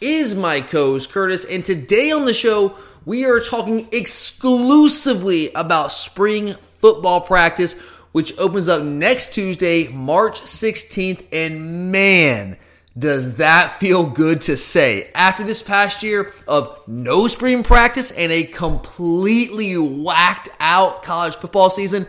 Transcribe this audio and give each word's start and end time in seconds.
is 0.00 0.34
my 0.34 0.60
co 0.60 0.92
host 0.92 1.12
Curtis. 1.12 1.44
And 1.44 1.64
today 1.64 2.10
on 2.10 2.24
the 2.24 2.34
show, 2.34 2.76
we 3.04 3.24
are 3.24 3.40
talking 3.40 3.88
exclusively 3.92 5.52
about 5.52 5.92
spring 5.92 6.54
football 6.54 7.20
practice, 7.20 7.80
which 8.12 8.36
opens 8.38 8.68
up 8.68 8.82
next 8.82 9.34
Tuesday, 9.34 9.88
March 9.88 10.40
16th. 10.42 11.26
And 11.32 11.92
man, 11.92 12.56
does 12.98 13.36
that 13.36 13.70
feel 13.70 14.08
good 14.08 14.40
to 14.42 14.56
say? 14.56 15.10
After 15.14 15.44
this 15.44 15.62
past 15.62 16.02
year 16.02 16.32
of 16.48 16.76
no 16.86 17.26
spring 17.26 17.62
practice 17.62 18.10
and 18.10 18.32
a 18.32 18.44
completely 18.44 19.76
whacked 19.76 20.48
out 20.58 21.02
college 21.02 21.36
football 21.36 21.70
season, 21.70 22.06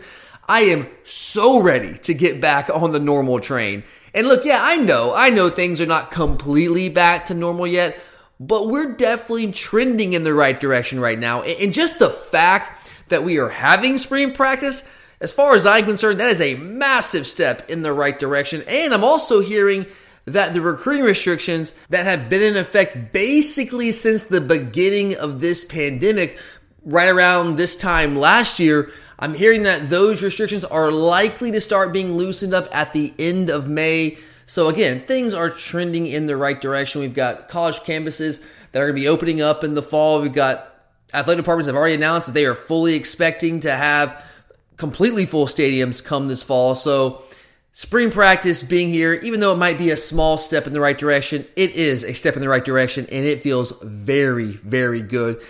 I 0.48 0.62
am 0.62 0.88
so 1.04 1.62
ready 1.62 1.98
to 1.98 2.14
get 2.14 2.40
back 2.40 2.68
on 2.68 2.92
the 2.92 2.98
normal 2.98 3.40
train. 3.40 3.84
And 4.14 4.28
look, 4.28 4.44
yeah, 4.44 4.58
I 4.60 4.76
know, 4.76 5.14
I 5.14 5.30
know 5.30 5.48
things 5.48 5.80
are 5.80 5.86
not 5.86 6.10
completely 6.10 6.88
back 6.88 7.24
to 7.26 7.34
normal 7.34 7.66
yet, 7.66 7.98
but 8.38 8.68
we're 8.68 8.92
definitely 8.92 9.52
trending 9.52 10.12
in 10.12 10.24
the 10.24 10.34
right 10.34 10.58
direction 10.58 11.00
right 11.00 11.18
now. 11.18 11.42
And 11.42 11.72
just 11.72 11.98
the 11.98 12.10
fact 12.10 12.90
that 13.08 13.24
we 13.24 13.38
are 13.38 13.48
having 13.48 13.98
spring 13.98 14.32
practice, 14.32 14.90
as 15.20 15.32
far 15.32 15.54
as 15.54 15.66
I'm 15.66 15.84
concerned, 15.84 16.20
that 16.20 16.30
is 16.30 16.40
a 16.40 16.56
massive 16.56 17.26
step 17.26 17.68
in 17.70 17.82
the 17.82 17.92
right 17.92 18.18
direction. 18.18 18.62
And 18.66 18.92
I'm 18.92 19.04
also 19.04 19.40
hearing 19.40 19.86
that 20.24 20.54
the 20.54 20.60
recruiting 20.60 21.04
restrictions 21.04 21.72
that 21.88 22.04
have 22.04 22.28
been 22.28 22.42
in 22.42 22.56
effect 22.56 23.12
basically 23.12 23.92
since 23.92 24.24
the 24.24 24.40
beginning 24.40 25.16
of 25.16 25.40
this 25.40 25.64
pandemic, 25.64 26.38
right 26.84 27.08
around 27.08 27.56
this 27.56 27.76
time 27.76 28.16
last 28.16 28.58
year, 28.58 28.90
I'm 29.22 29.34
hearing 29.34 29.62
that 29.62 29.88
those 29.88 30.20
restrictions 30.20 30.64
are 30.64 30.90
likely 30.90 31.52
to 31.52 31.60
start 31.60 31.92
being 31.92 32.10
loosened 32.10 32.52
up 32.52 32.66
at 32.74 32.92
the 32.92 33.14
end 33.20 33.50
of 33.50 33.68
May. 33.68 34.18
So 34.46 34.66
again, 34.66 35.02
things 35.06 35.32
are 35.32 35.48
trending 35.48 36.08
in 36.08 36.26
the 36.26 36.36
right 36.36 36.60
direction. 36.60 37.02
We've 37.02 37.14
got 37.14 37.48
college 37.48 37.78
campuses 37.78 38.44
that 38.72 38.82
are 38.82 38.86
going 38.86 38.96
to 38.96 39.00
be 39.00 39.06
opening 39.06 39.40
up 39.40 39.62
in 39.62 39.74
the 39.74 39.82
fall. 39.82 40.20
We've 40.20 40.32
got 40.32 40.74
athletic 41.14 41.44
departments 41.44 41.68
have 41.68 41.76
already 41.76 41.94
announced 41.94 42.26
that 42.26 42.32
they 42.32 42.46
are 42.46 42.56
fully 42.56 42.94
expecting 42.94 43.60
to 43.60 43.70
have 43.70 44.28
completely 44.76 45.24
full 45.24 45.46
stadiums 45.46 46.04
come 46.04 46.26
this 46.26 46.42
fall. 46.42 46.74
So 46.74 47.22
spring 47.70 48.10
practice 48.10 48.64
being 48.64 48.88
here, 48.88 49.12
even 49.12 49.38
though 49.38 49.52
it 49.52 49.58
might 49.58 49.78
be 49.78 49.90
a 49.90 49.96
small 49.96 50.36
step 50.36 50.66
in 50.66 50.72
the 50.72 50.80
right 50.80 50.98
direction, 50.98 51.46
it 51.54 51.70
is 51.76 52.02
a 52.02 52.12
step 52.12 52.34
in 52.34 52.40
the 52.40 52.48
right 52.48 52.64
direction 52.64 53.06
and 53.12 53.24
it 53.24 53.40
feels 53.40 53.80
very, 53.82 54.50
very 54.50 55.00
good. 55.00 55.40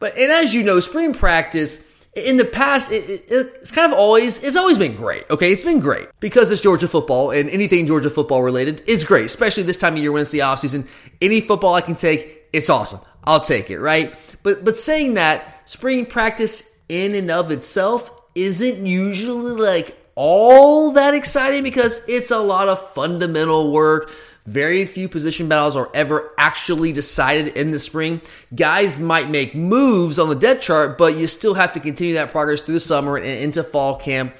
But 0.00 0.16
and 0.16 0.32
as 0.32 0.54
you 0.54 0.62
know, 0.62 0.80
spring 0.80 1.12
practice 1.12 1.87
in 2.14 2.36
the 2.36 2.44
past, 2.44 2.90
it, 2.92 3.08
it, 3.08 3.24
it's 3.30 3.70
kind 3.70 3.92
of 3.92 3.98
always 3.98 4.42
it's 4.42 4.56
always 4.56 4.78
been 4.78 4.96
great. 4.96 5.24
Okay, 5.30 5.52
it's 5.52 5.64
been 5.64 5.80
great 5.80 6.08
because 6.20 6.50
it's 6.50 6.62
Georgia 6.62 6.88
football 6.88 7.30
and 7.30 7.48
anything 7.50 7.86
Georgia 7.86 8.10
football 8.10 8.42
related 8.42 8.82
is 8.86 9.04
great, 9.04 9.26
especially 9.26 9.62
this 9.62 9.76
time 9.76 9.94
of 9.94 10.00
year 10.00 10.12
when 10.12 10.22
it's 10.22 10.30
the 10.30 10.42
off 10.42 10.58
season. 10.58 10.86
Any 11.20 11.40
football 11.40 11.74
I 11.74 11.80
can 11.80 11.94
take, 11.94 12.48
it's 12.52 12.70
awesome. 12.70 13.00
I'll 13.24 13.40
take 13.40 13.70
it, 13.70 13.78
right? 13.78 14.14
But 14.42 14.64
but 14.64 14.76
saying 14.76 15.14
that, 15.14 15.68
spring 15.68 16.06
practice 16.06 16.82
in 16.88 17.14
and 17.14 17.30
of 17.30 17.50
itself 17.50 18.10
isn't 18.34 18.86
usually 18.86 19.52
like 19.52 19.96
all 20.14 20.92
that 20.92 21.14
exciting 21.14 21.62
because 21.62 22.08
it's 22.08 22.30
a 22.30 22.38
lot 22.38 22.68
of 22.68 22.80
fundamental 22.90 23.72
work. 23.72 24.10
Very 24.48 24.86
few 24.86 25.10
position 25.10 25.46
battles 25.46 25.76
are 25.76 25.90
ever 25.92 26.32
actually 26.38 26.90
decided 26.90 27.48
in 27.48 27.70
the 27.70 27.78
spring. 27.78 28.22
Guys 28.54 28.98
might 28.98 29.28
make 29.28 29.54
moves 29.54 30.18
on 30.18 30.30
the 30.30 30.34
depth 30.34 30.62
chart, 30.62 30.96
but 30.96 31.18
you 31.18 31.26
still 31.26 31.52
have 31.52 31.72
to 31.72 31.80
continue 31.80 32.14
that 32.14 32.32
progress 32.32 32.62
through 32.62 32.74
the 32.74 32.80
summer 32.80 33.18
and 33.18 33.26
into 33.26 33.62
fall 33.62 33.96
camp. 33.96 34.34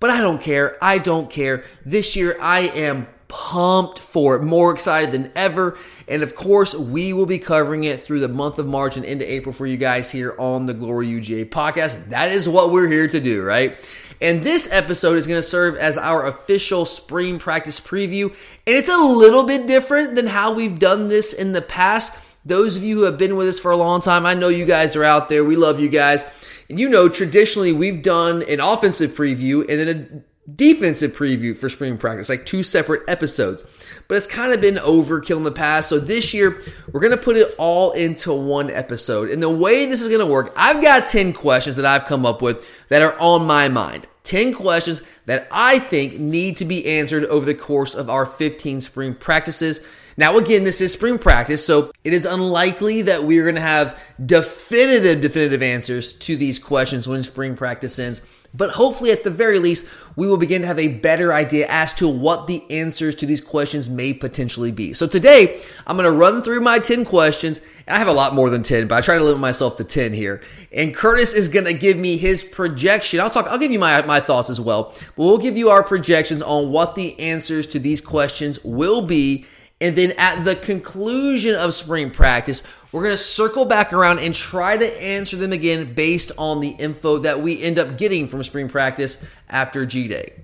But 0.00 0.10
I 0.10 0.20
don't 0.20 0.40
care. 0.40 0.76
I 0.82 0.98
don't 0.98 1.30
care. 1.30 1.64
This 1.86 2.14
year, 2.14 2.36
I 2.40 2.60
am 2.60 3.06
pumped 3.28 3.98
for 3.98 4.36
it, 4.36 4.42
more 4.42 4.72
excited 4.72 5.12
than 5.12 5.32
ever. 5.34 5.78
And 6.06 6.22
of 6.22 6.34
course, 6.34 6.74
we 6.74 7.14
will 7.14 7.26
be 7.26 7.38
covering 7.38 7.84
it 7.84 8.02
through 8.02 8.20
the 8.20 8.28
month 8.28 8.58
of 8.58 8.66
March 8.66 8.96
and 8.96 9.04
into 9.04 9.30
April 9.30 9.52
for 9.52 9.66
you 9.66 9.78
guys 9.78 10.10
here 10.10 10.34
on 10.38 10.66
the 10.66 10.74
Glory 10.74 11.08
UGA 11.08 11.48
podcast. 11.48 12.10
That 12.10 12.30
is 12.30 12.48
what 12.48 12.70
we're 12.70 12.88
here 12.88 13.08
to 13.08 13.20
do, 13.20 13.42
right? 13.42 13.78
And 14.20 14.42
this 14.42 14.70
episode 14.72 15.16
is 15.16 15.26
going 15.26 15.38
to 15.38 15.42
serve 15.42 15.76
as 15.76 15.98
our 15.98 16.26
official 16.26 16.84
spring 16.84 17.38
practice 17.38 17.80
preview. 17.80 18.30
And 18.66 18.76
it's 18.76 18.88
a 18.88 18.96
little 18.96 19.46
bit 19.46 19.66
different 19.66 20.14
than 20.14 20.26
how 20.26 20.52
we've 20.52 20.78
done 20.78 21.08
this 21.08 21.32
in 21.32 21.52
the 21.52 21.62
past. 21.62 22.16
Those 22.44 22.76
of 22.76 22.82
you 22.82 22.98
who 22.98 23.04
have 23.04 23.18
been 23.18 23.36
with 23.36 23.48
us 23.48 23.58
for 23.58 23.70
a 23.70 23.76
long 23.76 24.00
time, 24.00 24.26
I 24.26 24.34
know 24.34 24.48
you 24.48 24.66
guys 24.66 24.96
are 24.96 25.04
out 25.04 25.28
there. 25.28 25.44
We 25.44 25.56
love 25.56 25.80
you 25.80 25.88
guys. 25.88 26.24
And 26.68 26.78
you 26.78 26.88
know, 26.88 27.08
traditionally, 27.08 27.72
we've 27.72 28.02
done 28.02 28.42
an 28.44 28.60
offensive 28.60 29.12
preview 29.12 29.60
and 29.60 29.80
then 29.80 29.88
a 29.88 30.50
defensive 30.50 31.12
preview 31.12 31.56
for 31.56 31.68
spring 31.68 31.96
practice, 31.98 32.28
like 32.28 32.46
two 32.46 32.62
separate 32.62 33.02
episodes. 33.08 33.62
But 34.14 34.18
it's 34.18 34.26
kind 34.28 34.52
of 34.52 34.60
been 34.60 34.76
overkill 34.76 35.38
in 35.38 35.42
the 35.42 35.50
past. 35.50 35.88
So 35.88 35.98
this 35.98 36.32
year, 36.32 36.60
we're 36.92 37.00
going 37.00 37.10
to 37.10 37.20
put 37.20 37.34
it 37.34 37.52
all 37.58 37.90
into 37.90 38.32
one 38.32 38.70
episode. 38.70 39.28
And 39.28 39.42
the 39.42 39.50
way 39.50 39.86
this 39.86 40.02
is 40.02 40.06
going 40.06 40.20
to 40.20 40.32
work, 40.32 40.52
I've 40.56 40.80
got 40.80 41.08
10 41.08 41.32
questions 41.32 41.74
that 41.74 41.84
I've 41.84 42.04
come 42.04 42.24
up 42.24 42.40
with 42.40 42.64
that 42.90 43.02
are 43.02 43.18
on 43.18 43.44
my 43.44 43.68
mind. 43.68 44.06
10 44.22 44.54
questions 44.54 45.02
that 45.26 45.48
I 45.50 45.80
think 45.80 46.20
need 46.20 46.58
to 46.58 46.64
be 46.64 46.86
answered 46.86 47.24
over 47.24 47.44
the 47.44 47.56
course 47.56 47.96
of 47.96 48.08
our 48.08 48.24
15 48.24 48.82
spring 48.82 49.16
practices. 49.16 49.84
Now, 50.16 50.36
again, 50.36 50.62
this 50.62 50.80
is 50.80 50.92
spring 50.92 51.18
practice, 51.18 51.66
so 51.66 51.90
it 52.04 52.12
is 52.12 52.24
unlikely 52.24 53.02
that 53.02 53.24
we're 53.24 53.42
going 53.42 53.56
to 53.56 53.60
have 53.60 54.00
definitive, 54.24 55.22
definitive 55.22 55.60
answers 55.60 56.12
to 56.20 56.36
these 56.36 56.60
questions 56.60 57.08
when 57.08 57.24
spring 57.24 57.56
practice 57.56 57.98
ends. 57.98 58.22
But 58.56 58.70
hopefully, 58.70 59.10
at 59.10 59.24
the 59.24 59.30
very 59.30 59.58
least, 59.58 59.90
we 60.14 60.28
will 60.28 60.36
begin 60.36 60.62
to 60.62 60.66
have 60.68 60.78
a 60.78 60.88
better 60.88 61.32
idea 61.32 61.66
as 61.68 61.92
to 61.94 62.06
what 62.06 62.46
the 62.46 62.64
answers 62.70 63.16
to 63.16 63.26
these 63.26 63.40
questions 63.40 63.88
may 63.88 64.12
potentially 64.12 64.70
be. 64.70 64.92
So 64.92 65.08
today, 65.08 65.60
I'm 65.86 65.96
to 66.04 66.16
run 66.16 66.40
through 66.40 66.60
my 66.60 66.78
10 66.78 67.04
questions. 67.04 67.60
And 67.86 67.94
I 67.94 67.98
have 67.98 68.08
a 68.08 68.12
lot 68.12 68.34
more 68.34 68.48
than 68.48 68.62
10, 68.62 68.88
but 68.88 68.96
I 68.96 69.00
try 69.02 69.18
to 69.18 69.24
limit 69.24 69.40
myself 69.40 69.76
to 69.76 69.84
10 69.84 70.14
here. 70.14 70.40
And 70.72 70.94
Curtis 70.94 71.34
is 71.34 71.48
to 71.66 71.74
give 71.74 71.98
me 71.98 72.16
his 72.16 72.42
projection. 72.42 73.20
I'll 73.20 73.28
talk, 73.28 73.46
I'll 73.48 73.58
give 73.58 73.72
you 73.72 73.78
my, 73.78 74.00
my 74.02 74.20
thoughts 74.20 74.48
as 74.48 74.60
well. 74.60 74.94
But 75.16 75.24
we'll 75.24 75.38
give 75.38 75.56
you 75.56 75.68
our 75.68 75.82
projections 75.82 76.40
on 76.40 76.70
what 76.70 76.94
the 76.94 77.18
answers 77.20 77.66
to 77.68 77.78
these 77.78 78.00
questions 78.00 78.62
will 78.64 79.02
be. 79.02 79.44
And 79.84 79.94
then 79.94 80.14
at 80.16 80.44
the 80.46 80.56
conclusion 80.56 81.54
of 81.54 81.74
spring 81.74 82.10
practice, 82.10 82.62
we're 82.90 83.02
going 83.02 83.12
to 83.12 83.22
circle 83.22 83.66
back 83.66 83.92
around 83.92 84.18
and 84.18 84.34
try 84.34 84.78
to 84.78 85.02
answer 85.02 85.36
them 85.36 85.52
again 85.52 85.92
based 85.92 86.32
on 86.38 86.60
the 86.60 86.70
info 86.70 87.18
that 87.18 87.42
we 87.42 87.62
end 87.62 87.78
up 87.78 87.98
getting 87.98 88.26
from 88.26 88.42
spring 88.44 88.66
practice 88.66 89.28
after 89.50 89.84
G 89.84 90.08
Day. 90.08 90.42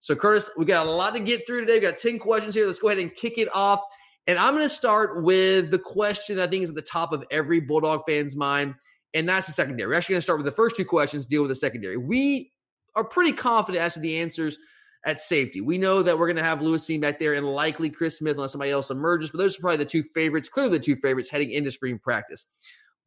So, 0.00 0.16
Curtis, 0.16 0.50
we 0.58 0.64
got 0.64 0.88
a 0.88 0.90
lot 0.90 1.14
to 1.14 1.20
get 1.20 1.46
through 1.46 1.60
today. 1.60 1.74
We 1.74 1.82
got 1.82 1.98
10 1.98 2.18
questions 2.18 2.52
here. 2.52 2.66
Let's 2.66 2.80
go 2.80 2.88
ahead 2.88 2.98
and 2.98 3.14
kick 3.14 3.38
it 3.38 3.48
off. 3.54 3.80
And 4.26 4.40
I'm 4.40 4.54
going 4.54 4.64
to 4.64 4.68
start 4.68 5.22
with 5.22 5.70
the 5.70 5.78
question 5.78 6.40
I 6.40 6.48
think 6.48 6.64
is 6.64 6.70
at 6.70 6.74
the 6.74 6.82
top 6.82 7.12
of 7.12 7.24
every 7.30 7.60
Bulldog 7.60 8.02
fan's 8.08 8.34
mind. 8.34 8.74
and 9.14 9.28
that's 9.28 9.46
the 9.46 9.52
secondary. 9.52 9.88
We're 9.88 9.94
actually 9.94 10.14
going 10.14 10.18
to 10.18 10.24
start 10.24 10.40
with 10.40 10.46
the 10.46 10.52
first 10.52 10.74
two 10.74 10.84
questions, 10.84 11.26
deal 11.26 11.42
with 11.42 11.50
the 11.52 11.54
secondary. 11.54 11.96
We 11.96 12.50
are 12.96 13.04
pretty 13.04 13.34
confident 13.34 13.84
as 13.84 13.94
to 13.94 14.00
the 14.00 14.18
answers 14.18 14.58
at 15.04 15.18
safety. 15.18 15.60
We 15.60 15.78
know 15.78 16.02
that 16.02 16.18
we're 16.18 16.26
going 16.26 16.36
to 16.36 16.42
have 16.42 16.62
Lewis 16.62 16.86
Cine 16.86 17.00
back 17.00 17.18
there 17.18 17.34
and 17.34 17.46
likely 17.46 17.90
Chris 17.90 18.18
Smith 18.18 18.36
unless 18.36 18.52
somebody 18.52 18.70
else 18.70 18.90
emerges, 18.90 19.30
but 19.30 19.38
those 19.38 19.58
are 19.58 19.60
probably 19.60 19.78
the 19.78 19.84
two 19.86 20.02
favorites, 20.02 20.48
clearly 20.48 20.78
the 20.78 20.84
two 20.84 20.96
favorites 20.96 21.30
heading 21.30 21.50
into 21.52 21.70
spring 21.70 21.98
practice. 21.98 22.46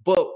But 0.03 0.27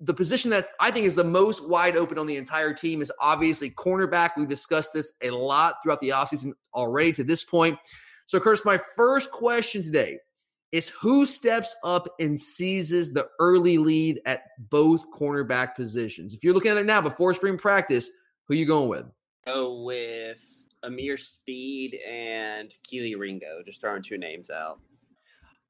the 0.00 0.14
position 0.14 0.50
that 0.50 0.66
I 0.80 0.90
think 0.90 1.06
is 1.06 1.14
the 1.14 1.24
most 1.24 1.68
wide 1.68 1.96
open 1.96 2.18
on 2.18 2.26
the 2.26 2.36
entire 2.36 2.72
team 2.72 3.00
is 3.00 3.10
obviously 3.20 3.70
cornerback. 3.70 4.30
We've 4.36 4.48
discussed 4.48 4.92
this 4.92 5.14
a 5.22 5.30
lot 5.30 5.76
throughout 5.82 6.00
the 6.00 6.10
offseason 6.10 6.52
already 6.74 7.12
to 7.12 7.24
this 7.24 7.42
point. 7.42 7.78
So, 8.26 8.38
Curtis, 8.38 8.64
my 8.64 8.78
first 8.96 9.32
question 9.32 9.82
today 9.82 10.18
is 10.70 10.90
who 10.90 11.24
steps 11.24 11.74
up 11.82 12.06
and 12.20 12.38
seizes 12.38 13.12
the 13.12 13.26
early 13.40 13.78
lead 13.78 14.20
at 14.26 14.42
both 14.58 15.10
cornerback 15.10 15.74
positions? 15.74 16.34
If 16.34 16.44
you're 16.44 16.54
looking 16.54 16.70
at 16.70 16.76
it 16.76 16.86
now 16.86 17.00
before 17.00 17.32
spring 17.32 17.56
practice, 17.56 18.10
who 18.46 18.54
you 18.54 18.66
going 18.66 18.88
with? 18.88 19.06
Go 19.46 19.82
with 19.82 20.57
Ameer 20.84 21.18
Speed 21.18 21.98
and 22.06 22.72
Kelee 22.90 23.18
Ringo. 23.18 23.62
Just 23.64 23.80
throwing 23.80 24.02
two 24.02 24.18
names 24.18 24.50
out. 24.50 24.80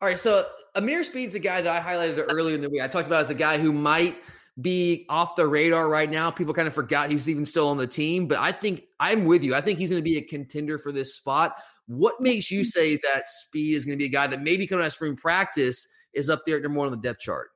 All 0.01 0.09
right, 0.09 0.19
so 0.19 0.47
Ameer 0.77 1.05
Speed's 1.05 1.35
a 1.35 1.41
guy 1.41 1.61
that 1.61 1.75
I 1.75 1.81
highlighted 1.81 2.25
earlier 2.33 2.55
in 2.55 2.61
the 2.61 2.71
week. 2.71 2.83
I 2.83 2.89
talked 2.89 3.09
about 3.09 3.21
as 3.21 3.31
a 3.31 3.35
guy 3.35 3.59
who 3.59 3.73
might 3.73 4.17
be 4.61 5.07
off 5.09 5.37
the 5.37 5.47
radar 5.47 5.89
right 5.89 6.11
now. 6.11 6.31
People 6.31 6.55
kind 6.55 6.69
of 6.69 6.75
forgot 6.75 7.11
he's 7.11 7.29
even 7.29 7.45
still 7.45 7.69
on 7.69 7.77
the 7.77 7.87
team, 7.87 8.27
but 8.27 8.39
I 8.39 8.53
think 8.53 8.85
I'm 9.01 9.25
with 9.25 9.43
you. 9.43 9.55
I 9.55 9.61
think 9.61 9.79
he's 9.79 9.91
going 9.91 10.03
to 10.03 10.05
be 10.05 10.19
a 10.19 10.23
contender 10.23 10.79
for 10.79 10.93
this 10.93 11.15
spot. 11.15 11.61
What 11.87 12.21
makes 12.21 12.51
you 12.51 12.65
say 12.65 12.97
that 12.97 13.27
Speed 13.27 13.77
is 13.77 13.85
going 13.85 13.99
to 13.99 14.03
be 14.03 14.07
a 14.07 14.13
guy 14.13 14.27
that 14.27 14.43
maybe 14.43 14.67
coming 14.67 14.83
out 14.83 14.89
of 14.89 14.93
spring 14.93 15.17
practice 15.17 15.89
is 16.13 16.29
up 16.29 16.45
there 16.45 16.61
number 16.61 16.79
one 16.79 16.87
on 16.87 16.93
the 16.93 16.99
depth 16.99 17.21
chart? 17.21 17.51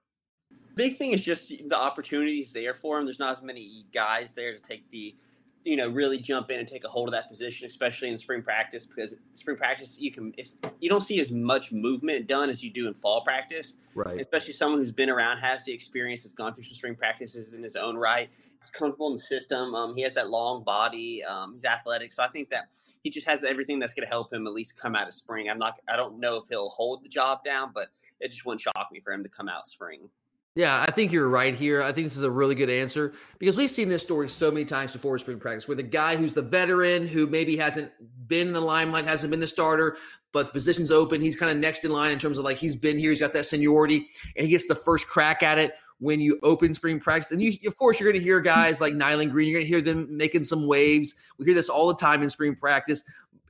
Big 0.74 0.96
thing 0.96 1.10
is 1.10 1.24
just 1.24 1.48
the 1.48 1.76
opportunities 1.76 2.52
there 2.52 2.74
for 2.74 2.98
him. 2.98 3.04
There's 3.04 3.18
not 3.18 3.36
as 3.36 3.42
many 3.42 3.84
guys 3.92 4.32
there 4.32 4.52
to 4.52 4.60
take 4.60 4.90
the 4.90 5.14
you 5.64 5.76
know 5.76 5.88
really 5.88 6.18
jump 6.18 6.50
in 6.50 6.58
and 6.58 6.68
take 6.68 6.84
a 6.84 6.88
hold 6.88 7.08
of 7.08 7.12
that 7.12 7.28
position, 7.28 7.66
especially 7.66 8.08
in 8.08 8.18
spring 8.18 8.42
practice 8.42 8.86
because 8.86 9.14
spring 9.32 9.56
practice 9.56 9.98
you 10.00 10.10
can 10.10 10.32
it's 10.36 10.56
you 10.80 10.88
don't 10.88 11.02
see 11.02 11.20
as 11.20 11.30
much 11.30 11.72
movement 11.72 12.26
done 12.26 12.50
as 12.50 12.62
you 12.62 12.70
do 12.70 12.88
in 12.88 12.94
fall 12.94 13.22
practice. 13.22 13.76
Right. 13.94 14.20
Especially 14.20 14.52
someone 14.52 14.78
who's 14.78 14.92
been 14.92 15.10
around, 15.10 15.38
has 15.38 15.64
the 15.64 15.72
experience, 15.72 16.22
has 16.22 16.32
gone 16.32 16.54
through 16.54 16.64
some 16.64 16.74
spring 16.74 16.94
practices 16.94 17.54
in 17.54 17.62
his 17.62 17.76
own 17.76 17.96
right. 17.96 18.30
He's 18.60 18.70
comfortable 18.70 19.08
in 19.08 19.14
the 19.14 19.18
system. 19.18 19.74
Um, 19.74 19.96
he 19.96 20.02
has 20.02 20.14
that 20.14 20.30
long 20.30 20.62
body. 20.62 21.24
Um, 21.24 21.54
he's 21.54 21.64
athletic, 21.64 22.12
so 22.12 22.22
I 22.22 22.28
think 22.28 22.50
that 22.50 22.68
he 23.02 23.10
just 23.10 23.26
has 23.26 23.42
everything 23.42 23.80
that's 23.80 23.92
going 23.92 24.06
to 24.06 24.10
help 24.10 24.32
him 24.32 24.46
at 24.46 24.52
least 24.52 24.80
come 24.80 24.94
out 24.94 25.08
of 25.08 25.14
spring. 25.14 25.48
I'm 25.50 25.58
not. 25.58 25.78
I 25.88 25.96
don't 25.96 26.20
know 26.20 26.36
if 26.36 26.44
he'll 26.48 26.70
hold 26.70 27.04
the 27.04 27.08
job 27.08 27.44
down, 27.44 27.72
but 27.74 27.88
it 28.20 28.30
just 28.30 28.46
wouldn't 28.46 28.60
shock 28.60 28.88
me 28.92 29.00
for 29.00 29.12
him 29.12 29.24
to 29.24 29.28
come 29.28 29.48
out 29.48 29.66
spring. 29.66 30.08
Yeah, 30.54 30.84
I 30.86 30.90
think 30.90 31.12
you're 31.12 31.28
right 31.28 31.54
here. 31.54 31.82
I 31.82 31.92
think 31.92 32.06
this 32.06 32.16
is 32.16 32.24
a 32.24 32.30
really 32.30 32.54
good 32.54 32.68
answer 32.68 33.14
because 33.38 33.56
we've 33.56 33.70
seen 33.70 33.88
this 33.88 34.02
story 34.02 34.28
so 34.28 34.50
many 34.50 34.66
times 34.66 34.92
before 34.92 35.16
spring 35.16 35.38
practice 35.38 35.66
where 35.66 35.76
the 35.76 35.82
guy 35.82 36.14
who's 36.14 36.34
the 36.34 36.42
veteran 36.42 37.06
who 37.06 37.26
maybe 37.26 37.56
hasn't 37.56 37.90
been 38.26 38.48
in 38.48 38.52
the 38.52 38.60
limelight, 38.60 39.06
hasn't 39.06 39.30
been 39.30 39.40
the 39.40 39.46
starter, 39.46 39.96
but 40.30 40.46
the 40.46 40.52
position's 40.52 40.90
open. 40.90 41.22
He's 41.22 41.36
kind 41.36 41.50
of 41.50 41.56
next 41.56 41.86
in 41.86 41.90
line 41.92 42.10
in 42.10 42.18
terms 42.18 42.36
of 42.36 42.44
like 42.44 42.58
he's 42.58 42.76
been 42.76 42.98
here, 42.98 43.08
he's 43.10 43.20
got 43.20 43.32
that 43.32 43.46
seniority, 43.46 44.06
and 44.36 44.44
he 44.44 44.48
gets 44.48 44.68
the 44.68 44.74
first 44.74 45.08
crack 45.08 45.42
at 45.42 45.56
it 45.56 45.72
when 46.00 46.20
you 46.20 46.38
open 46.42 46.74
spring 46.74 47.00
practice. 47.00 47.30
And 47.30 47.40
you, 47.40 47.56
of 47.66 47.78
course, 47.78 47.98
you're 47.98 48.10
going 48.10 48.20
to 48.20 48.24
hear 48.24 48.40
guys 48.40 48.78
like 48.78 48.92
Nyland 48.92 49.30
Green. 49.30 49.48
You're 49.48 49.60
going 49.60 49.64
to 49.64 49.68
hear 49.68 49.80
them 49.80 50.14
making 50.14 50.44
some 50.44 50.66
waves. 50.66 51.14
We 51.38 51.46
hear 51.46 51.54
this 51.54 51.70
all 51.70 51.88
the 51.88 51.94
time 51.94 52.22
in 52.22 52.28
spring 52.28 52.56
practice, 52.56 53.04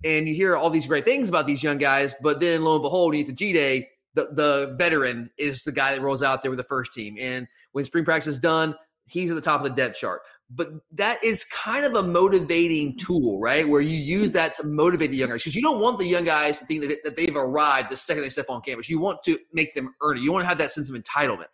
and 0.04 0.28
you 0.28 0.34
hear 0.34 0.56
all 0.56 0.70
these 0.70 0.86
great 0.86 1.04
things 1.04 1.28
about 1.28 1.48
these 1.48 1.64
young 1.64 1.78
guys. 1.78 2.14
But 2.22 2.38
then, 2.38 2.62
lo 2.62 2.74
and 2.74 2.82
behold, 2.82 3.14
you 3.14 3.24
get 3.24 3.30
to 3.30 3.32
G 3.32 3.52
Day 3.52 3.88
the, 4.14 4.28
the 4.32 4.74
veteran 4.78 5.30
is 5.38 5.64
the 5.64 5.72
guy 5.72 5.94
that 5.94 6.02
rolls 6.02 6.22
out 6.22 6.42
there 6.42 6.50
with 6.50 6.58
the 6.58 6.64
first 6.64 6.92
team. 6.92 7.16
And 7.20 7.46
when 7.72 7.84
spring 7.84 8.04
practice 8.04 8.34
is 8.34 8.38
done, 8.38 8.74
he's 9.06 9.30
at 9.30 9.34
the 9.34 9.40
top 9.40 9.60
of 9.60 9.64
the 9.64 9.74
depth 9.74 9.98
chart. 9.98 10.22
But 10.54 10.68
that 10.92 11.24
is 11.24 11.44
kind 11.46 11.86
of 11.86 11.94
a 11.94 12.02
motivating 12.02 12.98
tool, 12.98 13.40
right? 13.40 13.66
Where 13.66 13.80
you 13.80 13.96
use 13.96 14.32
that 14.32 14.54
to 14.56 14.66
motivate 14.66 15.10
the 15.10 15.16
young 15.16 15.30
guys 15.30 15.42
because 15.42 15.56
you 15.56 15.62
don't 15.62 15.80
want 15.80 15.98
the 15.98 16.04
young 16.04 16.24
guys 16.24 16.58
to 16.58 16.66
think 16.66 16.82
that, 16.82 16.98
that 17.04 17.16
they've 17.16 17.34
arrived 17.34 17.88
the 17.88 17.96
second 17.96 18.22
they 18.22 18.28
step 18.28 18.50
on 18.50 18.60
campus. 18.60 18.90
You 18.90 19.00
want 19.00 19.22
to 19.24 19.38
make 19.54 19.74
them 19.74 19.94
earn 20.02 20.18
it. 20.18 20.20
You 20.20 20.30
want 20.30 20.42
to 20.44 20.48
have 20.48 20.58
that 20.58 20.70
sense 20.70 20.90
of 20.90 20.96
entitlement. 20.96 21.46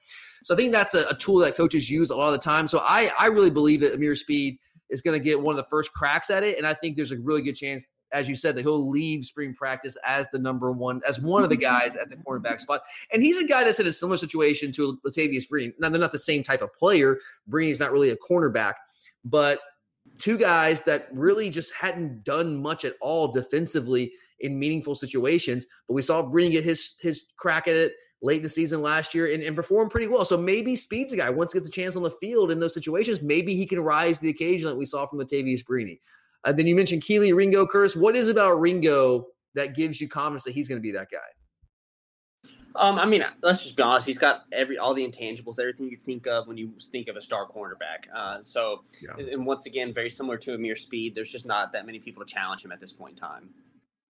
So 0.43 0.55
I 0.55 0.57
think 0.57 0.73
that's 0.73 0.95
a, 0.95 1.07
a 1.09 1.15
tool 1.15 1.39
that 1.39 1.57
coaches 1.57 1.89
use 1.89 2.11
a 2.11 2.17
lot 2.17 2.27
of 2.27 2.33
the 2.33 2.39
time. 2.39 2.67
So 2.67 2.81
I, 2.81 3.13
I 3.19 3.27
really 3.27 3.51
believe 3.51 3.81
that 3.81 3.95
Ameer 3.95 4.17
Speed 4.17 4.59
is 4.91 5.01
going 5.01 5.19
to 5.19 5.23
get 5.23 5.41
one 5.41 5.53
of 5.53 5.57
the 5.59 5.69
first 5.69 5.93
cracks 5.93 6.29
at 6.31 6.43
it. 6.43 6.59
And 6.59 6.67
I 6.67 6.75
think 6.75 6.97
there's 6.97 7.13
a 7.13 7.19
really 7.19 7.43
good 7.43 7.55
chance 7.55 7.89
as 8.13 8.29
you 8.29 8.37
said, 8.37 8.55
that 8.57 8.63
he'll 8.63 8.89
leave 8.89 9.25
spring 9.25 9.55
practice 9.55 9.97
as 10.07 10.29
the 10.29 10.39
number 10.39 10.73
one, 10.73 11.01
as 11.07 11.21
one 11.21 11.43
of 11.43 11.51
the 11.51 11.57
guys 11.71 11.97
at 11.97 12.11
the 12.11 12.17
cornerback 12.17 12.61
spot. 12.61 12.83
And 13.13 13.23
he's 13.23 13.39
a 13.39 13.47
guy 13.47 13.65
that's 13.65 13.81
in 13.81 13.87
a 13.87 13.93
similar 13.93 14.17
situation 14.17 14.73
to 14.73 14.99
Latavius 15.07 15.49
Brini. 15.49 15.73
Now, 15.79 15.89
they're 15.89 16.01
not 16.01 16.13
the 16.13 16.19
same 16.19 16.43
type 16.43 16.63
of 16.63 16.73
player. 16.75 17.19
Brini's 17.51 17.81
not 17.81 17.93
really 17.93 18.11
a 18.11 18.17
cornerback, 18.17 18.75
but 19.25 19.61
two 20.19 20.39
guys 20.39 20.83
that 20.83 21.09
really 21.13 21.51
just 21.51 21.75
hadn't 21.75 22.25
done 22.25 22.61
much 22.61 22.85
at 22.85 22.95
all 23.01 23.29
defensively 23.29 24.13
in 24.41 24.59
meaningful 24.59 24.95
situations. 24.95 25.67
But 25.87 25.95
we 25.95 26.03
saw 26.03 26.23
Brini 26.23 26.53
get 26.53 26.65
his 26.65 26.97
his 27.01 27.27
crack 27.37 27.69
at 27.69 27.77
it 27.77 27.93
late 28.21 28.39
in 28.39 28.43
the 28.43 28.49
season 28.49 28.83
last 28.83 29.15
year 29.15 29.33
and, 29.33 29.43
and 29.43 29.55
perform 29.55 29.89
pretty 29.89 30.09
well. 30.09 30.25
So 30.25 30.37
maybe 30.37 30.75
Speed's 30.75 31.13
a 31.13 31.17
guy 31.17 31.31
once 31.31 31.53
gets 31.53 31.69
a 31.69 31.71
chance 31.71 31.97
on 31.97 32.03
the 32.03 32.11
field 32.11 32.51
in 32.51 32.59
those 32.59 32.75
situations, 32.75 33.23
maybe 33.23 33.55
he 33.55 33.67
can 33.67 33.81
rise 33.81 34.19
to 34.19 34.25
the 34.25 34.31
occasion 34.31 34.69
that 34.69 34.77
we 34.77 34.87
saw 34.87 35.07
from 35.07 35.21
Latavius 35.21 35.65
Brini. 35.65 36.01
Uh, 36.45 36.53
then 36.53 36.67
you 36.67 36.75
mentioned 36.75 37.03
Kelee 37.03 37.35
Ringo, 37.35 37.67
Curtis. 37.67 37.97
What 37.97 38.17
is 38.17 38.29
about 38.29 38.61
Ringo 38.61 39.27
that 39.55 39.75
gives 39.75 40.01
you 40.01 40.09
confidence 40.09 40.45
that 40.45 40.53
he's 40.53 40.69
going 40.69 40.79
to 40.79 40.83
be 40.83 40.93
that 40.93 41.09
guy? 41.11 41.19
Um, 42.77 42.99
I 42.99 43.07
mean, 43.07 43.25
let's 43.43 43.63
just 43.63 43.77
be 43.77 43.83
honest. 43.83 44.07
He's 44.07 44.19
got 44.19 44.45
every 44.53 44.79
all 44.79 44.95
the 44.95 45.07
intangibles, 45.07 45.59
everything 45.59 45.91
you 45.91 45.97
think 45.97 46.27
of 46.27 46.47
when 46.47 46.57
you 46.57 46.73
think 46.93 47.09
of 47.09 47.17
a 47.17 47.21
star 47.21 47.47
cornerback. 47.47 48.07
Uh, 48.15 48.43
so, 48.43 48.85
yeah. 49.03 49.33
and 49.33 49.45
once 49.45 49.67
again, 49.67 49.93
very 49.93 50.11
similar 50.11 50.37
to 50.39 50.55
Ameer 50.55 50.77
Speed. 50.77 51.15
There's 51.15 51.33
just 51.33 51.47
not 51.47 51.73
that 51.73 51.87
many 51.87 51.99
people 51.99 52.25
to 52.25 52.33
challenge 52.33 52.65
him 52.65 52.71
at 52.71 52.81
this 52.81 52.93
point 52.93 53.13
in 53.13 53.17
time. 53.17 53.51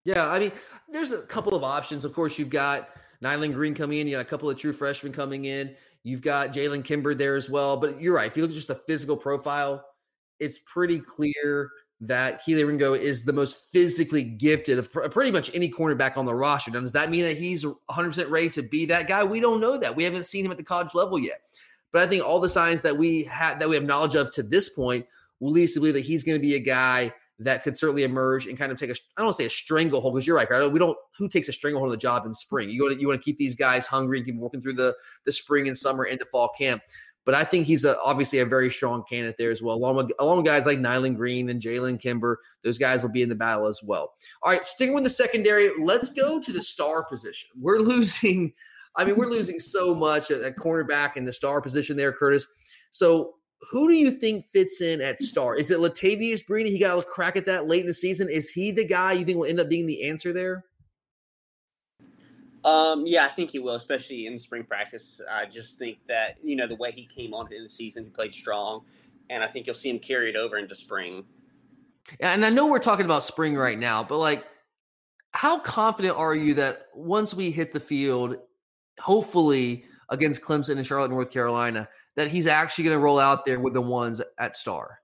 Yeah, 0.05 0.29
I 0.29 0.39
mean, 0.39 0.53
there's 0.91 1.13
a 1.13 1.23
couple 1.23 1.55
of 1.55 1.65
options. 1.65 2.05
Of 2.05 2.13
course, 2.13 2.39
you've 2.39 2.51
got 2.51 2.91
Nyland 3.21 3.55
Green 3.55 3.75
coming 3.75 4.01
in. 4.01 4.07
You 4.07 4.17
got 4.17 4.21
a 4.21 4.25
couple 4.25 4.51
of 4.51 4.59
true 4.59 4.73
freshmen 4.73 5.13
coming 5.13 5.47
in. 5.47 5.75
You've 6.05 6.23
got 6.23 6.53
Jalen 6.53 6.85
Kimber 6.85 7.15
there 7.15 7.37
as 7.37 7.49
well. 7.49 7.77
But 7.79 8.01
you're 8.01 8.15
right. 8.15 8.27
If 8.27 8.37
you 8.37 8.43
look 8.43 8.51
at 8.51 8.55
just 8.55 8.69
the 8.69 8.75
physical 8.75 9.17
profile, 9.17 9.85
it's 10.41 10.59
pretty 10.59 11.01
clear 11.01 11.71
that 12.01 12.45
Kelee 12.45 12.67
Ringo 12.67 12.95
is 12.95 13.25
the 13.25 13.33
most 13.33 13.73
physically 13.73 14.23
gifted 14.23 14.79
of 14.79 14.93
pr- 14.93 15.09
pretty 15.09 15.33
much 15.33 15.53
any 15.55 15.71
cornerback 15.71 16.17
on 16.17 16.27
the 16.27 16.35
roster. 16.35 16.71
Now, 16.71 16.81
does 16.81 16.93
that 16.93 17.11
mean 17.11 17.23
that 17.23 17.37
he's 17.37 17.65
100% 17.65 18.31
ready 18.31 18.51
to 18.51 18.63
be 18.63 18.87
that 18.87 19.09
guy? 19.09 19.25
We 19.25 19.41
don't 19.41 19.61
know 19.61 19.77
that. 19.79 19.97
We 19.97 20.05
haven't 20.05 20.27
seen 20.27 20.45
him 20.45 20.53
at 20.53 20.59
the 20.59 20.65
college 20.65 20.95
level 20.95 21.19
yet. 21.19 21.41
But 21.93 22.03
I 22.03 22.07
think 22.07 22.25
all 22.25 22.39
the 22.39 22.49
signs 22.49 22.83
that 22.83 22.97
we 22.97 23.25
had 23.25 23.59
that 23.61 23.69
we 23.69 23.75
have 23.75 23.85
knowledge 23.85 24.15
of 24.15 24.31
to 24.33 24.43
this 24.43 24.69
point 24.69 25.07
will 25.41 25.53
lead 25.53 25.65
us 25.65 25.75
to 25.75 25.81
believe 25.81 25.95
that 25.95 26.05
he's 26.05 26.23
going 26.23 26.39
to 26.39 26.43
be 26.43 26.55
a 26.55 26.61
guy 26.61 27.13
that 27.41 27.63
could 27.63 27.77
certainly 27.77 28.03
emerge 28.03 28.47
and 28.47 28.59
kind 28.59 28.73
of 28.73 28.79
take 28.79 28.91
a 28.91 28.95
I 28.95 28.97
don't 29.19 29.27
want 29.27 29.37
say 29.37 29.47
a 29.47 29.51
stranglehold 29.51 30.15
because 30.15 30.27
you're 30.27 30.37
right, 30.37 30.51
right? 30.51 30.71
We 30.71 30.79
don't 30.79 30.99
who 31.17 31.29
takes 31.29 31.49
a 31.49 31.53
stranglehold 31.53 31.89
of 31.89 31.93
the 31.93 32.03
job 32.03 32.27
in 32.27 32.35
spring. 32.35 32.69
You 32.69 32.81
go 32.81 32.89
to, 32.89 33.01
you 33.01 33.07
want 33.07 33.21
to 33.21 33.25
keep 33.25 33.39
these 33.39 33.55
guys 33.55 33.87
hungry 33.87 34.19
and 34.19 34.27
keep 34.27 34.37
working 34.37 34.61
through 34.61 34.75
the 34.75 34.95
the 35.25 35.33
spring 35.33 35.69
and 35.69 35.79
summer 35.79 36.05
into 36.05 36.25
fall 36.25 36.49
camp. 36.49 36.83
But 37.29 37.35
I 37.35 37.45
think 37.45 37.67
he's 37.67 37.85
a, 37.85 38.01
obviously 38.01 38.39
a 38.39 38.47
very 38.47 38.71
strong 38.71 39.05
candidate 39.07 39.37
there 39.37 39.51
as 39.51 39.61
well, 39.61 39.77
along 39.77 39.97
with, 39.97 40.11
along 40.19 40.39
with 40.39 40.47
guys 40.47 40.65
like 40.65 40.79
Nyland 40.79 41.17
Green 41.17 41.51
and 41.51 41.61
Jalen 41.61 42.01
Kimber. 42.01 42.41
Those 42.65 42.79
guys 42.79 43.03
will 43.03 43.11
be 43.11 43.21
in 43.21 43.29
the 43.29 43.35
battle 43.35 43.67
as 43.67 43.83
well. 43.83 44.15
All 44.43 44.51
right, 44.51 44.65
sticking 44.65 44.95
with 44.95 45.05
the 45.05 45.11
secondary, 45.11 45.71
let's 45.79 46.11
go 46.15 46.41
to 46.41 46.53
the 46.55 46.63
star 46.63 47.05
position. 47.05 47.51
We're 47.61 47.81
losing, 47.81 48.55
I 48.97 49.05
mean, 49.05 49.17
we're 49.19 49.29
losing 49.29 49.61
so 49.61 49.95
much 49.95 50.31
at, 50.31 50.41
at 50.41 50.57
cornerback 50.57 51.17
and 51.17 51.29
the 51.29 51.33
star 51.35 51.61
position 51.61 51.99
there, 51.99 52.13
Curtis. 52.13 52.49
So 52.93 53.35
who 53.71 53.89
do 53.89 53.95
you 53.95 54.11
think 54.11 54.47
fits 54.47 54.81
in 54.81 55.03
at 55.03 55.21
star? 55.21 55.55
Is 55.55 55.71
it 55.71 55.81
Latavius 55.81 56.43
Brini? 56.49 56.69
He 56.69 56.79
got 56.79 56.99
a 56.99 57.03
crack 57.03 57.37
at 57.37 57.45
that 57.45 57.69
late 57.69 57.83
in 57.83 57.89
the 57.89 57.93
season. 57.93 58.31
Is 58.31 58.49
he 58.49 58.73
the 58.73 58.87
guy 58.87 59.13
you 59.13 59.27
think 59.27 59.37
will 59.37 59.45
end 59.45 59.61
up 59.61 59.69
being 59.69 59.87
the 59.87 60.09
answer 60.09 60.33
there? 60.33 60.65
Um, 62.69 63.05
yeah, 63.07 63.25
I 63.25 63.29
think 63.29 63.53
he 63.53 63.59
will, 63.61 63.77
especially 63.77 64.27
in 64.27 64.39
spring 64.39 64.63
practice. 64.63 65.23
I 65.31 65.47
just 65.47 65.79
think 65.79 66.01
that 66.07 66.37
you 66.43 66.55
know 66.55 66.67
the 66.67 66.77
way 66.77 66.93
he 66.93 67.07
came 67.07 67.33
on 67.33 67.51
in 67.51 67.63
the 67.63 67.69
season, 67.71 68.05
he 68.05 68.11
played 68.11 68.35
strong, 68.35 68.85
and 69.31 69.43
I 69.43 69.47
think 69.47 69.67
you'll 69.67 69.75
see 69.75 69.89
him 69.89 69.99
carry 69.99 70.29
it 70.29 70.37
over 70.37 70.59
into 70.59 70.75
spring. 70.75 71.25
And 72.21 72.45
I 72.45 72.51
know 72.51 72.67
we're 72.67 72.79
talking 72.79 73.07
about 73.07 73.23
spring 73.23 73.57
right 73.57 73.79
now, 73.79 74.03
but 74.03 74.19
like, 74.19 74.45
how 75.31 75.59
confident 75.59 76.19
are 76.19 76.35
you 76.35 76.55
that 76.55 76.89
once 76.95 77.33
we 77.33 77.51
hit 77.51 77.73
the 77.73 77.81
field, 77.81 78.37
hopefully 79.01 79.85
against 80.11 80.43
Clemson 80.43 80.77
and 80.77 80.87
Charlotte, 80.87 81.11
North 81.11 81.31
Carolina, 81.31 81.89
that 82.17 82.29
he's 82.29 82.47
actually 82.47 82.85
going 82.85 82.97
to 82.97 83.01
roll 83.01 83.19
out 83.19 83.47
there 83.47 83.61
with 83.61 83.73
the 83.73 83.81
ones 83.81 84.21
at 84.39 84.59
Star? 84.59 85.01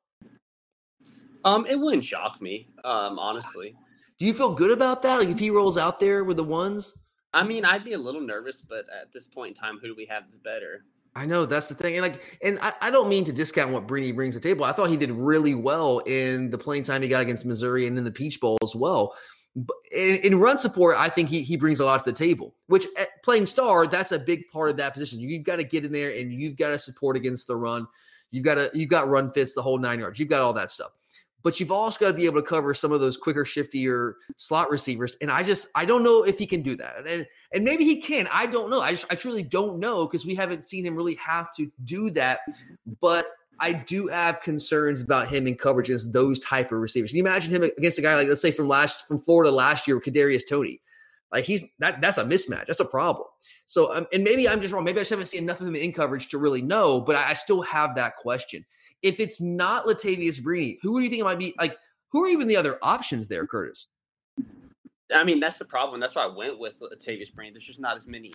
Um, 1.44 1.64
it 1.66 1.78
wouldn't 1.78 2.04
shock 2.04 2.42
me, 2.42 2.68
um, 2.84 3.18
honestly. 3.18 3.74
Do 4.18 4.26
you 4.26 4.34
feel 4.34 4.54
good 4.54 4.70
about 4.70 5.00
that? 5.02 5.18
Like 5.18 5.28
if 5.28 5.38
he 5.38 5.48
rolls 5.48 5.78
out 5.78 5.98
there 5.98 6.24
with 6.24 6.36
the 6.36 6.44
ones? 6.44 6.94
I 7.34 7.42
mean, 7.42 7.64
I'd 7.64 7.84
be 7.84 7.92
a 7.94 7.98
little 7.98 8.20
nervous, 8.20 8.60
but 8.60 8.86
at 8.88 9.12
this 9.12 9.26
point 9.26 9.56
in 9.56 9.62
time, 9.62 9.78
who 9.80 9.88
do 9.88 9.94
we 9.96 10.06
have 10.06 10.24
that's 10.24 10.38
better? 10.38 10.84
I 11.16 11.26
know 11.26 11.46
that's 11.46 11.68
the 11.68 11.74
thing, 11.74 11.96
and 11.96 12.02
like, 12.02 12.38
and 12.42 12.58
I, 12.60 12.72
I 12.80 12.90
don't 12.90 13.08
mean 13.08 13.24
to 13.24 13.32
discount 13.32 13.70
what 13.70 13.86
Brini 13.86 14.14
brings 14.14 14.34
to 14.34 14.40
the 14.40 14.48
table. 14.48 14.64
I 14.64 14.72
thought 14.72 14.88
he 14.88 14.96
did 14.96 15.10
really 15.10 15.54
well 15.54 15.98
in 16.00 16.50
the 16.50 16.58
playing 16.58 16.84
time 16.84 17.02
he 17.02 17.08
got 17.08 17.22
against 17.22 17.46
Missouri 17.46 17.86
and 17.86 17.96
in 17.98 18.04
the 18.04 18.10
Peach 18.10 18.40
Bowl 18.40 18.58
as 18.62 18.74
well. 18.74 19.14
But 19.54 19.76
in, 19.92 20.16
in 20.16 20.40
run 20.40 20.58
support, 20.58 20.96
I 20.96 21.08
think 21.08 21.28
he 21.28 21.42
he 21.42 21.56
brings 21.56 21.78
a 21.78 21.84
lot 21.84 22.04
to 22.04 22.10
the 22.10 22.16
table. 22.16 22.54
Which 22.66 22.86
at 22.98 23.22
playing 23.22 23.46
star, 23.46 23.86
that's 23.86 24.10
a 24.10 24.18
big 24.18 24.48
part 24.48 24.70
of 24.70 24.76
that 24.78 24.92
position. 24.92 25.20
You've 25.20 25.44
got 25.44 25.56
to 25.56 25.64
get 25.64 25.84
in 25.84 25.92
there 25.92 26.10
and 26.10 26.32
you've 26.32 26.56
got 26.56 26.70
to 26.70 26.78
support 26.78 27.16
against 27.16 27.46
the 27.46 27.56
run. 27.56 27.86
You've 28.32 28.44
got 28.44 28.56
to 28.56 28.70
you've 28.74 28.90
got 28.90 29.08
run 29.08 29.30
fits 29.30 29.54
the 29.54 29.62
whole 29.62 29.78
nine 29.78 30.00
yards. 30.00 30.18
You've 30.18 30.28
got 30.28 30.42
all 30.42 30.52
that 30.54 30.72
stuff 30.72 30.90
but 31.44 31.60
you've 31.60 31.70
also 31.70 32.00
got 32.00 32.08
to 32.08 32.14
be 32.14 32.24
able 32.24 32.40
to 32.40 32.46
cover 32.46 32.72
some 32.72 32.90
of 32.90 33.00
those 33.00 33.18
quicker, 33.18 33.44
shiftier 33.44 34.14
slot 34.38 34.70
receivers. 34.70 35.16
And 35.20 35.30
I 35.30 35.42
just 35.42 35.68
I 35.74 35.84
don't 35.84 36.02
know 36.02 36.24
if 36.24 36.38
he 36.38 36.46
can 36.46 36.62
do 36.62 36.74
that. 36.76 37.06
And 37.06 37.26
and 37.52 37.62
maybe 37.62 37.84
he 37.84 38.00
can. 38.00 38.26
I 38.32 38.46
don't 38.46 38.70
know. 38.70 38.80
I 38.80 38.92
just, 38.92 39.04
I 39.10 39.14
truly 39.14 39.42
don't 39.42 39.78
know 39.78 40.06
because 40.06 40.26
we 40.26 40.34
haven't 40.34 40.64
seen 40.64 40.84
him 40.84 40.96
really 40.96 41.16
have 41.16 41.54
to 41.56 41.70
do 41.84 42.10
that. 42.10 42.40
But 43.00 43.26
I 43.60 43.74
do 43.74 44.08
have 44.08 44.40
concerns 44.40 45.02
about 45.02 45.28
him 45.28 45.46
in 45.46 45.54
coverage 45.54 45.90
against 45.90 46.14
those 46.14 46.38
type 46.40 46.72
of 46.72 46.78
receivers. 46.78 47.10
Can 47.10 47.18
you 47.18 47.22
imagine 47.22 47.54
him 47.54 47.62
against 47.62 47.98
a 47.98 48.02
guy 48.02 48.16
like 48.16 48.26
let's 48.26 48.42
say 48.42 48.50
from 48.50 48.66
last 48.66 49.06
from 49.06 49.18
Florida 49.18 49.50
last 49.50 49.86
year 49.86 50.00
Kadarius 50.00 50.48
Toney? 50.48 50.80
Like 51.30 51.44
he's 51.44 51.62
that 51.78 52.00
that's 52.00 52.16
a 52.16 52.24
mismatch. 52.24 52.68
That's 52.68 52.80
a 52.80 52.86
problem. 52.86 53.26
So 53.66 53.94
um, 53.94 54.06
and 54.14 54.24
maybe 54.24 54.48
I'm 54.48 54.62
just 54.62 54.72
wrong. 54.72 54.84
Maybe 54.84 54.98
I 54.98 55.02
just 55.02 55.10
haven't 55.10 55.26
seen 55.26 55.42
enough 55.42 55.60
of 55.60 55.66
him 55.66 55.76
in 55.76 55.92
coverage 55.92 56.30
to 56.30 56.38
really 56.38 56.62
know. 56.62 57.02
But 57.02 57.16
I, 57.16 57.30
I 57.30 57.32
still 57.34 57.60
have 57.60 57.96
that 57.96 58.16
question. 58.16 58.64
If 59.04 59.20
it's 59.20 59.38
not 59.40 59.84
Latavius 59.84 60.40
Brini, 60.40 60.78
who 60.82 60.98
do 60.98 61.04
you 61.04 61.10
think 61.10 61.20
it 61.20 61.24
might 61.24 61.38
be? 61.38 61.54
Like, 61.60 61.76
who 62.10 62.24
are 62.24 62.28
even 62.28 62.48
the 62.48 62.56
other 62.56 62.78
options 62.80 63.28
there, 63.28 63.46
Curtis? 63.46 63.90
I 65.14 65.24
mean, 65.24 65.40
that's 65.40 65.58
the 65.58 65.66
problem. 65.66 66.00
That's 66.00 66.14
why 66.14 66.24
I 66.24 66.34
went 66.34 66.58
with 66.58 66.80
Latavius 66.80 67.30
Brini. 67.30 67.52
There's 67.52 67.66
just 67.66 67.80
not 67.80 67.98
as 67.98 68.08
many. 68.08 68.32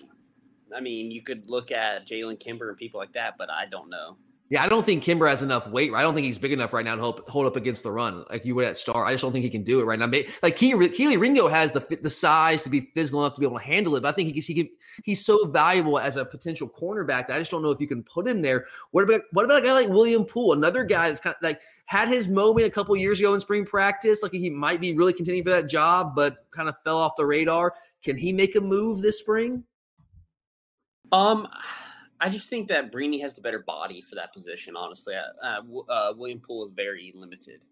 I 0.73 0.79
mean, 0.79 1.09
you 1.09 1.23
could 1.23 1.49
look 1.49 1.71
at 1.71 2.07
Jalen 2.07 2.39
Kimber 2.39 2.69
and 2.69 2.77
people 2.77 2.99
like 2.99 3.13
that, 3.13 3.33
but 3.39 3.49
I 3.49 3.65
don't 3.65 3.89
know. 3.89 4.17
Yeah, 4.49 4.63
I 4.63 4.67
don't 4.67 4.83
think 4.83 5.03
Kimber 5.03 5.27
has 5.27 5.43
enough 5.43 5.67
weight. 5.67 5.91
Right? 5.91 5.99
I 5.99 6.01
don't 6.01 6.15
think 6.15 6.25
he's 6.25 6.39
big 6.39 6.51
enough 6.51 6.73
right 6.73 6.83
now 6.83 6.95
to 6.95 7.01
hold, 7.01 7.21
hold 7.27 7.45
up 7.45 7.55
against 7.55 7.83
the 7.83 7.91
run 7.91 8.25
like 8.31 8.45
you 8.45 8.55
would 8.55 8.65
at 8.65 8.77
Star. 8.77 9.05
I 9.05 9.11
just 9.11 9.21
don't 9.21 9.31
think 9.31 9.43
he 9.43 9.49
can 9.49 9.63
do 9.63 9.79
it 9.79 9.83
right 9.83 9.99
now. 9.99 10.07
Like 10.41 10.57
Kelee 10.57 11.19
Ringo 11.19 11.47
has 11.47 11.71
the 11.71 11.99
the 12.01 12.09
size 12.09 12.63
to 12.63 12.69
be 12.69 12.81
physical 12.81 13.23
enough 13.23 13.35
to 13.35 13.39
be 13.39 13.45
able 13.45 13.59
to 13.59 13.63
handle 13.63 13.95
it, 13.95 14.01
but 14.01 14.09
I 14.09 14.11
think 14.11 14.33
he, 14.33 14.41
he 14.41 14.53
can, 14.55 14.69
he's 15.03 15.23
so 15.23 15.45
valuable 15.45 15.99
as 15.99 16.17
a 16.17 16.25
potential 16.25 16.67
cornerback 16.67 17.27
that 17.27 17.31
I 17.31 17.37
just 17.37 17.51
don't 17.51 17.61
know 17.61 17.69
if 17.69 17.79
you 17.79 17.87
can 17.87 18.01
put 18.03 18.27
him 18.27 18.41
there. 18.41 18.65
What 18.89 19.03
about 19.03 19.21
what 19.33 19.45
about 19.45 19.63
a 19.63 19.65
guy 19.65 19.73
like 19.73 19.89
William 19.89 20.25
Poole, 20.25 20.53
another 20.53 20.83
guy 20.83 21.09
that's 21.09 21.21
kind 21.21 21.35
of 21.35 21.43
like 21.43 21.61
had 21.85 22.09
his 22.09 22.27
moment 22.27 22.65
a 22.65 22.71
couple 22.71 22.95
years 22.97 23.19
ago 23.19 23.35
in 23.35 23.39
spring 23.39 23.65
practice, 23.65 24.23
like 24.23 24.31
he 24.31 24.49
might 24.49 24.81
be 24.81 24.95
really 24.95 25.13
contending 25.13 25.43
for 25.43 25.51
that 25.51 25.69
job, 25.69 26.15
but 26.15 26.37
kind 26.49 26.69
of 26.69 26.75
fell 26.83 26.97
off 26.97 27.15
the 27.17 27.25
radar. 27.25 27.75
Can 28.03 28.17
he 28.17 28.33
make 28.33 28.55
a 28.55 28.61
move 28.61 29.03
this 29.03 29.19
spring? 29.19 29.63
Um. 31.11 31.47
I 32.21 32.29
just 32.29 32.49
think 32.49 32.67
that 32.67 32.91
Brini 32.91 33.21
has 33.21 33.35
the 33.35 33.41
better 33.41 33.59
body 33.59 34.01
for 34.01 34.15
that 34.15 34.33
position. 34.33 34.75
Honestly, 34.75 35.15
uh, 35.15 35.45
uh, 35.45 35.91
uh 35.91 36.13
William 36.17 36.39
Poole 36.39 36.65
is 36.65 36.71
very 36.71 37.13
limited. 37.15 37.65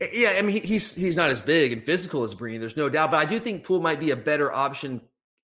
Eh, 0.00 0.08
yeah, 0.12 0.34
I 0.38 0.42
mean 0.42 0.62
he's 0.62 0.94
he's 0.94 1.16
not 1.16 1.30
as 1.30 1.40
big 1.40 1.72
and 1.72 1.82
physical 1.82 2.24
as 2.24 2.34
Brini. 2.34 2.58
There's 2.60 2.76
no 2.76 2.88
doubt, 2.88 3.10
but 3.10 3.18
I 3.18 3.24
do 3.24 3.38
think 3.38 3.64
Poole 3.64 3.80
might 3.80 4.00
be 4.00 4.10
a 4.10 4.16
better 4.16 4.52
option 4.52 5.00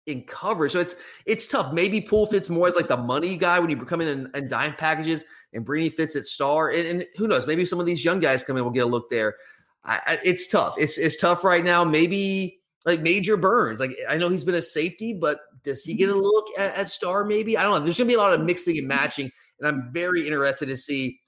in 0.07 0.23
coverage. 0.23 0.73
So 0.73 0.81
it's 0.81 0.97
it's 1.27 1.47
tough. 1.47 1.73
Maybe 1.73 2.01
Poole 2.01 2.27
fits 2.27 2.49
more 2.49 2.67
as 2.67 2.77
like 2.77 2.89
the 2.89 2.97
money 2.97 3.37
guy 3.37 3.59
when 3.61 3.71
you 3.71 3.77
come 3.85 4.01
in 4.01 4.09
and, 4.09 4.31
and 4.35 4.49
dime 4.49 4.75
packages, 4.75 5.25
and 5.53 5.67
Brini 5.67 5.93
fits 5.93 6.17
at 6.17 6.25
star. 6.25 6.71
And, 6.71 6.87
and, 6.89 7.07
who 7.17 7.29
knows? 7.29 7.47
Maybe 7.47 7.65
some 7.65 7.79
of 7.79 7.87
these 7.87 8.05
young 8.05 8.21
guys 8.21 8.43
come 8.43 8.57
in 8.57 8.65
we'll 8.65 8.73
get 8.73 8.85
a 8.85 8.87
look 8.87 9.11
there. 9.11 9.37
I, 9.85 10.01
I, 10.07 10.19
it's 10.25 10.49
tough. 10.49 10.75
It's 10.79 10.99
it's 10.99 11.17
tough 11.17 11.45
right 11.45 11.63
now. 11.63 11.85
Maybe 11.85 12.61
like 12.85 13.01
Major 13.01 13.37
Burns. 13.37 13.81
Like 13.81 13.97
I 14.09 14.17
know 14.17 14.29
he's 14.29 14.45
been 14.45 14.55
a 14.55 14.63
safety, 14.63 15.13
but 15.13 15.41
does 15.69 15.85
he 15.85 15.95
get 15.95 16.09
a 16.09 16.15
look 16.15 16.47
at, 16.59 16.77
at 16.77 16.89
star? 16.89 17.25
Maybe 17.25 17.57
I 17.57 17.63
don't 17.63 17.75
know. 17.75 17.81
There's 17.81 17.99
going 17.99 18.09
to 18.09 18.13
be 18.13 18.19
a 18.19 18.23
lot 18.23 18.33
of 18.33 18.41
mixing 18.41 18.79
and 18.79 18.89
matching, 18.89 19.31
and 19.61 19.69
I'm 19.69 19.91
very 19.93 20.27
interested 20.27 20.67
to 20.67 20.77
see 20.77 21.19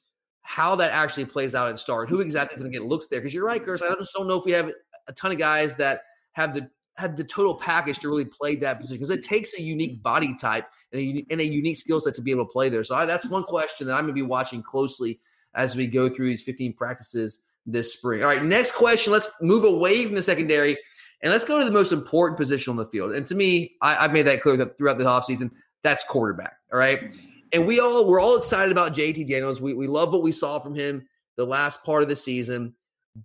how 0.42 0.74
that 0.76 0.90
actually 0.92 1.26
plays 1.26 1.54
out 1.54 1.68
at 1.68 1.78
star. 1.78 2.06
Who 2.06 2.20
exactly 2.20 2.56
is 2.56 2.62
going 2.62 2.72
to 2.72 2.78
get 2.78 2.88
looks 2.88 3.06
there? 3.08 3.20
Because 3.20 3.34
you're 3.34 3.44
right, 3.44 3.62
Chris. 3.62 3.82
I 3.82 3.94
just 3.94 4.12
don't 4.14 4.26
know 4.26 4.38
if 4.38 4.44
we 4.44 4.52
have 4.52 4.70
a 5.06 5.12
ton 5.12 5.32
of 5.32 5.38
guys 5.38 5.76
that 5.76 6.00
have 6.32 6.54
the 6.54 6.68
have 6.96 7.16
the 7.16 7.24
total 7.24 7.54
package 7.54 7.98
to 8.00 8.08
really 8.08 8.24
play 8.24 8.56
that 8.56 8.78
position 8.78 8.98
because 8.98 9.10
it 9.10 9.22
takes 9.22 9.58
a 9.58 9.62
unique 9.62 10.02
body 10.02 10.34
type 10.36 10.66
and 10.92 11.00
a, 11.00 11.26
and 11.30 11.40
a 11.40 11.44
unique 11.44 11.76
skill 11.76 12.00
set 12.00 12.14
to 12.14 12.22
be 12.22 12.30
able 12.30 12.44
to 12.44 12.52
play 12.52 12.68
there. 12.68 12.84
So 12.84 12.94
I, 12.94 13.06
that's 13.06 13.26
one 13.26 13.44
question 13.44 13.86
that 13.86 13.94
I'm 13.94 14.02
going 14.02 14.14
to 14.14 14.14
be 14.14 14.22
watching 14.22 14.62
closely 14.62 15.18
as 15.54 15.76
we 15.76 15.86
go 15.86 16.08
through 16.08 16.26
these 16.26 16.42
15 16.42 16.74
practices 16.74 17.44
this 17.66 17.94
spring. 17.94 18.22
All 18.22 18.28
right, 18.28 18.44
next 18.44 18.72
question. 18.72 19.12
Let's 19.12 19.32
move 19.40 19.64
away 19.64 20.04
from 20.06 20.14
the 20.14 20.22
secondary 20.22 20.76
and 21.22 21.32
let's 21.32 21.44
go 21.44 21.58
to 21.58 21.64
the 21.64 21.70
most 21.70 21.92
important 21.92 22.38
position 22.38 22.70
on 22.70 22.76
the 22.76 22.84
field. 22.84 23.12
And 23.12 23.26
to 23.26 23.34
me, 23.34 23.76
I, 23.82 23.94
have 23.94 24.12
made 24.12 24.22
that 24.22 24.40
clear 24.40 24.56
that 24.56 24.78
throughout 24.78 24.98
the 24.98 25.04
offseason, 25.04 25.50
that's 25.82 26.04
quarterback. 26.04 26.54
All 26.72 26.78
right. 26.78 27.12
And 27.52 27.66
we 27.66 27.80
all 27.80 28.06
we're 28.06 28.20
all 28.20 28.36
excited 28.36 28.70
about 28.70 28.94
JT 28.94 29.26
Daniels. 29.26 29.60
We 29.60 29.74
we 29.74 29.86
love 29.86 30.12
what 30.12 30.22
we 30.22 30.32
saw 30.32 30.58
from 30.58 30.74
him 30.74 31.06
the 31.36 31.44
last 31.44 31.84
part 31.84 32.02
of 32.02 32.08
the 32.08 32.16
season. 32.16 32.74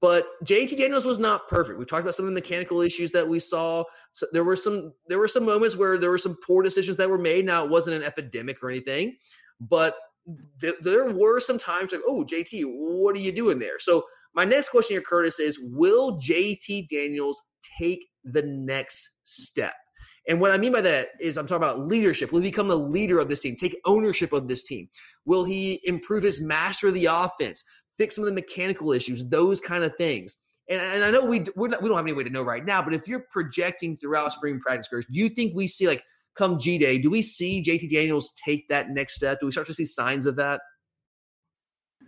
But 0.02 0.26
JT 0.44 0.78
Daniels 0.78 1.06
was 1.06 1.20
not 1.20 1.48
perfect. 1.48 1.78
We 1.78 1.86
talked 1.86 2.02
about 2.02 2.16
some 2.16 2.26
of 2.26 2.32
the 2.32 2.42
mechanical 2.42 2.82
issues 2.82 3.12
that 3.12 3.28
we 3.28 3.40
saw. 3.40 3.84
So 4.12 4.26
there 4.32 4.44
were 4.44 4.56
some 4.56 4.94
there 5.08 5.20
were 5.20 5.28
some 5.28 5.46
moments 5.46 5.78
where 5.78 5.98
there 5.98 6.10
were 6.10 6.18
some 6.18 6.38
poor 6.46 6.64
decisions 6.64 6.98
that 6.98 7.10
were 7.10 7.20
made. 7.20 7.46
Now 7.46 7.64
it 7.64 7.70
wasn't 7.70 7.98
an 7.98 8.04
epidemic 8.04 8.64
or 8.64 8.70
anything, 8.70 9.16
but 9.60 9.96
th- 10.60 10.76
there 10.82 11.12
were 11.12 11.40
some 11.40 11.60
times 11.60 11.92
like, 11.92 12.02
oh, 12.08 12.26
JT, 12.26 12.64
what 12.66 13.16
are 13.16 13.20
you 13.20 13.32
doing 13.32 13.60
there? 13.60 13.80
So 13.80 14.04
my 14.36 14.46
next 14.46 14.70
question 14.70 14.96
here, 14.96 15.02
Curtis, 15.02 15.40
is 15.40 15.60
will 15.62 16.20
JT 16.20 16.90
Daniels 16.90 17.42
take 17.80 18.06
the 18.24 18.44
next 18.44 19.20
step? 19.24 19.74
And 20.28 20.42
what 20.42 20.52
I 20.52 20.58
mean 20.58 20.74
by 20.74 20.82
that 20.82 21.10
is 21.20 21.38
I'm 21.38 21.46
talking 21.46 21.64
about 21.64 21.88
leadership. 21.88 22.32
Will 22.32 22.42
he 22.42 22.50
become 22.50 22.68
the 22.68 22.78
leader 22.78 23.20
of 23.20 23.30
this 23.30 23.42
team? 23.42 23.56
Take 23.56 23.80
ownership 23.86 24.34
of 24.34 24.48
this 24.48 24.64
team? 24.64 24.88
Will 25.26 25.44
he 25.44 25.80
improve 25.84 26.24
his 26.24 26.42
master 26.42 26.88
of 26.88 26.96
the 26.96 27.06
offense? 27.06 27.64
Fix 27.98 28.16
some 28.16 28.24
of 28.24 28.30
the 28.30 28.34
mechanical 28.34 28.92
issues? 28.92 29.26
Those 29.28 29.60
kind 29.60 29.84
of 29.84 29.96
things. 29.98 30.36
And, 30.68 30.82
and 30.82 31.04
I 31.04 31.12
know 31.12 31.26
we 31.26 31.40
not, 31.40 31.56
we 31.58 31.68
don't 31.70 31.96
have 31.96 32.06
any 32.06 32.14
way 32.14 32.24
to 32.24 32.30
know 32.30 32.42
right 32.42 32.66
now, 32.66 32.82
but 32.82 32.96
if 32.96 33.08
you're 33.08 33.26
projecting 33.32 33.98
throughout 33.98 34.32
spring 34.32 34.60
practice, 34.60 34.88
Curtis, 34.88 35.06
do 35.12 35.20
you 35.20 35.30
think 35.30 35.54
we 35.56 35.68
see 35.68 35.88
like 35.88 36.04
come 36.36 36.58
G 36.58 36.78
Day, 36.80 36.98
do 36.98 37.12
we 37.12 37.22
see 37.22 37.64
JT 37.64 37.90
Daniels 37.90 38.34
take 38.44 38.68
that 38.70 38.90
next 38.90 39.16
step? 39.16 39.40
Do 39.40 39.46
we 39.46 39.52
start 39.52 39.68
to 39.68 39.74
see 39.74 39.86
signs 39.86 40.26
of 40.26 40.36
that? 40.38 40.62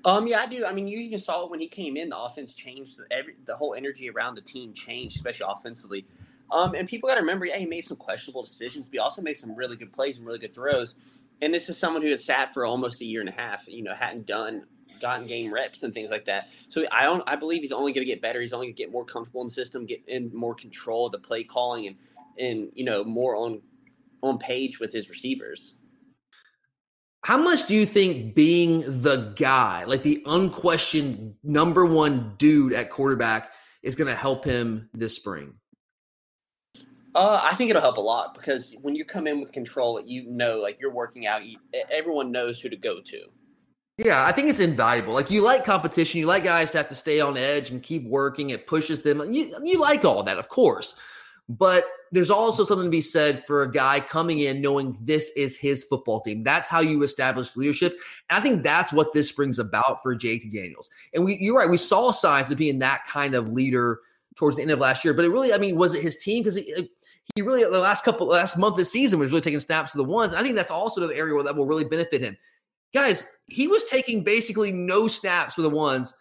Um, 0.05 0.27
yeah, 0.27 0.39
I 0.39 0.45
do. 0.45 0.65
I 0.65 0.71
mean, 0.71 0.87
you 0.87 0.99
even 0.99 1.19
saw 1.19 1.43
it 1.45 1.51
when 1.51 1.59
he 1.59 1.67
came 1.67 1.97
in. 1.97 2.09
The 2.09 2.17
offense 2.17 2.53
changed. 2.53 2.99
Every 3.11 3.35
the 3.45 3.55
whole 3.55 3.73
energy 3.73 4.09
around 4.09 4.35
the 4.35 4.41
team 4.41 4.73
changed, 4.73 5.17
especially 5.17 5.47
offensively. 5.49 6.05
Um, 6.51 6.75
and 6.75 6.87
people 6.87 7.07
got 7.07 7.15
to 7.15 7.21
remember, 7.21 7.45
yeah, 7.45 7.57
he 7.57 7.65
made 7.65 7.83
some 7.83 7.97
questionable 7.97 8.43
decisions, 8.43 8.87
but 8.87 8.93
he 8.93 8.99
also 8.99 9.21
made 9.21 9.37
some 9.37 9.53
really 9.53 9.75
good 9.75 9.91
plays 9.91 10.17
and 10.17 10.25
really 10.25 10.39
good 10.39 10.53
throws. 10.53 10.95
And 11.41 11.53
this 11.53 11.67
is 11.67 11.77
someone 11.77 12.01
who 12.01 12.09
had 12.09 12.21
sat 12.21 12.53
for 12.53 12.65
almost 12.65 13.01
a 13.01 13.05
year 13.05 13.19
and 13.19 13.29
a 13.29 13.33
half. 13.33 13.67
You 13.67 13.83
know, 13.83 13.93
hadn't 13.93 14.25
done 14.25 14.63
gotten 14.99 15.27
game 15.27 15.53
reps 15.53 15.83
and 15.83 15.93
things 15.93 16.09
like 16.09 16.25
that. 16.25 16.49
So 16.69 16.85
I 16.91 17.03
don't. 17.03 17.23
I 17.27 17.35
believe 17.35 17.61
he's 17.61 17.71
only 17.71 17.93
going 17.93 18.05
to 18.05 18.11
get 18.11 18.21
better. 18.21 18.41
He's 18.41 18.53
only 18.53 18.67
going 18.67 18.75
to 18.75 18.83
get 18.83 18.91
more 18.91 19.05
comfortable 19.05 19.41
in 19.41 19.47
the 19.47 19.53
system, 19.53 19.85
get 19.85 20.01
in 20.07 20.31
more 20.33 20.55
control 20.55 21.07
of 21.07 21.11
the 21.11 21.19
play 21.19 21.43
calling, 21.43 21.87
and 21.87 21.95
and 22.39 22.69
you 22.73 22.85
know 22.85 23.03
more 23.03 23.35
on 23.35 23.61
on 24.21 24.37
page 24.37 24.79
with 24.79 24.93
his 24.93 25.09
receivers. 25.09 25.76
How 27.23 27.37
much 27.37 27.67
do 27.67 27.75
you 27.75 27.85
think 27.85 28.35
being 28.35 28.79
the 29.01 29.33
guy, 29.35 29.83
like 29.85 30.03
the 30.03 30.23
unquestioned 30.25 31.35
number 31.43 31.85
one 31.85 32.35
dude 32.37 32.73
at 32.73 32.89
quarterback, 32.89 33.51
is 33.83 33.95
going 33.95 34.07
to 34.07 34.15
help 34.15 34.45
him 34.45 34.89
this 34.93 35.15
spring? 35.15 35.53
Uh, 37.15 37.41
I 37.43 37.55
think 37.55 37.69
it'll 37.69 37.81
help 37.81 37.97
a 37.97 38.01
lot 38.01 38.35
because 38.35 38.75
when 38.81 38.95
you 38.95 39.03
come 39.03 39.25
in 39.25 39.41
with 39.41 39.51
control, 39.51 39.99
you 39.99 40.29
know, 40.29 40.59
like 40.59 40.79
you're 40.79 40.93
working 40.93 41.25
out, 41.25 41.45
you, 41.45 41.57
everyone 41.91 42.31
knows 42.31 42.61
who 42.61 42.69
to 42.69 42.77
go 42.77 43.01
to. 43.01 43.21
Yeah, 43.97 44.23
I 44.23 44.31
think 44.31 44.49
it's 44.49 44.59
invaluable. 44.59 45.13
Like 45.13 45.31
you 45.31 45.41
like 45.41 45.65
competition, 45.65 46.19
you 46.19 46.27
like 46.27 46.43
guys 46.43 46.71
to 46.71 46.77
have 46.77 46.87
to 46.89 46.95
stay 46.95 47.19
on 47.19 47.35
edge 47.35 47.71
and 47.71 47.81
keep 47.81 48.05
working. 48.07 48.51
It 48.51 48.67
pushes 48.67 49.01
them. 49.01 49.33
You, 49.33 49.57
you 49.63 49.81
like 49.81 50.05
all 50.05 50.21
that, 50.23 50.37
of 50.37 50.49
course. 50.49 50.99
But 51.49 51.85
there's 52.11 52.29
also 52.29 52.63
something 52.63 52.87
to 52.87 52.91
be 52.91 53.01
said 53.01 53.43
for 53.43 53.61
a 53.61 53.71
guy 53.71 54.01
coming 54.01 54.39
in 54.39 54.61
knowing 54.61 54.97
this 55.01 55.29
is 55.37 55.57
his 55.57 55.83
football 55.83 56.19
team. 56.19 56.43
That's 56.43 56.69
how 56.69 56.81
you 56.81 57.03
establish 57.03 57.55
leadership. 57.55 57.97
And 58.29 58.37
I 58.37 58.41
think 58.41 58.63
that's 58.63 58.91
what 58.91 59.13
this 59.13 59.31
brings 59.31 59.57
about 59.57 60.03
for 60.03 60.15
JT 60.15 60.51
Daniels. 60.51 60.89
And 61.13 61.23
we, 61.23 61.37
you're 61.39 61.57
right, 61.57 61.69
we 61.69 61.77
saw 61.77 62.11
signs 62.11 62.51
of 62.51 62.57
being 62.57 62.79
that 62.79 63.05
kind 63.07 63.33
of 63.33 63.51
leader 63.51 64.01
towards 64.35 64.57
the 64.57 64.61
end 64.61 64.71
of 64.71 64.79
last 64.79 65.05
year. 65.05 65.13
But 65.13 65.25
it 65.25 65.29
really, 65.29 65.53
I 65.53 65.57
mean, 65.57 65.77
was 65.77 65.95
it 65.95 66.03
his 66.03 66.17
team? 66.17 66.43
Because 66.43 66.57
he, 66.57 66.89
he, 67.35 67.41
really, 67.41 67.63
the 67.63 67.79
last 67.79 68.03
couple, 68.03 68.27
last 68.27 68.57
month 68.57 68.75
the 68.75 68.85
season 68.85 69.19
was 69.19 69.31
really 69.31 69.41
taking 69.41 69.59
snaps 69.59 69.93
to 69.93 69.97
the 69.97 70.03
ones. 70.03 70.33
And 70.33 70.39
I 70.39 70.43
think 70.43 70.55
that's 70.55 70.71
also 70.71 71.05
the 71.05 71.15
area 71.15 71.33
where 71.33 71.43
that 71.43 71.55
will 71.55 71.65
really 71.65 71.85
benefit 71.85 72.21
him. 72.21 72.37
Guys, 72.93 73.37
he 73.47 73.67
was 73.67 73.83
taking 73.85 74.23
basically 74.23 74.71
no 74.71 75.07
snaps 75.07 75.55
for 75.55 75.61
the 75.61 75.69
ones 75.69 76.13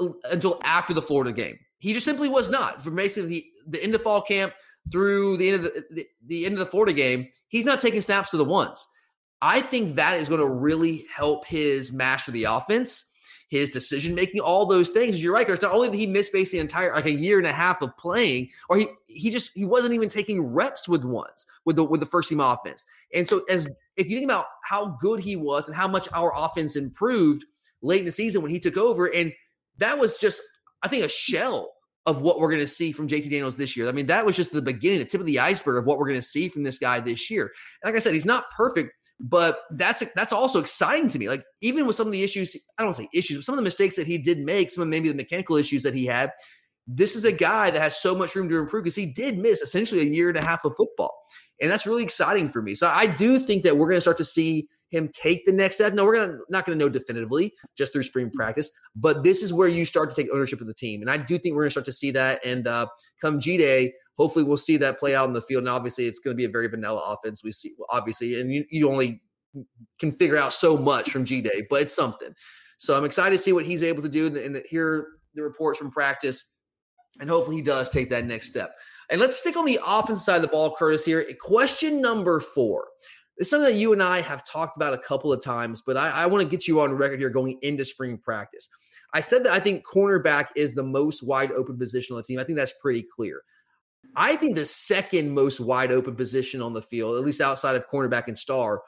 uh, 0.00 0.08
until 0.30 0.60
after 0.64 0.92
the 0.94 1.02
Florida 1.02 1.32
game. 1.32 1.58
He 1.84 1.92
just 1.92 2.06
simply 2.06 2.30
was 2.30 2.48
not. 2.48 2.82
From 2.82 2.96
basically 2.96 3.28
the, 3.28 3.46
the 3.66 3.82
end 3.82 3.94
of 3.94 4.00
fall 4.00 4.22
camp 4.22 4.54
through 4.90 5.36
the 5.36 5.50
end 5.50 5.56
of 5.56 5.62
the, 5.64 5.84
the, 5.90 6.06
the 6.26 6.46
end 6.46 6.54
of 6.54 6.58
the 6.58 6.64
Florida 6.64 6.94
game, 6.94 7.28
he's 7.48 7.66
not 7.66 7.78
taking 7.78 8.00
snaps 8.00 8.30
to 8.30 8.38
the 8.38 8.44
ones. 8.44 8.86
I 9.42 9.60
think 9.60 9.96
that 9.96 10.16
is 10.16 10.30
going 10.30 10.40
to 10.40 10.48
really 10.48 11.04
help 11.14 11.46
his 11.46 11.92
master 11.92 12.32
the 12.32 12.44
offense, 12.44 13.12
his 13.50 13.68
decision 13.68 14.14
making, 14.14 14.40
all 14.40 14.64
those 14.64 14.88
things. 14.88 15.22
You're 15.22 15.34
right, 15.34 15.44
Chris. 15.44 15.60
Not 15.60 15.74
only 15.74 15.90
did 15.90 15.98
he 15.98 16.06
miss 16.06 16.30
basically 16.30 16.60
entire 16.60 16.94
like 16.94 17.04
a 17.04 17.10
year 17.10 17.36
and 17.36 17.46
a 17.46 17.52
half 17.52 17.82
of 17.82 17.94
playing, 17.98 18.48
or 18.70 18.78
he 18.78 18.88
he 19.06 19.30
just 19.30 19.50
he 19.54 19.66
wasn't 19.66 19.92
even 19.92 20.08
taking 20.08 20.40
reps 20.42 20.88
with 20.88 21.04
ones 21.04 21.44
with 21.66 21.76
the 21.76 21.84
with 21.84 22.00
the 22.00 22.06
first 22.06 22.30
team 22.30 22.40
offense. 22.40 22.86
And 23.12 23.28
so 23.28 23.44
as 23.50 23.68
if 23.98 24.08
you 24.08 24.16
think 24.16 24.30
about 24.30 24.46
how 24.62 24.96
good 25.02 25.20
he 25.20 25.36
was 25.36 25.68
and 25.68 25.76
how 25.76 25.88
much 25.88 26.08
our 26.14 26.32
offense 26.34 26.76
improved 26.76 27.44
late 27.82 28.00
in 28.00 28.06
the 28.06 28.12
season 28.12 28.40
when 28.40 28.50
he 28.50 28.58
took 28.58 28.78
over, 28.78 29.04
and 29.04 29.34
that 29.76 29.98
was 29.98 30.16
just 30.16 30.40
I 30.82 30.88
think 30.88 31.04
a 31.04 31.08
shell 31.10 31.73
of 32.06 32.20
what 32.20 32.38
we're 32.38 32.50
going 32.50 32.60
to 32.60 32.66
see 32.66 32.92
from 32.92 33.08
JT 33.08 33.30
Daniels 33.30 33.56
this 33.56 33.76
year. 33.76 33.88
I 33.88 33.92
mean, 33.92 34.06
that 34.06 34.26
was 34.26 34.36
just 34.36 34.52
the 34.52 34.60
beginning, 34.60 34.98
the 34.98 35.04
tip 35.06 35.20
of 35.20 35.26
the 35.26 35.40
iceberg 35.40 35.78
of 35.78 35.86
what 35.86 35.98
we're 35.98 36.08
going 36.08 36.20
to 36.20 36.26
see 36.26 36.48
from 36.48 36.62
this 36.62 36.78
guy 36.78 37.00
this 37.00 37.30
year. 37.30 37.50
And 37.82 37.88
like 37.88 37.96
I 37.96 37.98
said, 37.98 38.12
he's 38.12 38.26
not 38.26 38.50
perfect, 38.50 38.92
but 39.18 39.60
that's 39.70 40.02
that's 40.14 40.32
also 40.32 40.58
exciting 40.58 41.08
to 41.08 41.18
me. 41.18 41.28
Like 41.28 41.44
even 41.60 41.86
with 41.86 41.96
some 41.96 42.06
of 42.06 42.12
the 42.12 42.22
issues, 42.22 42.56
I 42.78 42.82
don't 42.82 42.92
say 42.92 43.08
issues, 43.14 43.38
but 43.38 43.44
some 43.44 43.54
of 43.54 43.58
the 43.58 43.62
mistakes 43.62 43.96
that 43.96 44.06
he 44.06 44.18
did 44.18 44.40
make, 44.40 44.70
some 44.70 44.82
of 44.82 44.88
maybe 44.88 45.08
the 45.08 45.14
mechanical 45.14 45.56
issues 45.56 45.82
that 45.84 45.94
he 45.94 46.06
had. 46.06 46.30
This 46.86 47.16
is 47.16 47.24
a 47.24 47.32
guy 47.32 47.70
that 47.70 47.80
has 47.80 47.96
so 47.96 48.14
much 48.14 48.34
room 48.34 48.50
to 48.50 48.58
improve 48.58 48.84
because 48.84 48.96
he 48.96 49.06
did 49.06 49.38
miss 49.38 49.62
essentially 49.62 50.02
a 50.02 50.04
year 50.04 50.28
and 50.28 50.36
a 50.36 50.42
half 50.42 50.66
of 50.66 50.76
football. 50.76 51.14
And 51.62 51.70
that's 51.70 51.86
really 51.86 52.02
exciting 52.02 52.50
for 52.50 52.60
me. 52.60 52.74
So 52.74 52.88
I 52.88 53.06
do 53.06 53.38
think 53.38 53.62
that 53.62 53.78
we're 53.78 53.86
going 53.86 53.96
to 53.96 54.02
start 54.02 54.18
to 54.18 54.24
see 54.24 54.68
him 54.94 55.10
take 55.12 55.44
the 55.44 55.52
next 55.52 55.76
step. 55.76 55.92
No, 55.92 56.04
we're 56.04 56.16
gonna 56.16 56.38
not 56.48 56.64
going 56.64 56.78
to 56.78 56.84
know 56.84 56.88
definitively 56.88 57.52
just 57.76 57.92
through 57.92 58.04
spring 58.04 58.30
practice, 58.30 58.70
but 58.94 59.22
this 59.22 59.42
is 59.42 59.52
where 59.52 59.68
you 59.68 59.84
start 59.84 60.08
to 60.08 60.16
take 60.16 60.32
ownership 60.32 60.60
of 60.60 60.66
the 60.66 60.74
team, 60.74 61.02
and 61.02 61.10
I 61.10 61.16
do 61.16 61.38
think 61.38 61.54
we're 61.54 61.62
going 61.62 61.70
to 61.70 61.72
start 61.72 61.86
to 61.86 61.92
see 61.92 62.10
that. 62.12 62.44
And 62.44 62.66
uh, 62.66 62.86
come 63.20 63.40
G 63.40 63.56
Day, 63.56 63.92
hopefully 64.16 64.44
we'll 64.44 64.56
see 64.56 64.76
that 64.78 64.98
play 64.98 65.14
out 65.14 65.26
in 65.26 65.32
the 65.32 65.40
field. 65.40 65.62
And 65.62 65.68
obviously, 65.68 66.06
it's 66.06 66.20
going 66.20 66.34
to 66.34 66.38
be 66.38 66.44
a 66.44 66.48
very 66.48 66.68
vanilla 66.68 67.02
offense. 67.06 67.42
We 67.42 67.52
see 67.52 67.72
obviously, 67.90 68.40
and 68.40 68.52
you, 68.52 68.64
you 68.70 68.88
only 68.88 69.20
can 69.98 70.12
figure 70.12 70.36
out 70.36 70.52
so 70.52 70.76
much 70.76 71.10
from 71.10 71.24
G 71.24 71.40
Day, 71.40 71.66
but 71.68 71.82
it's 71.82 71.94
something. 71.94 72.34
So 72.78 72.96
I'm 72.96 73.04
excited 73.04 73.36
to 73.36 73.42
see 73.42 73.52
what 73.52 73.64
he's 73.64 73.82
able 73.82 74.02
to 74.02 74.08
do 74.08 74.26
and, 74.26 74.36
and 74.36 74.62
hear 74.68 75.08
the 75.34 75.42
reports 75.42 75.78
from 75.78 75.90
practice, 75.90 76.52
and 77.20 77.28
hopefully 77.28 77.56
he 77.56 77.62
does 77.62 77.88
take 77.88 78.10
that 78.10 78.24
next 78.24 78.48
step. 78.48 78.74
And 79.10 79.20
let's 79.20 79.36
stick 79.36 79.56
on 79.56 79.64
the 79.64 79.78
offense 79.86 80.24
side 80.24 80.36
of 80.36 80.42
the 80.42 80.48
ball, 80.48 80.74
Curtis. 80.76 81.04
Here, 81.04 81.26
question 81.40 82.00
number 82.00 82.40
four. 82.40 82.86
It's 83.36 83.50
something 83.50 83.72
that 83.72 83.78
you 83.78 83.92
and 83.92 84.02
I 84.02 84.20
have 84.20 84.44
talked 84.44 84.76
about 84.76 84.94
a 84.94 84.98
couple 84.98 85.32
of 85.32 85.42
times, 85.42 85.82
but 85.84 85.96
I, 85.96 86.10
I 86.10 86.26
want 86.26 86.42
to 86.42 86.48
get 86.48 86.68
you 86.68 86.80
on 86.80 86.92
record 86.92 87.18
here 87.18 87.30
going 87.30 87.58
into 87.62 87.84
spring 87.84 88.16
practice. 88.18 88.68
I 89.12 89.20
said 89.20 89.44
that 89.44 89.52
I 89.52 89.60
think 89.60 89.84
cornerback 89.86 90.48
is 90.56 90.74
the 90.74 90.82
most 90.82 91.22
wide 91.22 91.52
open 91.52 91.78
position 91.78 92.14
on 92.14 92.18
the 92.18 92.24
team. 92.24 92.38
I 92.38 92.44
think 92.44 92.58
that's 92.58 92.74
pretty 92.80 93.02
clear. 93.02 93.42
I 94.16 94.36
think 94.36 94.56
the 94.56 94.64
second 94.64 95.32
most 95.32 95.60
wide 95.60 95.90
open 95.90 96.14
position 96.14 96.62
on 96.62 96.72
the 96.72 96.82
field, 96.82 97.16
at 97.16 97.24
least 97.24 97.40
outside 97.40 97.76
of 97.76 97.88
cornerback 97.88 98.28
and 98.28 98.38
star, 98.38 98.82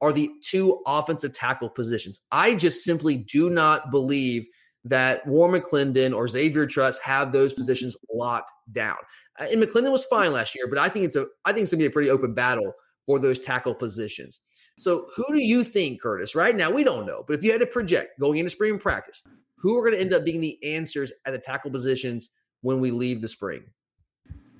are 0.00 0.12
the 0.12 0.30
two 0.42 0.82
offensive 0.86 1.32
tackle 1.32 1.68
positions. 1.68 2.20
I 2.32 2.54
just 2.54 2.82
simply 2.82 3.18
do 3.18 3.50
not 3.50 3.90
believe 3.90 4.48
that 4.84 5.24
Warren 5.26 5.60
McClendon 5.60 6.14
or 6.14 6.26
Xavier 6.26 6.66
Truss 6.66 6.98
have 6.98 7.30
those 7.30 7.54
positions 7.54 7.96
locked 8.12 8.50
down. 8.72 8.96
Uh, 9.38 9.46
and 9.50 9.62
McClendon 9.62 9.92
was 9.92 10.04
fine 10.06 10.32
last 10.32 10.56
year, 10.56 10.66
but 10.68 10.78
I 10.78 10.88
think 10.88 11.04
it's 11.04 11.16
a 11.16 11.26
I 11.44 11.52
think 11.52 11.64
it's 11.64 11.72
gonna 11.72 11.82
be 11.82 11.86
a 11.86 11.90
pretty 11.90 12.10
open 12.10 12.34
battle 12.34 12.74
for 13.04 13.18
those 13.18 13.38
tackle 13.38 13.74
positions. 13.74 14.40
So, 14.78 15.06
who 15.16 15.24
do 15.28 15.42
you 15.42 15.64
think, 15.64 16.00
Curtis? 16.00 16.34
Right 16.34 16.56
now, 16.56 16.70
we 16.70 16.84
don't 16.84 17.06
know, 17.06 17.24
but 17.26 17.34
if 17.34 17.44
you 17.44 17.52
had 17.52 17.60
to 17.60 17.66
project 17.66 18.18
going 18.20 18.38
into 18.38 18.50
spring 18.50 18.78
practice, 18.78 19.22
who 19.56 19.78
are 19.78 19.82
going 19.82 19.94
to 19.94 20.00
end 20.00 20.12
up 20.12 20.24
being 20.24 20.40
the 20.40 20.58
answers 20.64 21.12
at 21.24 21.32
the 21.32 21.38
tackle 21.38 21.70
positions 21.70 22.30
when 22.62 22.80
we 22.80 22.90
leave 22.90 23.20
the 23.20 23.28
spring? 23.28 23.62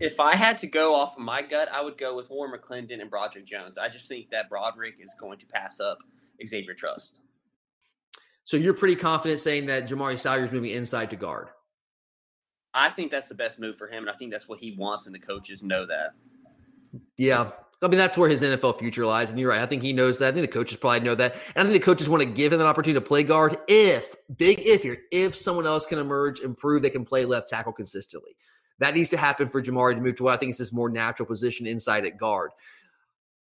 If 0.00 0.20
I 0.20 0.34
had 0.34 0.58
to 0.58 0.66
go 0.66 0.94
off 0.94 1.16
of 1.16 1.22
my 1.22 1.42
gut, 1.42 1.68
I 1.72 1.82
would 1.82 1.96
go 1.96 2.16
with 2.16 2.30
Warren 2.30 2.52
McClendon 2.52 3.00
and 3.00 3.08
Broderick 3.08 3.44
Jones. 3.44 3.78
I 3.78 3.88
just 3.88 4.08
think 4.08 4.30
that 4.30 4.48
Broderick 4.48 4.94
is 5.00 5.14
going 5.18 5.38
to 5.38 5.46
pass 5.46 5.80
up 5.80 5.98
Xavier 6.44 6.74
Truss. 6.74 7.20
So 8.44 8.56
you're 8.56 8.74
pretty 8.74 8.96
confident 8.96 9.38
saying 9.38 9.66
that 9.66 9.88
Jamaree 9.88 10.18
Salyer 10.18 10.44
is 10.44 10.52
moving 10.52 10.72
inside 10.72 11.10
to 11.10 11.16
guard. 11.16 11.48
I 12.74 12.88
think 12.88 13.10
that's 13.10 13.28
the 13.28 13.34
best 13.34 13.60
move 13.60 13.76
for 13.76 13.86
him, 13.86 14.02
and 14.02 14.10
I 14.10 14.14
think 14.14 14.32
that's 14.32 14.48
what 14.48 14.58
he 14.58 14.74
wants, 14.76 15.06
and 15.06 15.14
the 15.14 15.20
coaches 15.20 15.62
know 15.62 15.86
that. 15.86 16.14
Yeah, 17.16 17.50
I 17.82 17.88
mean, 17.88 17.98
that's 17.98 18.16
where 18.16 18.28
his 18.28 18.42
NFL 18.42 18.78
future 18.78 19.04
lies. 19.04 19.30
And 19.30 19.38
you're 19.38 19.50
right. 19.50 19.60
I 19.60 19.66
think 19.66 19.82
he 19.82 19.92
knows 19.92 20.18
that. 20.20 20.28
I 20.28 20.32
think 20.32 20.46
the 20.46 20.52
coaches 20.52 20.76
probably 20.76 21.00
know 21.00 21.16
that. 21.16 21.34
And 21.54 21.66
I 21.66 21.70
think 21.70 21.82
the 21.82 21.84
coaches 21.84 22.08
want 22.08 22.22
to 22.22 22.28
give 22.28 22.52
him 22.52 22.60
an 22.60 22.66
opportunity 22.66 23.00
to 23.00 23.06
play 23.06 23.24
guard 23.24 23.58
if, 23.66 24.14
big 24.36 24.60
if 24.60 24.82
here, 24.82 24.98
if 25.10 25.34
someone 25.34 25.66
else 25.66 25.84
can 25.84 25.98
emerge 25.98 26.40
and 26.40 26.56
prove 26.56 26.82
they 26.82 26.90
can 26.90 27.04
play 27.04 27.24
left 27.24 27.48
tackle 27.48 27.72
consistently. 27.72 28.36
That 28.78 28.94
needs 28.94 29.10
to 29.10 29.16
happen 29.16 29.48
for 29.48 29.62
Jamaree 29.62 29.94
to 29.94 30.00
move 30.00 30.16
to 30.16 30.24
what 30.24 30.34
I 30.34 30.36
think 30.36 30.50
is 30.50 30.58
this 30.58 30.72
more 30.72 30.88
natural 30.90 31.26
position 31.26 31.66
inside 31.66 32.06
at 32.06 32.18
guard. 32.18 32.52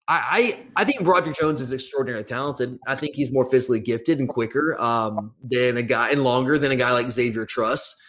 I, 0.07 0.65
I, 0.75 0.81
I 0.81 0.85
think 0.85 1.05
Roger 1.07 1.31
Jones 1.31 1.61
is 1.61 1.73
extraordinarily 1.73 2.25
talented. 2.25 2.77
I 2.87 2.95
think 2.95 3.15
he's 3.15 3.31
more 3.31 3.49
physically 3.49 3.79
gifted 3.79 4.19
and 4.19 4.29
quicker 4.29 4.79
um, 4.79 5.33
than 5.43 5.77
a 5.77 5.83
guy 5.83 6.09
and 6.09 6.23
longer 6.23 6.59
than 6.59 6.71
a 6.71 6.75
guy 6.75 6.91
like 6.93 7.11
Xavier 7.11 7.45
Truss. 7.45 7.99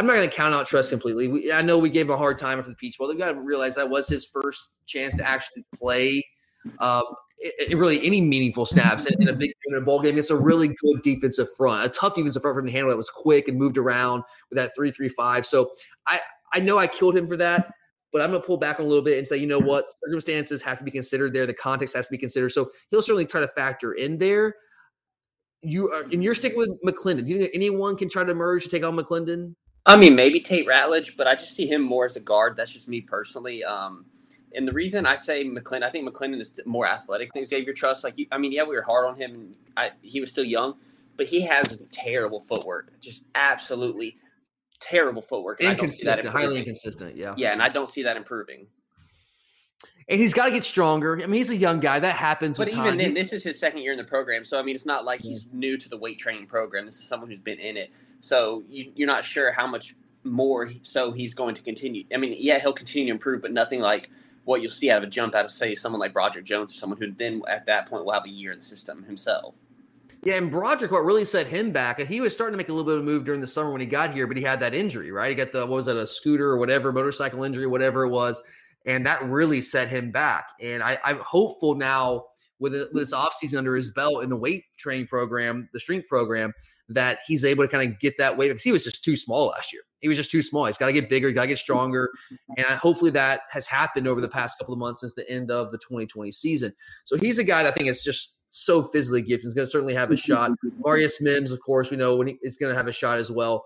I'm 0.00 0.06
not 0.06 0.14
going 0.14 0.30
to 0.30 0.34
count 0.34 0.54
out 0.54 0.66
Truss 0.66 0.88
completely. 0.88 1.28
We, 1.28 1.52
I 1.52 1.60
know 1.60 1.76
we 1.76 1.90
gave 1.90 2.06
him 2.06 2.12
a 2.12 2.16
hard 2.16 2.38
time 2.38 2.58
after 2.58 2.70
the 2.70 2.76
Peach 2.76 2.96
Bowl. 2.96 3.06
They've 3.06 3.18
got 3.18 3.32
to 3.32 3.40
realize 3.40 3.74
that 3.74 3.90
was 3.90 4.08
his 4.08 4.24
first 4.24 4.72
chance 4.86 5.14
to 5.18 5.28
actually 5.28 5.62
play 5.74 6.24
um, 6.78 7.02
it, 7.36 7.72
it 7.72 7.76
really 7.76 8.02
any 8.06 8.22
meaningful 8.22 8.64
snaps 8.64 9.04
in, 9.04 9.20
in, 9.20 9.28
a 9.28 9.34
big 9.34 9.52
in 9.66 9.76
a 9.76 9.80
bowl 9.82 10.00
game. 10.00 10.16
It's 10.16 10.30
a 10.30 10.36
really 10.36 10.68
good 10.68 11.02
defensive 11.02 11.48
front, 11.54 11.84
a 11.84 11.90
tough 11.90 12.14
defensive 12.14 12.40
front 12.40 12.54
for 12.54 12.60
him 12.60 12.66
to 12.66 12.72
handle 12.72 12.88
that 12.88 12.96
was 12.96 13.10
quick 13.10 13.46
and 13.46 13.58
moved 13.58 13.76
around 13.76 14.22
with 14.48 14.56
that 14.56 14.74
three 14.74 14.90
three 14.90 15.10
five. 15.10 15.44
So 15.44 15.70
I 16.06 16.20
I 16.54 16.60
know 16.60 16.78
I 16.78 16.86
killed 16.86 17.14
him 17.14 17.26
for 17.26 17.36
that, 17.36 17.70
but 18.10 18.22
I'm 18.22 18.30
going 18.30 18.40
to 18.40 18.46
pull 18.46 18.56
back 18.56 18.78
a 18.78 18.82
little 18.82 19.04
bit 19.04 19.18
and 19.18 19.26
say, 19.26 19.36
you 19.36 19.46
know 19.46 19.60
what, 19.60 19.84
circumstances 20.02 20.62
have 20.62 20.78
to 20.78 20.84
be 20.84 20.90
considered 20.90 21.34
there. 21.34 21.44
The 21.44 21.52
context 21.52 21.94
has 21.94 22.06
to 22.06 22.10
be 22.10 22.18
considered. 22.18 22.52
So 22.52 22.70
he'll 22.90 23.02
certainly 23.02 23.26
try 23.26 23.42
to 23.42 23.48
factor 23.48 23.92
in 23.92 24.16
there. 24.16 24.54
You 25.60 25.90
are, 25.90 26.04
and 26.04 26.24
you're 26.24 26.34
sticking 26.34 26.56
with 26.56 26.70
McClendon. 26.86 27.26
Do 27.26 27.32
you 27.32 27.38
think 27.38 27.50
anyone 27.52 27.96
can 27.96 28.08
try 28.08 28.24
to 28.24 28.30
emerge 28.30 28.64
to 28.64 28.70
take 28.70 28.82
on 28.82 28.96
McClendon? 28.96 29.54
I 29.86 29.96
mean, 29.96 30.14
maybe 30.14 30.40
Tate 30.40 30.66
Ratledge, 30.66 31.16
but 31.16 31.26
I 31.26 31.34
just 31.34 31.54
see 31.54 31.66
him 31.66 31.82
more 31.82 32.04
as 32.04 32.16
a 32.16 32.20
guard. 32.20 32.56
That's 32.56 32.72
just 32.72 32.88
me 32.88 33.00
personally. 33.00 33.64
Um, 33.64 34.06
and 34.54 34.66
the 34.66 34.72
reason 34.72 35.06
I 35.06 35.16
say 35.16 35.44
McClendon, 35.44 35.84
I 35.84 35.90
think 35.90 36.08
McClendon 36.08 36.40
is 36.40 36.60
more 36.66 36.86
athletic 36.86 37.32
than 37.32 37.44
Xavier 37.44 37.72
Truss. 37.72 38.04
Like, 38.04 38.16
I 38.30 38.38
mean, 38.38 38.52
yeah, 38.52 38.64
we 38.64 38.76
were 38.76 38.82
hard 38.82 39.06
on 39.06 39.16
him. 39.16 39.54
I, 39.76 39.92
he 40.02 40.20
was 40.20 40.30
still 40.30 40.44
young, 40.44 40.74
but 41.16 41.26
he 41.26 41.42
has 41.42 41.80
terrible 41.92 42.40
footwork. 42.40 43.00
Just 43.00 43.24
absolutely 43.34 44.16
terrible 44.80 45.22
footwork. 45.22 45.60
Inconsistent, 45.60 46.28
highly 46.28 46.58
inconsistent. 46.58 47.16
Yeah. 47.16 47.34
Yeah, 47.36 47.52
and 47.52 47.62
I 47.62 47.68
don't 47.68 47.88
see 47.88 48.02
that 48.02 48.16
improving. 48.16 48.66
And 50.08 50.20
he's 50.20 50.34
got 50.34 50.46
to 50.46 50.50
get 50.50 50.64
stronger. 50.64 51.20
I 51.22 51.26
mean, 51.26 51.34
he's 51.34 51.50
a 51.50 51.56
young 51.56 51.78
guy. 51.78 52.00
That 52.00 52.16
happens. 52.16 52.58
But 52.58 52.68
even 52.68 52.82
time. 52.82 52.98
then, 52.98 53.14
this 53.14 53.32
is 53.32 53.44
his 53.44 53.60
second 53.60 53.82
year 53.82 53.92
in 53.92 53.98
the 53.98 54.04
program, 54.04 54.44
so 54.44 54.58
I 54.58 54.62
mean, 54.62 54.74
it's 54.74 54.86
not 54.86 55.04
like 55.04 55.20
he's 55.20 55.46
new 55.52 55.78
to 55.78 55.88
the 55.88 55.96
weight 55.96 56.18
training 56.18 56.48
program. 56.48 56.84
This 56.84 56.96
is 56.96 57.08
someone 57.08 57.30
who's 57.30 57.38
been 57.38 57.60
in 57.60 57.76
it. 57.76 57.92
So 58.20 58.62
you, 58.68 58.92
you're 58.94 59.08
not 59.08 59.24
sure 59.24 59.52
how 59.52 59.66
much 59.66 59.96
more 60.24 60.72
so 60.82 61.12
he's 61.12 61.34
going 61.34 61.54
to 61.54 61.62
continue. 61.62 62.04
I 62.12 62.18
mean, 62.18 62.34
yeah, 62.38 62.58
he'll 62.58 62.72
continue 62.72 63.06
to 63.06 63.12
improve, 63.12 63.42
but 63.42 63.52
nothing 63.52 63.80
like 63.80 64.10
what 64.44 64.62
you'll 64.62 64.70
see 64.70 64.90
out 64.90 64.98
of 64.98 65.04
a 65.04 65.10
jump 65.10 65.34
out 65.34 65.44
of 65.44 65.50
say 65.50 65.74
someone 65.74 66.00
like 66.00 66.12
Broderick 66.12 66.44
Jones, 66.44 66.74
or 66.74 66.78
someone 66.78 66.98
who 66.98 67.10
then 67.12 67.42
at 67.48 67.66
that 67.66 67.88
point 67.88 68.04
will 68.04 68.12
have 68.12 68.24
a 68.24 68.30
year 68.30 68.52
in 68.52 68.58
the 68.58 68.64
system 68.64 69.02
himself. 69.04 69.54
Yeah, 70.22 70.34
and 70.34 70.50
Broderick, 70.50 70.90
what 70.90 71.04
really 71.04 71.24
set 71.24 71.46
him 71.46 71.70
back, 71.70 71.98
he 72.00 72.20
was 72.20 72.32
starting 72.32 72.52
to 72.52 72.58
make 72.58 72.68
a 72.68 72.72
little 72.72 72.84
bit 72.84 72.96
of 72.96 73.02
a 73.02 73.04
move 73.04 73.24
during 73.24 73.40
the 73.40 73.46
summer 73.46 73.70
when 73.70 73.80
he 73.80 73.86
got 73.86 74.12
here, 74.12 74.26
but 74.26 74.36
he 74.36 74.42
had 74.42 74.60
that 74.60 74.74
injury, 74.74 75.12
right? 75.12 75.30
He 75.30 75.34
got 75.34 75.52
the 75.52 75.60
what 75.60 75.76
was 75.76 75.88
it, 75.88 75.96
a 75.96 76.06
scooter 76.06 76.46
or 76.46 76.58
whatever, 76.58 76.92
motorcycle 76.92 77.44
injury, 77.44 77.66
whatever 77.66 78.04
it 78.04 78.10
was, 78.10 78.42
and 78.86 79.06
that 79.06 79.22
really 79.24 79.60
set 79.60 79.88
him 79.88 80.10
back. 80.10 80.50
And 80.60 80.82
I, 80.82 80.98
I'm 81.04 81.20
hopeful 81.20 81.74
now 81.74 82.26
with 82.58 82.72
this 82.72 83.14
mm-hmm. 83.14 83.14
offseason 83.14 83.58
under 83.58 83.74
his 83.74 83.92
belt 83.92 84.22
in 84.22 84.30
the 84.30 84.36
weight 84.36 84.64
training 84.76 85.06
program, 85.06 85.68
the 85.72 85.80
strength 85.80 86.08
program, 86.08 86.52
that 86.90 87.20
he's 87.26 87.44
able 87.44 87.64
to 87.64 87.68
kind 87.68 87.90
of 87.90 87.98
get 87.98 88.18
that 88.18 88.36
weight 88.36 88.48
because 88.48 88.62
he 88.62 88.72
was 88.72 88.84
just 88.84 89.04
too 89.04 89.16
small 89.16 89.46
last 89.46 89.72
year. 89.72 89.82
He 90.00 90.08
was 90.08 90.16
just 90.16 90.30
too 90.30 90.42
small. 90.42 90.66
He's 90.66 90.76
got 90.76 90.86
to 90.86 90.92
get 90.92 91.08
bigger, 91.08 91.30
got 91.30 91.42
to 91.42 91.48
get 91.48 91.58
stronger. 91.58 92.10
And 92.56 92.66
hopefully 92.78 93.12
that 93.12 93.42
has 93.50 93.66
happened 93.66 94.08
over 94.08 94.20
the 94.20 94.28
past 94.28 94.58
couple 94.58 94.74
of 94.74 94.80
months 94.80 95.00
since 95.00 95.14
the 95.14 95.28
end 95.30 95.50
of 95.50 95.70
the 95.70 95.78
2020 95.78 96.32
season. 96.32 96.74
So 97.04 97.16
he's 97.16 97.38
a 97.38 97.44
guy 97.44 97.62
that 97.62 97.72
I 97.72 97.74
think 97.74 97.88
is 97.88 98.02
just 98.02 98.38
so 98.48 98.82
physically 98.82 99.22
gifted. 99.22 99.46
He's 99.46 99.54
going 99.54 99.66
to 99.66 99.70
certainly 99.70 99.94
have 99.94 100.10
a 100.10 100.16
shot. 100.16 100.50
Marius 100.84 101.22
Mims, 101.22 101.52
of 101.52 101.60
course, 101.60 101.90
we 101.90 101.96
know 101.96 102.16
when 102.16 102.26
he, 102.26 102.38
it's 102.42 102.56
going 102.56 102.72
to 102.72 102.76
have 102.76 102.88
a 102.88 102.92
shot 102.92 103.18
as 103.18 103.30
well. 103.30 103.64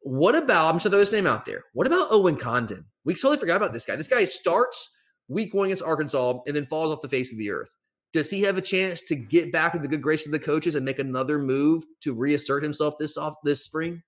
What 0.00 0.34
about, 0.34 0.70
I'm 0.70 0.76
just 0.76 0.84
going 0.84 0.92
to 0.92 0.96
throw 0.96 1.00
his 1.00 1.12
name 1.12 1.26
out 1.26 1.44
there. 1.44 1.64
What 1.74 1.86
about 1.86 2.08
Owen 2.10 2.36
Condon? 2.36 2.86
We 3.04 3.14
totally 3.14 3.36
forgot 3.36 3.56
about 3.56 3.74
this 3.74 3.84
guy. 3.84 3.96
This 3.96 4.08
guy 4.08 4.24
starts 4.24 4.88
week 5.28 5.52
one 5.52 5.66
against 5.66 5.82
Arkansas 5.82 6.40
and 6.46 6.56
then 6.56 6.64
falls 6.64 6.90
off 6.90 7.02
the 7.02 7.08
face 7.08 7.32
of 7.32 7.38
the 7.38 7.50
earth. 7.50 7.70
Does 8.16 8.30
he 8.30 8.40
have 8.40 8.56
a 8.56 8.62
chance 8.62 9.02
to 9.02 9.14
get 9.14 9.52
back 9.52 9.74
in 9.74 9.82
the 9.82 9.88
good 9.88 10.00
graces 10.00 10.28
of 10.28 10.32
the 10.32 10.38
coaches 10.38 10.74
and 10.74 10.86
make 10.86 10.98
another 10.98 11.38
move 11.38 11.84
to 12.00 12.14
reassert 12.14 12.62
himself 12.62 12.96
this 12.96 13.18
off 13.18 13.34
this 13.44 13.62
spring? 13.62 14.02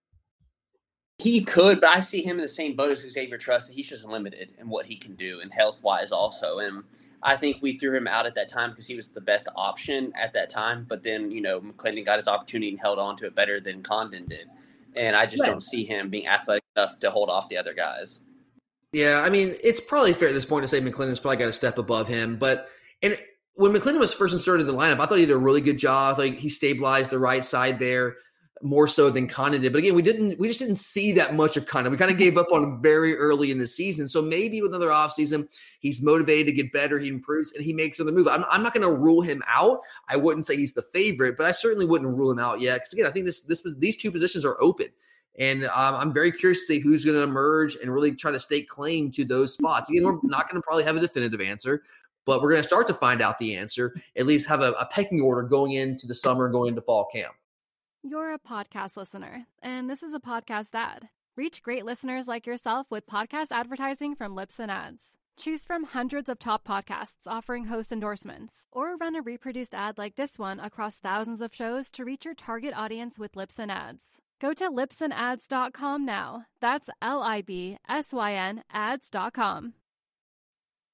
He 1.18 1.42
could, 1.42 1.82
but 1.82 1.90
I 1.90 2.00
see 2.00 2.22
him 2.22 2.38
in 2.38 2.42
the 2.42 2.48
same 2.48 2.74
boat 2.74 2.92
as 2.92 3.00
Xavier 3.00 3.36
Truss. 3.36 3.68
He's 3.68 3.86
just 3.86 4.06
limited 4.06 4.54
in 4.58 4.70
what 4.70 4.86
he 4.86 4.96
can 4.96 5.14
do 5.14 5.40
and 5.42 5.52
health 5.52 5.82
wise 5.82 6.10
also. 6.10 6.60
And 6.60 6.84
I 7.22 7.36
think 7.36 7.58
we 7.60 7.76
threw 7.76 7.94
him 7.94 8.06
out 8.06 8.24
at 8.24 8.34
that 8.36 8.48
time 8.48 8.70
because 8.70 8.86
he 8.86 8.96
was 8.96 9.10
the 9.10 9.20
best 9.20 9.46
option 9.54 10.10
at 10.18 10.32
that 10.32 10.48
time. 10.48 10.86
But 10.88 11.02
then, 11.02 11.30
you 11.30 11.42
know, 11.42 11.60
McClendon 11.60 12.06
got 12.06 12.16
his 12.16 12.28
opportunity 12.28 12.70
and 12.70 12.80
held 12.80 12.98
on 12.98 13.14
to 13.16 13.26
it 13.26 13.34
better 13.34 13.60
than 13.60 13.82
Condon 13.82 14.24
did. 14.24 14.46
And 14.96 15.16
I 15.16 15.26
just 15.26 15.42
right. 15.42 15.50
don't 15.50 15.62
see 15.62 15.84
him 15.84 16.08
being 16.08 16.26
athletic 16.26 16.64
enough 16.76 16.98
to 17.00 17.10
hold 17.10 17.28
off 17.28 17.50
the 17.50 17.58
other 17.58 17.74
guys. 17.74 18.22
Yeah, 18.94 19.20
I 19.20 19.28
mean, 19.28 19.54
it's 19.62 19.82
probably 19.82 20.14
fair 20.14 20.28
at 20.28 20.34
this 20.34 20.46
point 20.46 20.64
to 20.64 20.68
say 20.68 20.80
McClendon's 20.80 21.20
probably 21.20 21.36
got 21.36 21.48
a 21.48 21.52
step 21.52 21.76
above 21.76 22.08
him. 22.08 22.38
But 22.38 22.70
and 23.02 23.18
when 23.58 23.72
McClendon 23.72 23.98
was 23.98 24.14
first 24.14 24.32
inserted 24.32 24.68
in 24.68 24.72
the 24.72 24.78
lineup, 24.80 25.00
I 25.00 25.06
thought 25.06 25.18
he 25.18 25.26
did 25.26 25.32
a 25.32 25.36
really 25.36 25.60
good 25.60 25.78
job. 25.78 26.16
Like 26.16 26.38
he 26.38 26.48
stabilized 26.48 27.10
the 27.10 27.18
right 27.18 27.44
side 27.44 27.80
there 27.80 28.14
more 28.62 28.86
so 28.86 29.10
than 29.10 29.26
Condon 29.26 29.60
did. 29.60 29.72
But 29.72 29.80
again, 29.80 29.96
we 29.96 30.02
didn't 30.02 30.38
we 30.38 30.46
just 30.46 30.60
didn't 30.60 30.76
see 30.76 31.10
that 31.14 31.34
much 31.34 31.56
of 31.56 31.66
Condon. 31.66 31.90
We 31.90 31.98
kind 31.98 32.10
of 32.10 32.18
gave 32.18 32.36
up 32.38 32.46
on 32.52 32.62
him 32.62 32.80
very 32.80 33.16
early 33.16 33.50
in 33.50 33.58
the 33.58 33.66
season. 33.66 34.06
So 34.06 34.22
maybe 34.22 34.62
with 34.62 34.70
another 34.70 34.90
offseason, 34.90 35.48
he's 35.80 36.00
motivated 36.00 36.46
to 36.46 36.52
get 36.52 36.72
better, 36.72 37.00
he 37.00 37.08
improves, 37.08 37.52
and 37.52 37.64
he 37.64 37.72
makes 37.72 37.98
another 37.98 38.16
move. 38.16 38.28
I'm, 38.28 38.44
I'm 38.48 38.62
not 38.62 38.74
going 38.74 38.88
to 38.88 38.94
rule 38.94 39.22
him 39.22 39.42
out. 39.48 39.80
I 40.08 40.14
wouldn't 40.14 40.46
say 40.46 40.56
he's 40.56 40.74
the 40.74 40.82
favorite, 40.82 41.36
but 41.36 41.46
I 41.46 41.50
certainly 41.50 41.84
wouldn't 41.84 42.16
rule 42.16 42.30
him 42.30 42.38
out 42.38 42.60
yet. 42.60 42.76
Because 42.76 42.92
again, 42.92 43.06
I 43.06 43.10
think 43.10 43.26
this 43.26 43.40
this 43.40 43.66
these 43.78 43.96
two 43.96 44.12
positions 44.12 44.44
are 44.44 44.56
open. 44.60 44.86
And 45.36 45.64
um, 45.64 45.94
I'm 45.94 46.12
very 46.12 46.32
curious 46.32 46.66
to 46.66 46.74
see 46.74 46.80
who's 46.80 47.04
going 47.04 47.16
to 47.16 47.22
emerge 47.22 47.76
and 47.76 47.92
really 47.92 48.14
try 48.14 48.30
to 48.30 48.40
stake 48.40 48.68
claim 48.68 49.10
to 49.12 49.24
those 49.24 49.52
spots. 49.52 49.88
Again, 49.88 50.04
we're 50.04 50.18
not 50.24 50.48
going 50.48 50.60
to 50.60 50.62
probably 50.62 50.82
have 50.82 50.96
a 50.96 51.00
definitive 51.00 51.40
answer, 51.40 51.82
but 52.28 52.42
we're 52.42 52.50
going 52.50 52.62
to 52.62 52.68
start 52.68 52.86
to 52.86 52.92
find 52.92 53.22
out 53.22 53.38
the 53.38 53.56
answer, 53.56 53.94
at 54.14 54.26
least 54.26 54.50
have 54.50 54.60
a, 54.60 54.72
a 54.72 54.84
pecking 54.84 55.22
order 55.22 55.42
going 55.42 55.72
into 55.72 56.06
the 56.06 56.14
summer, 56.14 56.50
going 56.50 56.68
into 56.68 56.82
fall 56.82 57.06
camp. 57.06 57.32
You're 58.02 58.34
a 58.34 58.38
podcast 58.38 58.98
listener, 58.98 59.46
and 59.62 59.88
this 59.88 60.02
is 60.02 60.12
a 60.12 60.20
podcast 60.20 60.74
ad. 60.74 61.08
Reach 61.38 61.62
great 61.62 61.86
listeners 61.86 62.28
like 62.28 62.46
yourself 62.46 62.86
with 62.90 63.06
podcast 63.06 63.46
advertising 63.50 64.14
from 64.14 64.36
Libsyn 64.36 64.68
Ads. 64.68 65.16
Choose 65.38 65.64
from 65.64 65.84
hundreds 65.84 66.28
of 66.28 66.38
top 66.38 66.68
podcasts 66.68 67.26
offering 67.26 67.64
host 67.64 67.92
endorsements, 67.92 68.66
or 68.70 68.98
run 68.98 69.16
a 69.16 69.22
reproduced 69.22 69.74
ad 69.74 69.96
like 69.96 70.16
this 70.16 70.38
one 70.38 70.60
across 70.60 70.98
thousands 70.98 71.40
of 71.40 71.54
shows 71.54 71.90
to 71.92 72.04
reach 72.04 72.26
your 72.26 72.34
target 72.34 72.74
audience 72.76 73.18
with 73.18 73.32
Libsyn 73.36 73.70
Ads. 73.70 74.20
Go 74.38 74.52
to 74.52 74.68
libsynads.com 74.68 76.04
now. 76.04 76.44
That's 76.60 76.90
L 77.00 77.22
I 77.22 77.40
B 77.40 77.78
S 77.88 78.12
Y 78.12 78.34
N 78.34 78.64
ads.com. 78.70 79.72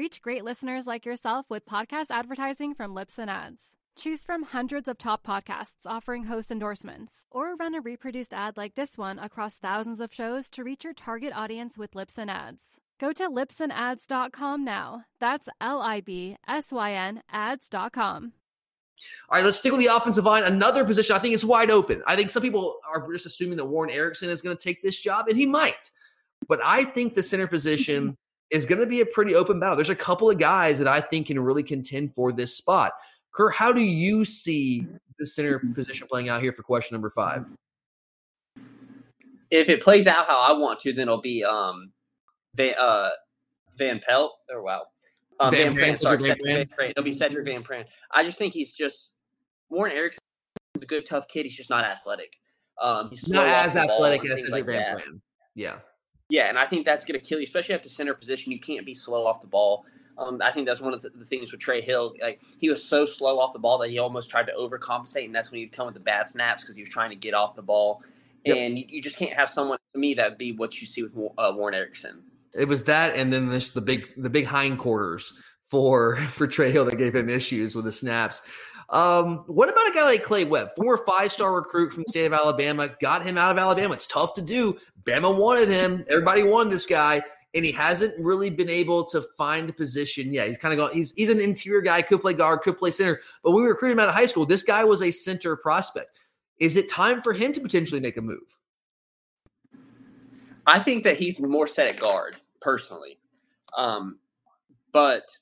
Reach 0.00 0.22
great 0.22 0.44
listeners 0.44 0.86
like 0.86 1.04
yourself 1.04 1.44
with 1.50 1.66
podcast 1.66 2.06
advertising 2.08 2.72
from 2.72 2.94
Libsyn 2.94 3.28
Ads. 3.28 3.74
Choose 3.98 4.24
from 4.24 4.44
hundreds 4.44 4.88
of 4.88 4.96
top 4.96 5.22
podcasts 5.22 5.84
offering 5.84 6.24
host 6.24 6.50
endorsements, 6.50 7.26
or 7.30 7.54
run 7.54 7.74
a 7.74 7.82
reproduced 7.82 8.32
ad 8.32 8.56
like 8.56 8.76
this 8.76 8.96
one 8.96 9.18
across 9.18 9.58
thousands 9.58 10.00
of 10.00 10.10
shows 10.10 10.48
to 10.48 10.64
reach 10.64 10.84
your 10.84 10.94
target 10.94 11.34
audience 11.34 11.76
with 11.76 11.90
Libsyn 11.90 12.30
Ads. 12.30 12.80
Go 12.98 13.12
to 13.12 13.28
libsynads.com 13.28 14.64
now. 14.64 15.04
That's 15.20 15.50
L 15.60 15.82
I 15.82 16.00
B 16.00 16.38
S 16.48 16.72
Y 16.72 16.92
N 16.94 17.20
ads.com. 17.30 18.32
All 19.28 19.36
right, 19.36 19.44
let's 19.44 19.58
stick 19.58 19.72
with 19.72 19.84
the 19.84 19.94
offensive 19.94 20.24
line. 20.24 20.44
Another 20.44 20.82
position 20.86 21.14
I 21.14 21.18
think 21.18 21.34
is 21.34 21.44
wide 21.44 21.70
open. 21.70 22.02
I 22.06 22.16
think 22.16 22.30
some 22.30 22.42
people 22.42 22.76
are 22.90 23.06
just 23.12 23.26
assuming 23.26 23.58
that 23.58 23.66
Warren 23.66 23.90
Ericson 23.90 24.30
is 24.30 24.40
going 24.40 24.56
to 24.56 24.64
take 24.64 24.82
this 24.82 24.98
job, 24.98 25.28
and 25.28 25.36
he 25.36 25.44
might. 25.44 25.90
But 26.48 26.60
I 26.64 26.84
think 26.84 27.14
the 27.14 27.22
center 27.22 27.46
position 27.46 28.16
is 28.50 28.66
going 28.66 28.80
to 28.80 28.86
be 28.86 29.00
a 29.00 29.06
pretty 29.06 29.34
open 29.34 29.60
battle. 29.60 29.76
There's 29.76 29.90
a 29.90 29.96
couple 29.96 30.28
of 30.30 30.38
guys 30.38 30.78
that 30.78 30.88
I 30.88 31.00
think 31.00 31.28
can 31.28 31.38
really 31.38 31.62
contend 31.62 32.12
for 32.12 32.32
this 32.32 32.56
spot. 32.56 32.92
Kurt, 33.32 33.54
how 33.54 33.72
do 33.72 33.80
you 33.80 34.24
see 34.24 34.86
the 35.18 35.26
center 35.26 35.58
position 35.74 36.06
playing 36.08 36.28
out 36.28 36.42
here 36.42 36.52
for 36.52 36.62
question 36.62 36.94
number 36.94 37.10
five? 37.10 37.50
If 39.50 39.68
it 39.68 39.82
plays 39.82 40.06
out 40.06 40.26
how 40.26 40.54
I 40.54 40.58
want 40.58 40.80
to, 40.80 40.92
then 40.92 41.02
it'll 41.02 41.20
be 41.20 41.44
um 41.44 41.92
Van 42.54 42.74
uh 42.78 43.10
Van 43.76 44.00
Pelt 44.00 44.32
or 44.50 44.62
wow. 44.62 44.82
Um, 45.38 45.52
Van 45.52 45.74
Van, 45.74 45.76
Pran, 45.76 45.92
Pran, 45.92 45.98
sorry, 45.98 46.18
Sedrick 46.18 46.26
Sedrick 46.26 46.44
Van 46.44 46.54
Van 46.54 46.66
Pran. 46.66 46.90
It'll 46.90 47.04
be 47.04 47.12
Sedrick 47.12 47.44
Van 47.44 47.62
Pran. 47.62 47.84
I 48.10 48.24
just 48.24 48.38
think 48.38 48.52
he's 48.52 48.74
just 48.74 49.14
Warren 49.68 49.92
Ericson 49.92 50.20
is 50.74 50.82
a 50.82 50.86
good 50.86 51.06
tough 51.06 51.28
kid. 51.28 51.44
He's 51.44 51.56
just 51.56 51.70
not 51.70 51.84
athletic. 51.84 52.36
Um, 52.80 53.10
he's 53.10 53.28
Not 53.28 53.46
as 53.46 53.76
athletic 53.76 54.28
as 54.28 54.42
Sedrick 54.42 54.50
like 54.50 54.66
Van. 54.66 54.96
Pran. 54.96 55.20
Yeah. 55.54 55.76
Yeah, 56.30 56.48
and 56.48 56.58
I 56.58 56.64
think 56.64 56.86
that's 56.86 57.04
going 57.04 57.18
to 57.18 57.26
kill 57.26 57.38
you, 57.38 57.44
especially 57.44 57.74
at 57.74 57.82
the 57.82 57.88
center 57.88 58.14
position. 58.14 58.52
You 58.52 58.60
can't 58.60 58.86
be 58.86 58.94
slow 58.94 59.26
off 59.26 59.42
the 59.42 59.48
ball. 59.48 59.84
Um, 60.16 60.40
I 60.44 60.50
think 60.50 60.66
that's 60.66 60.80
one 60.80 60.92
of 60.92 61.00
the, 61.02 61.10
the 61.10 61.24
things 61.24 61.50
with 61.50 61.60
Trey 61.60 61.80
Hill. 61.80 62.14
Like 62.20 62.40
he 62.58 62.68
was 62.68 62.84
so 62.84 63.06
slow 63.06 63.40
off 63.40 63.52
the 63.52 63.58
ball 63.58 63.78
that 63.78 63.90
he 63.90 63.98
almost 63.98 64.30
tried 64.30 64.46
to 64.46 64.52
overcompensate, 64.52 65.24
and 65.24 65.34
that's 65.34 65.50
when 65.50 65.60
he'd 65.60 65.72
come 65.72 65.86
with 65.86 65.94
the 65.94 66.00
bad 66.00 66.28
snaps 66.28 66.62
because 66.62 66.76
he 66.76 66.82
was 66.82 66.90
trying 66.90 67.10
to 67.10 67.16
get 67.16 67.34
off 67.34 67.56
the 67.56 67.62
ball. 67.62 68.02
Yep. 68.44 68.56
And 68.56 68.78
you, 68.78 68.84
you 68.88 69.02
just 69.02 69.18
can't 69.18 69.32
have 69.32 69.48
someone 69.48 69.78
to 69.92 69.98
me 69.98 70.14
that 70.14 70.30
would 70.30 70.38
be 70.38 70.52
what 70.52 70.80
you 70.80 70.86
see 70.86 71.02
with 71.02 71.12
uh, 71.36 71.52
Warren 71.54 71.74
Ericson. 71.74 72.22
It 72.54 72.68
was 72.68 72.84
that, 72.84 73.14
and 73.16 73.32
then 73.32 73.48
this 73.48 73.70
the 73.70 73.80
big 73.80 74.08
the 74.16 74.30
big 74.30 74.46
hindquarters 74.46 75.40
for 75.62 76.16
for 76.32 76.46
Trey 76.46 76.70
Hill 76.70 76.84
that 76.84 76.98
gave 76.98 77.14
him 77.14 77.28
issues 77.28 77.74
with 77.74 77.84
the 77.84 77.92
snaps. 77.92 78.42
Um, 78.90 79.44
what 79.46 79.68
about 79.68 79.88
a 79.88 79.92
guy 79.92 80.04
like 80.04 80.24
Clay 80.24 80.44
Webb, 80.44 80.70
former 80.76 80.96
five 80.96 81.30
star 81.30 81.54
recruit 81.54 81.92
from 81.92 82.02
the 82.02 82.08
state 82.08 82.26
of 82.26 82.32
Alabama? 82.32 82.88
Got 83.00 83.24
him 83.24 83.38
out 83.38 83.52
of 83.52 83.58
Alabama. 83.58 83.94
It's 83.94 84.06
tough 84.06 84.34
to 84.34 84.42
do. 84.42 84.78
Bama 85.04 85.36
wanted 85.36 85.68
him. 85.68 86.04
Everybody 86.08 86.42
wanted 86.42 86.72
this 86.72 86.86
guy, 86.86 87.22
and 87.54 87.64
he 87.64 87.70
hasn't 87.70 88.12
really 88.22 88.50
been 88.50 88.68
able 88.68 89.04
to 89.06 89.22
find 89.38 89.70
a 89.70 89.72
position. 89.72 90.32
Yeah, 90.32 90.46
he's 90.46 90.58
kind 90.58 90.72
of 90.72 90.78
going. 90.78 90.92
He's 90.92 91.12
he's 91.12 91.30
an 91.30 91.40
interior 91.40 91.82
guy. 91.82 92.02
Could 92.02 92.20
play 92.20 92.34
guard. 92.34 92.62
Could 92.62 92.78
play 92.78 92.90
center. 92.90 93.20
But 93.44 93.52
when 93.52 93.62
we 93.62 93.68
recruited 93.68 93.96
him 93.96 94.00
out 94.00 94.08
of 94.08 94.14
high 94.14 94.26
school, 94.26 94.44
this 94.44 94.64
guy 94.64 94.82
was 94.84 95.02
a 95.02 95.12
center 95.12 95.56
prospect. 95.56 96.18
Is 96.58 96.76
it 96.76 96.90
time 96.90 97.22
for 97.22 97.32
him 97.32 97.52
to 97.52 97.60
potentially 97.60 98.00
make 98.00 98.16
a 98.16 98.22
move? 98.22 98.58
I 100.66 100.80
think 100.80 101.04
that 101.04 101.16
he's 101.16 101.40
more 101.40 101.66
set 101.66 101.92
at 101.92 101.98
guard 101.98 102.36
personally, 102.60 103.18
um, 103.76 104.18
but 104.92 105.38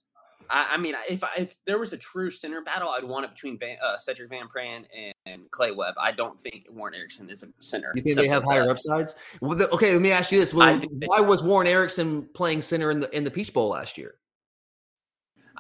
I, 0.51 0.71
I 0.73 0.77
mean, 0.79 0.95
if 1.09 1.23
I, 1.23 1.29
if 1.39 1.57
there 1.67 1.79
was 1.79 1.93
a 1.93 1.97
true 1.97 2.31
center 2.31 2.63
battle, 2.63 2.89
I'd 2.89 3.05
want 3.05 3.25
it 3.25 3.33
between 3.33 3.59
Van, 3.59 3.77
uh, 3.83 3.97
Sedrick 3.97 4.31
Van 4.31 4.49
Pran 4.49 4.85
and, 4.97 5.15
and 5.27 5.51
Clay 5.51 5.73
Webb. 5.73 5.95
I 6.01 6.13
don't 6.13 6.39
think 6.41 6.67
Warren 6.71 6.95
Ericson 6.95 7.29
is 7.31 7.43
a 7.43 7.49
center. 7.59 7.93
You 7.95 8.03
think 8.03 8.17
they 8.17 8.29
have 8.29 8.45
higher 8.45 8.63
seven. 8.63 8.71
upsides? 8.71 9.15
Well, 9.41 9.57
the- 9.57 9.71
okay, 9.71 9.93
let 9.93 10.03
me 10.03 10.13
ask 10.13 10.33
you 10.33 10.39
this: 10.39 10.55
well, 10.55 10.81
Why 11.07 11.21
was 11.21 11.43
Warren 11.43 11.67
Ericson 11.67 12.23
playing 12.35 12.63
center 12.63 12.91
in 12.91 13.01
the 13.01 13.17
in 13.17 13.25
the 13.25 13.31
Peach 13.31 13.53
Bowl 13.53 13.69
last 13.69 13.99
year? 13.99 14.15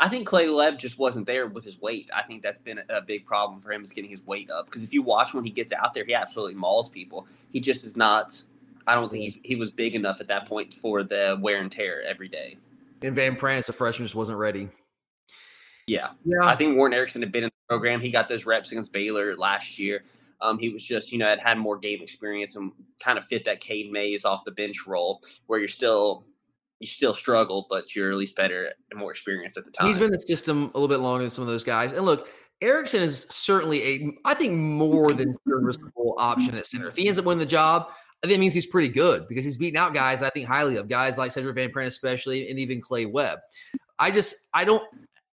I 0.00 0.08
think 0.08 0.28
Clay 0.28 0.48
Webb 0.48 0.78
just 0.78 0.98
wasn't 0.98 1.26
there 1.26 1.48
with 1.48 1.64
his 1.64 1.80
weight. 1.80 2.08
I 2.14 2.22
think 2.22 2.42
that's 2.42 2.60
been 2.60 2.80
a, 2.88 3.02
big 3.02 3.26
problem 3.26 3.60
for 3.60 3.72
him 3.72 3.82
is 3.82 3.90
getting 3.90 4.10
his 4.10 4.24
weight 4.24 4.48
up. 4.48 4.66
Because 4.66 4.84
if 4.84 4.92
you 4.92 5.02
watch 5.02 5.34
when 5.34 5.44
he 5.44 5.50
gets 5.50 5.72
out 5.72 5.92
there, 5.92 6.04
he 6.04 6.14
absolutely 6.14 6.54
mauls 6.54 6.88
people. 6.88 7.26
He 7.52 7.58
just 7.58 7.84
is 7.84 7.96
not. 7.96 8.40
I 8.86 8.94
don't 8.94 9.10
think 9.10 9.24
he's, 9.24 9.38
he 9.42 9.56
was 9.56 9.72
big 9.72 9.96
enough 9.96 10.20
at 10.20 10.28
that 10.28 10.46
point 10.46 10.72
for 10.72 11.02
the 11.02 11.36
wear 11.40 11.60
and 11.60 11.70
tear 11.70 12.00
every 12.02 12.28
day. 12.28 12.56
And 13.02 13.14
Van 13.14 13.36
Pran, 13.36 13.58
as 13.58 13.68
a 13.68 13.72
freshman, 13.72 14.06
just 14.06 14.14
wasn't 14.14 14.38
ready. 14.38 14.68
Yeah. 15.86 16.10
Yeah, 16.24 16.42
I 16.42 16.54
think 16.54 16.76
Warren 16.76 16.92
Ericson 16.92 17.22
had 17.22 17.32
been 17.32 17.44
in 17.44 17.48
the 17.48 17.68
program. 17.68 18.00
He 18.00 18.10
got 18.10 18.28
those 18.28 18.44
reps 18.44 18.72
against 18.72 18.92
Baylor 18.92 19.36
last 19.36 19.78
year. 19.78 20.04
Um, 20.40 20.58
he 20.58 20.68
was 20.68 20.84
just, 20.84 21.10
you 21.10 21.18
know, 21.18 21.26
had 21.26 21.40
had 21.40 21.58
more 21.58 21.78
game 21.78 22.00
experience 22.02 22.56
and 22.56 22.72
kind 23.02 23.18
of 23.18 23.24
fit 23.24 23.44
that 23.46 23.60
Cade 23.60 23.90
Mays 23.90 24.24
off 24.24 24.44
the 24.44 24.52
bench 24.52 24.86
role 24.86 25.20
where 25.46 25.58
you're 25.58 25.68
still 25.68 26.24
you 26.80 26.86
still 26.86 27.14
struggle, 27.14 27.66
but 27.68 27.96
you're 27.96 28.10
at 28.10 28.16
least 28.16 28.36
better 28.36 28.72
and 28.90 29.00
more 29.00 29.10
experienced 29.10 29.56
at 29.56 29.64
the 29.64 29.70
time. 29.70 29.88
he's 29.88 29.98
been 29.98 30.06
in 30.06 30.12
the 30.12 30.20
system 30.20 30.64
a 30.74 30.78
little 30.78 30.88
bit 30.88 31.00
longer 31.00 31.24
than 31.24 31.30
some 31.30 31.42
of 31.42 31.48
those 31.48 31.64
guys. 31.64 31.92
And 31.92 32.06
look, 32.06 32.28
Ericson 32.60 33.02
is 33.02 33.22
certainly 33.30 33.82
a, 33.82 34.12
I 34.24 34.34
think, 34.34 34.54
more 34.54 35.12
than 35.12 35.34
serviceable 35.48 36.14
option 36.18 36.56
at 36.56 36.66
center. 36.66 36.88
If 36.88 36.96
he 36.96 37.08
ends 37.08 37.18
up 37.18 37.24
winning 37.24 37.40
the 37.40 37.46
job, 37.46 37.90
I 38.22 38.26
think 38.26 38.36
it 38.38 38.40
means 38.40 38.54
he's 38.54 38.66
pretty 38.66 38.88
good 38.88 39.28
because 39.28 39.44
he's 39.44 39.56
beating 39.56 39.78
out 39.78 39.94
guys 39.94 40.22
I 40.22 40.30
think 40.30 40.46
highly 40.46 40.76
of 40.76 40.88
guys 40.88 41.18
like 41.18 41.30
Sedrick 41.30 41.54
Van 41.54 41.70
Pran, 41.70 41.86
especially, 41.86 42.50
and 42.50 42.58
even 42.58 42.80
Clay 42.80 43.06
Webb. 43.06 43.38
I 43.98 44.10
just, 44.10 44.34
I 44.52 44.64
don't, 44.64 44.82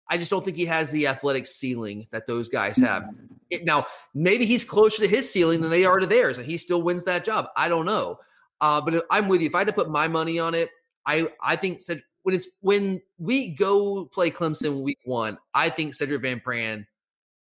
I 0.10 0.18
just 0.18 0.32
don't 0.32 0.44
think 0.44 0.58
he 0.58 0.66
has 0.66 0.90
the 0.92 1.08
athletic 1.08 1.48
ceiling 1.48 2.08
that 2.12 2.28
those 2.28 2.50
guys 2.50 2.78
have. 2.78 3.06
It- 3.50 3.66
now, 3.66 3.86
maybe 4.14 4.46
he's 4.46 4.64
closer 4.64 5.02
to 5.04 5.08
his 5.08 5.32
ceiling 5.32 5.62
than 5.62 5.70
they 5.70 5.86
are 5.86 6.00
to 6.00 6.08
theirs, 6.08 6.38
and 6.38 6.48
he 6.48 6.58
still 6.58 6.82
wins 6.82 7.04
that 7.04 7.24
job. 7.24 7.48
I 7.56 7.70
don't 7.70 7.86
know. 7.86 8.18
Uh, 8.62 8.80
but 8.82 9.06
I'm 9.10 9.28
with 9.28 9.42
you. 9.42 9.48
If 9.48 9.56
I 9.56 9.60
had 9.60 9.68
to 9.68 9.74
put 9.74 9.90
my 9.90 10.08
money 10.08 10.40
on 10.40 10.54
it, 10.56 10.70
I 11.06 11.30
I 11.42 11.56
think 11.56 11.82
Ced- 11.82 12.02
when 12.24 12.36
it's 12.36 12.48
when 12.62 13.02
we 13.18 13.50
go 13.50 14.06
play 14.06 14.30
Clemson 14.32 14.84
week 14.84 15.00
one, 15.04 15.38
I 15.54 15.70
think 15.70 15.94
Sedrick 15.94 16.22
Van 16.22 16.40
Pran, 16.40 16.86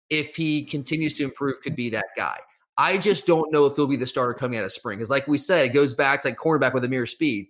if 0.09 0.35
he 0.35 0.65
continues 0.65 1.13
to 1.15 1.23
improve, 1.23 1.61
could 1.61 1.75
be 1.75 1.89
that 1.91 2.05
guy. 2.17 2.37
I 2.77 2.97
just 2.97 3.25
don't 3.25 3.51
know 3.51 3.65
if 3.65 3.75
he'll 3.75 3.87
be 3.87 3.95
the 3.95 4.07
starter 4.07 4.33
coming 4.33 4.59
out 4.59 4.65
of 4.65 4.71
spring. 4.71 4.97
Because 4.97 5.09
like 5.09 5.27
we 5.27 5.37
said, 5.37 5.65
it 5.65 5.73
goes 5.73 5.93
back 5.93 6.21
to 6.21 6.29
like 6.29 6.37
cornerback 6.37 6.73
with 6.73 6.83
Ameer 6.83 7.05
Speed. 7.05 7.47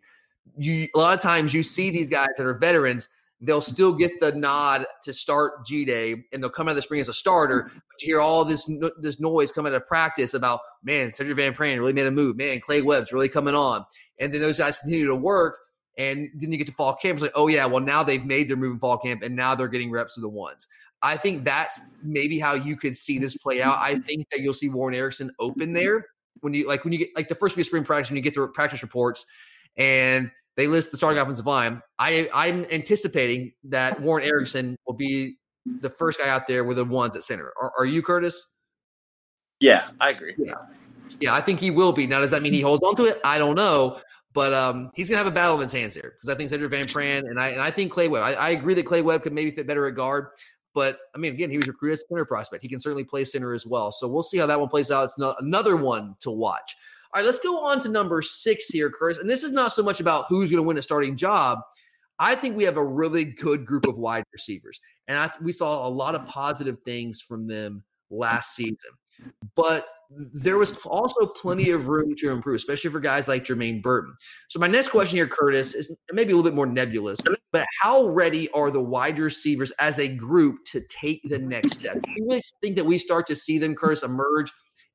You 0.57 0.87
a 0.95 0.99
lot 0.99 1.13
of 1.13 1.21
times 1.21 1.53
you 1.53 1.63
see 1.63 1.89
these 1.89 2.09
guys 2.09 2.29
that 2.37 2.45
are 2.45 2.53
veterans, 2.53 3.09
they'll 3.41 3.61
still 3.61 3.93
get 3.93 4.11
the 4.19 4.31
nod 4.33 4.85
to 5.03 5.13
start 5.13 5.65
G 5.65 5.83
Day 5.83 6.25
and 6.31 6.41
they'll 6.41 6.49
come 6.49 6.67
out 6.67 6.71
of 6.71 6.75
the 6.75 6.81
spring 6.83 7.01
as 7.01 7.09
a 7.09 7.13
starter. 7.13 7.63
Mm-hmm. 7.63 7.77
But 7.77 8.01
you 8.01 8.07
hear 8.07 8.21
all 8.21 8.45
this 8.45 8.69
no- 8.69 8.91
this 8.99 9.19
noise 9.19 9.51
coming 9.51 9.73
out 9.73 9.81
of 9.81 9.87
practice 9.87 10.33
about 10.33 10.59
man, 10.83 11.09
Sedrick 11.09 11.35
Van 11.35 11.53
Pran 11.53 11.79
really 11.79 11.93
made 11.93 12.05
a 12.05 12.11
move. 12.11 12.37
Man, 12.37 12.59
Clay 12.59 12.81
Webb's 12.81 13.11
really 13.11 13.29
coming 13.29 13.55
on. 13.55 13.85
And 14.19 14.33
then 14.33 14.41
those 14.41 14.59
guys 14.59 14.77
continue 14.77 15.07
to 15.07 15.15
work. 15.15 15.57
And 15.97 16.29
then 16.35 16.51
you 16.51 16.57
get 16.57 16.67
to 16.67 16.73
fall 16.73 16.93
camp. 16.93 17.15
It's 17.15 17.23
like, 17.23 17.31
oh 17.35 17.47
yeah, 17.47 17.65
well 17.65 17.81
now 17.81 18.03
they've 18.03 18.23
made 18.23 18.49
their 18.49 18.57
move 18.57 18.73
in 18.73 18.79
fall 18.79 18.97
camp, 18.97 19.23
and 19.23 19.35
now 19.35 19.55
they're 19.55 19.69
getting 19.69 19.91
reps 19.91 20.17
with 20.17 20.23
the 20.23 20.29
ones. 20.29 20.67
I 21.05 21.17
think 21.17 21.43
that's 21.43 21.81
maybe 22.03 22.39
how 22.39 22.53
you 22.53 22.75
could 22.75 22.95
see 22.95 23.19
this 23.19 23.37
play 23.37 23.61
out. 23.61 23.77
I 23.79 23.99
think 23.99 24.27
that 24.31 24.41
you'll 24.41 24.53
see 24.53 24.69
Warren 24.69 24.95
Ericson 24.95 25.31
open 25.39 25.73
there 25.73 26.05
when 26.41 26.53
you 26.53 26.67
like 26.67 26.83
when 26.83 26.93
you 26.93 26.99
get 26.99 27.09
like 27.15 27.29
the 27.29 27.35
first 27.35 27.55
week 27.55 27.63
of 27.63 27.67
spring 27.67 27.83
practice 27.83 28.09
when 28.09 28.17
you 28.17 28.23
get 28.23 28.33
the 28.33 28.47
practice 28.47 28.81
reports 28.81 29.25
and 29.77 30.31
they 30.57 30.67
list 30.67 30.91
the 30.91 30.97
starting 30.97 31.21
offensive 31.21 31.45
line. 31.45 31.81
I 31.99 32.29
I'm 32.33 32.65
anticipating 32.71 33.53
that 33.65 33.99
Warren 34.01 34.25
Ericson 34.25 34.77
will 34.87 34.95
be 34.95 35.35
the 35.65 35.89
first 35.89 36.19
guy 36.19 36.29
out 36.29 36.47
there 36.47 36.63
with 36.63 36.77
the 36.77 36.85
ones 36.85 37.15
at 37.15 37.23
center. 37.23 37.53
Are, 37.61 37.71
are 37.77 37.85
you 37.85 38.01
Curtis? 38.01 38.53
yeah, 39.59 39.87
I 39.99 40.09
agree. 40.09 40.35
Yeah, 41.19 41.33
I 41.33 41.41
think 41.41 41.59
he 41.59 41.71
will 41.71 41.93
be. 41.93 42.07
Now, 42.07 42.19
does 42.19 42.31
that 42.31 42.41
mean 42.41 42.51
he 42.51 42.61
holds 42.61 42.83
on 42.83 42.95
to 42.97 43.05
it? 43.05 43.21
I 43.23 43.37
don't 43.37 43.55
know. 43.55 43.99
But 44.33 44.53
um, 44.53 44.91
he's 44.95 45.09
gonna 45.09 45.17
have 45.17 45.27
a 45.27 45.31
battle 45.31 45.55
in 45.55 45.61
his 45.61 45.71
hands 45.71 45.93
here 45.93 46.13
because 46.13 46.27
I 46.27 46.35
think 46.35 46.51
Sedrick 46.51 46.69
Van 46.69 46.85
Pran 46.85 47.19
and 47.19 47.39
I 47.39 47.49
and 47.49 47.61
I 47.61 47.71
think 47.71 47.93
Clay 47.93 48.09
Webb. 48.09 48.23
I, 48.23 48.33
I 48.33 48.49
agree 48.49 48.73
that 48.73 48.85
Clay 48.85 49.01
Webb 49.01 49.23
could 49.23 49.31
maybe 49.31 49.49
fit 49.49 49.65
better 49.65 49.87
at 49.87 49.95
guard. 49.95 50.27
But 50.75 50.99
I 51.15 51.17
mean, 51.17 51.33
again, 51.33 51.49
he 51.49 51.57
was 51.57 51.67
recruited 51.67 51.93
as 51.93 52.03
a 52.03 52.07
center 52.09 52.25
prospect. 52.25 52.61
He 52.61 52.69
can 52.69 52.79
certainly 52.79 53.05
play 53.05 53.23
center 53.25 53.53
as 53.53 53.65
well. 53.65 53.91
So 53.91 54.07
we'll 54.07 54.21
see 54.21 54.37
how 54.37 54.45
that 54.45 54.59
one 54.59 54.69
plays 54.69 54.91
out. 54.91 55.05
It's 55.05 55.17
no, 55.17 55.33
another 55.39 55.77
one 55.77 56.15
to 56.19 56.29
watch. 56.29 56.75
All 57.13 57.21
right, 57.21 57.25
let's 57.25 57.39
go 57.39 57.63
on 57.63 57.79
to 57.81 57.89
number 57.89 58.21
six 58.21 58.67
here, 58.67 58.91
Curtis. 58.91 59.17
And 59.17 59.29
this 59.29 59.43
is 59.43 59.53
not 59.53 59.71
so 59.71 59.81
much 59.81 60.01
about 60.01 60.25
who's 60.27 60.51
going 60.51 60.61
to 60.61 60.67
win 60.67 60.77
a 60.77 60.81
starting 60.81 61.15
job. 61.15 61.59
I 62.19 62.35
think 62.35 62.57
we 62.57 62.65
have 62.65 62.77
a 62.77 62.83
really 62.83 63.23
good 63.23 63.65
group 63.65 63.87
of 63.87 63.97
wide 63.97 64.23
receivers, 64.31 64.79
and 65.07 65.17
I, 65.17 65.31
we 65.41 65.51
saw 65.51 65.85
a 65.85 65.89
lot 65.89 66.15
of 66.15 66.25
positive 66.25 66.79
things 66.85 67.19
from 67.21 67.47
them 67.47 67.83
last 68.09 68.55
season. 68.55 68.77
But 69.55 69.87
there 70.09 70.57
was 70.57 70.77
also 70.85 71.25
plenty 71.25 71.71
of 71.71 71.87
room 71.87 72.15
to 72.17 72.31
improve, 72.31 72.55
especially 72.55 72.89
for 72.89 72.99
guys 72.99 73.27
like 73.27 73.43
Jermaine 73.43 73.81
Burton. 73.81 74.15
So 74.49 74.59
my 74.59 74.67
next 74.67 74.89
question 74.89 75.17
here, 75.17 75.27
Curtis, 75.27 75.73
is 75.73 75.95
maybe 76.11 76.31
a 76.31 76.35
little 76.35 76.49
bit 76.49 76.55
more 76.55 76.65
nebulous, 76.65 77.19
but 77.51 77.65
how 77.81 78.07
ready 78.07 78.49
are 78.51 78.71
the 78.71 78.81
wide 78.81 79.19
receivers 79.19 79.71
as 79.79 79.99
a 79.99 80.07
group 80.07 80.57
to 80.71 80.81
take 80.89 81.21
the 81.25 81.39
next 81.39 81.79
step? 81.79 82.01
Do 82.01 82.11
you 82.15 82.27
really 82.29 82.41
think 82.61 82.75
that 82.75 82.85
we 82.85 82.97
start 82.97 83.27
to 83.27 83.35
see 83.35 83.57
them, 83.57 83.75
Curtis, 83.75 84.03
emerge 84.03 84.51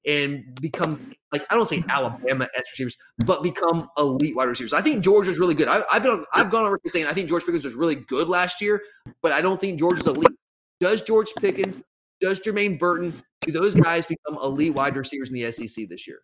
and 0.07 0.59
become 0.61 1.13
like 1.33 1.45
I 1.51 1.55
don't 1.55 1.67
say 1.67 1.85
Alabama 1.89 2.49
as 2.57 2.65
receivers, 2.73 2.97
but 3.27 3.43
become 3.43 3.89
elite 3.99 4.35
wide 4.35 4.49
receivers. 4.49 4.73
I 4.73 4.81
think 4.81 5.05
George 5.05 5.29
is 5.29 5.39
really 5.39 5.55
good. 5.55 5.69
I, 5.69 5.83
have 5.91 6.03
been 6.03 6.25
I've 6.33 6.51
gone 6.51 6.65
over 6.65 6.81
saying 6.87 7.07
I 7.07 7.13
think 7.13 7.29
George 7.29 7.45
Pickens 7.45 7.65
was 7.65 7.75
really 7.75 7.97
good 7.97 8.29
last 8.29 8.61
year, 8.61 8.83
but 9.23 9.33
I 9.33 9.41
don't 9.41 9.61
think 9.61 9.79
George 9.79 10.01
is 10.01 10.07
elite. 10.07 10.33
Does 10.81 11.03
George 11.03 11.29
Pickens, 11.39 11.79
does 12.21 12.41
Jermaine 12.41 12.79
Burton, 12.79 13.13
do 13.41 13.53
those 13.53 13.75
guys 13.75 14.07
become 14.07 14.37
elite 14.43 14.75
wide 14.75 14.97
receivers 14.97 15.31
in 15.31 15.35
the 15.35 15.51
SEC 15.51 15.89
this 15.89 16.07
year? 16.07 16.21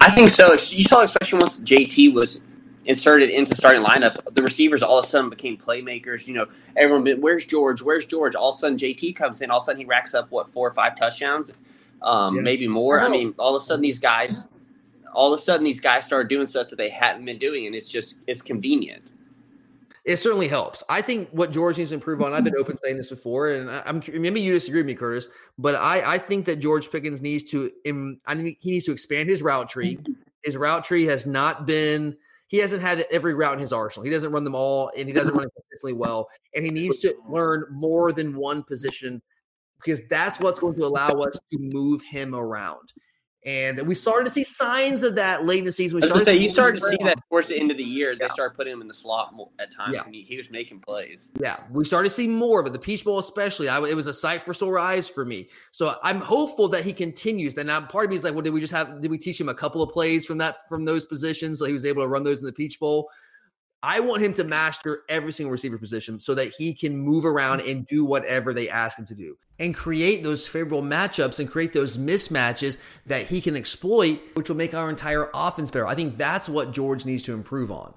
I 0.00 0.10
think 0.10 0.30
so. 0.30 0.52
You 0.52 0.84
saw, 0.84 1.02
especially 1.02 1.38
once 1.38 1.60
JT 1.60 2.12
was 2.14 2.40
inserted 2.86 3.30
into 3.30 3.54
starting 3.56 3.82
lineup, 3.82 4.16
the 4.34 4.42
receivers 4.42 4.82
all 4.82 4.98
of 4.98 5.04
a 5.04 5.08
sudden 5.08 5.30
became 5.30 5.56
playmakers. 5.56 6.26
You 6.26 6.34
know, 6.34 6.46
everyone 6.76 7.04
been, 7.04 7.20
where's 7.20 7.44
George? 7.44 7.82
Where's 7.82 8.06
George? 8.06 8.34
All 8.34 8.50
of 8.50 8.56
a 8.56 8.58
sudden, 8.58 8.78
JT 8.78 9.14
comes 9.16 9.42
in. 9.42 9.50
All 9.50 9.58
of 9.58 9.62
a 9.62 9.66
sudden, 9.66 9.80
he 9.80 9.86
racks 9.86 10.14
up 10.14 10.30
what 10.30 10.50
four 10.50 10.68
or 10.68 10.72
five 10.72 10.96
touchdowns, 10.96 11.52
um, 12.02 12.36
yeah. 12.36 12.42
maybe 12.42 12.66
more. 12.66 13.00
I 13.00 13.08
mean, 13.08 13.34
all 13.38 13.54
of 13.54 13.62
a 13.62 13.64
sudden, 13.64 13.82
these 13.82 13.98
guys, 13.98 14.48
all 15.12 15.32
of 15.32 15.38
a 15.38 15.42
sudden, 15.42 15.64
these 15.64 15.80
guys 15.80 16.04
started 16.04 16.28
doing 16.28 16.46
stuff 16.46 16.68
that 16.68 16.76
they 16.76 16.88
hadn't 16.88 17.24
been 17.24 17.38
doing, 17.38 17.66
and 17.66 17.74
it's 17.74 17.88
just 17.88 18.18
it's 18.26 18.42
convenient 18.42 19.12
it 20.04 20.16
certainly 20.16 20.48
helps. 20.48 20.82
I 20.88 21.02
think 21.02 21.28
what 21.30 21.50
George 21.50 21.78
needs 21.78 21.90
to 21.90 21.94
improve 21.94 22.22
on. 22.22 22.32
I've 22.32 22.44
been 22.44 22.54
mm-hmm. 22.54 22.62
open 22.62 22.76
saying 22.78 22.96
this 22.96 23.10
before, 23.10 23.50
and 23.50 23.70
I, 23.70 23.82
am 23.86 24.02
maybe 24.14 24.40
you 24.40 24.52
disagree 24.52 24.80
with 24.80 24.86
me, 24.86 24.94
Curtis, 24.94 25.28
but 25.58 25.74
I, 25.74 26.14
I 26.14 26.18
think 26.18 26.46
that 26.46 26.56
George 26.56 26.90
Pickens 26.90 27.20
needs 27.20 27.44
to. 27.50 27.70
I 28.26 28.34
think 28.34 28.58
he 28.60 28.70
needs 28.70 28.86
to 28.86 28.92
expand 28.92 29.28
his 29.28 29.42
route 29.42 29.68
tree. 29.68 29.96
Mm-hmm. 29.96 30.12
His 30.42 30.56
route 30.56 30.84
tree 30.84 31.04
has 31.04 31.26
not 31.26 31.66
been. 31.66 32.16
He 32.46 32.56
hasn't 32.58 32.82
had 32.82 33.06
every 33.12 33.34
route 33.34 33.54
in 33.54 33.60
his 33.60 33.72
arsenal. 33.72 34.04
He 34.04 34.10
doesn't 34.10 34.32
run 34.32 34.42
them 34.42 34.54
all, 34.54 34.90
and 34.96 35.06
he 35.06 35.12
doesn't 35.12 35.34
run 35.34 35.46
it 35.46 35.52
consistently 35.54 35.92
well. 35.92 36.28
And 36.54 36.64
he 36.64 36.70
needs 36.70 36.98
to 37.00 37.14
learn 37.28 37.66
more 37.70 38.10
than 38.10 38.34
one 38.34 38.64
position 38.64 39.22
because 39.76 40.08
that's 40.08 40.40
what's 40.40 40.58
going 40.58 40.74
to 40.74 40.84
allow 40.84 41.08
us 41.08 41.38
to 41.52 41.58
move 41.72 42.02
him 42.02 42.34
around. 42.34 42.92
And 43.46 43.86
we 43.86 43.94
started 43.94 44.24
to 44.24 44.30
see 44.30 44.44
signs 44.44 45.02
of 45.02 45.14
that 45.14 45.46
late 45.46 45.60
in 45.60 45.64
the 45.64 45.72
season. 45.72 45.98
We 45.98 46.06
started 46.06 46.26
say, 46.26 46.36
you 46.36 46.48
started 46.48 46.80
to 46.80 46.86
see 46.86 46.98
that 47.04 47.18
towards 47.30 47.48
the 47.48 47.58
end 47.58 47.70
of 47.70 47.78
the 47.78 47.84
year. 47.84 48.12
Yeah. 48.12 48.18
They 48.20 48.28
started 48.28 48.54
putting 48.54 48.74
him 48.74 48.82
in 48.82 48.88
the 48.88 48.94
slot 48.94 49.34
at 49.58 49.72
times, 49.74 49.94
yeah. 49.94 50.04
and 50.04 50.14
he, 50.14 50.22
he, 50.22 50.36
was 50.36 50.50
making 50.50 50.80
plays. 50.80 51.32
Yeah, 51.40 51.56
we 51.70 51.86
started 51.86 52.10
to 52.10 52.14
see 52.14 52.28
more 52.28 52.60
of 52.60 52.66
it. 52.66 52.74
The 52.74 52.78
Peach 52.78 53.02
Bowl, 53.02 53.18
especially, 53.18 53.68
I, 53.68 53.80
it 53.80 53.96
was 53.96 54.08
a 54.08 54.12
sight 54.12 54.42
for 54.42 54.52
sore 54.52 54.78
eyes 54.78 55.08
for 55.08 55.24
me. 55.24 55.48
So 55.70 55.96
I'm 56.02 56.20
hopeful 56.20 56.68
that 56.68 56.84
he 56.84 56.92
continues. 56.92 57.54
Then 57.54 57.68
now 57.68 57.80
part 57.80 58.04
of 58.04 58.10
me 58.10 58.16
is 58.16 58.24
like, 58.24 58.34
well, 58.34 58.42
did 58.42 58.52
we 58.52 58.60
just 58.60 58.72
have? 58.74 59.00
Did 59.00 59.10
we 59.10 59.16
teach 59.16 59.40
him 59.40 59.48
a 59.48 59.54
couple 59.54 59.82
of 59.82 59.90
plays 59.90 60.26
from 60.26 60.36
that 60.38 60.68
from 60.68 60.84
those 60.84 61.06
positions 61.06 61.58
so 61.58 61.64
he 61.64 61.72
was 61.72 61.86
able 61.86 62.02
to 62.02 62.08
run 62.08 62.24
those 62.24 62.40
in 62.40 62.46
the 62.46 62.52
Peach 62.52 62.78
Bowl? 62.78 63.08
I 63.82 64.00
want 64.00 64.22
him 64.22 64.34
to 64.34 64.44
master 64.44 65.02
every 65.08 65.32
single 65.32 65.52
receiver 65.52 65.78
position 65.78 66.20
so 66.20 66.34
that 66.34 66.52
he 66.52 66.74
can 66.74 66.98
move 66.98 67.24
around 67.24 67.60
mm. 67.60 67.70
and 67.70 67.86
do 67.86 68.04
whatever 68.04 68.52
they 68.52 68.68
ask 68.68 68.98
him 68.98 69.06
to 69.06 69.14
do 69.14 69.38
and 69.58 69.74
create 69.74 70.22
those 70.22 70.46
favorable 70.46 70.82
matchups 70.82 71.38
and 71.38 71.48
create 71.48 71.72
those 71.72 71.98
mismatches 71.98 72.78
that 73.06 73.26
he 73.26 73.40
can 73.40 73.56
exploit, 73.56 74.20
which 74.34 74.48
will 74.48 74.56
make 74.56 74.74
our 74.74 74.90
entire 74.90 75.30
offense 75.34 75.70
better. 75.70 75.86
I 75.86 75.94
think 75.94 76.16
that's 76.16 76.48
what 76.48 76.72
George 76.72 77.04
needs 77.04 77.22
to 77.24 77.34
improve 77.34 77.70
on. 77.70 77.94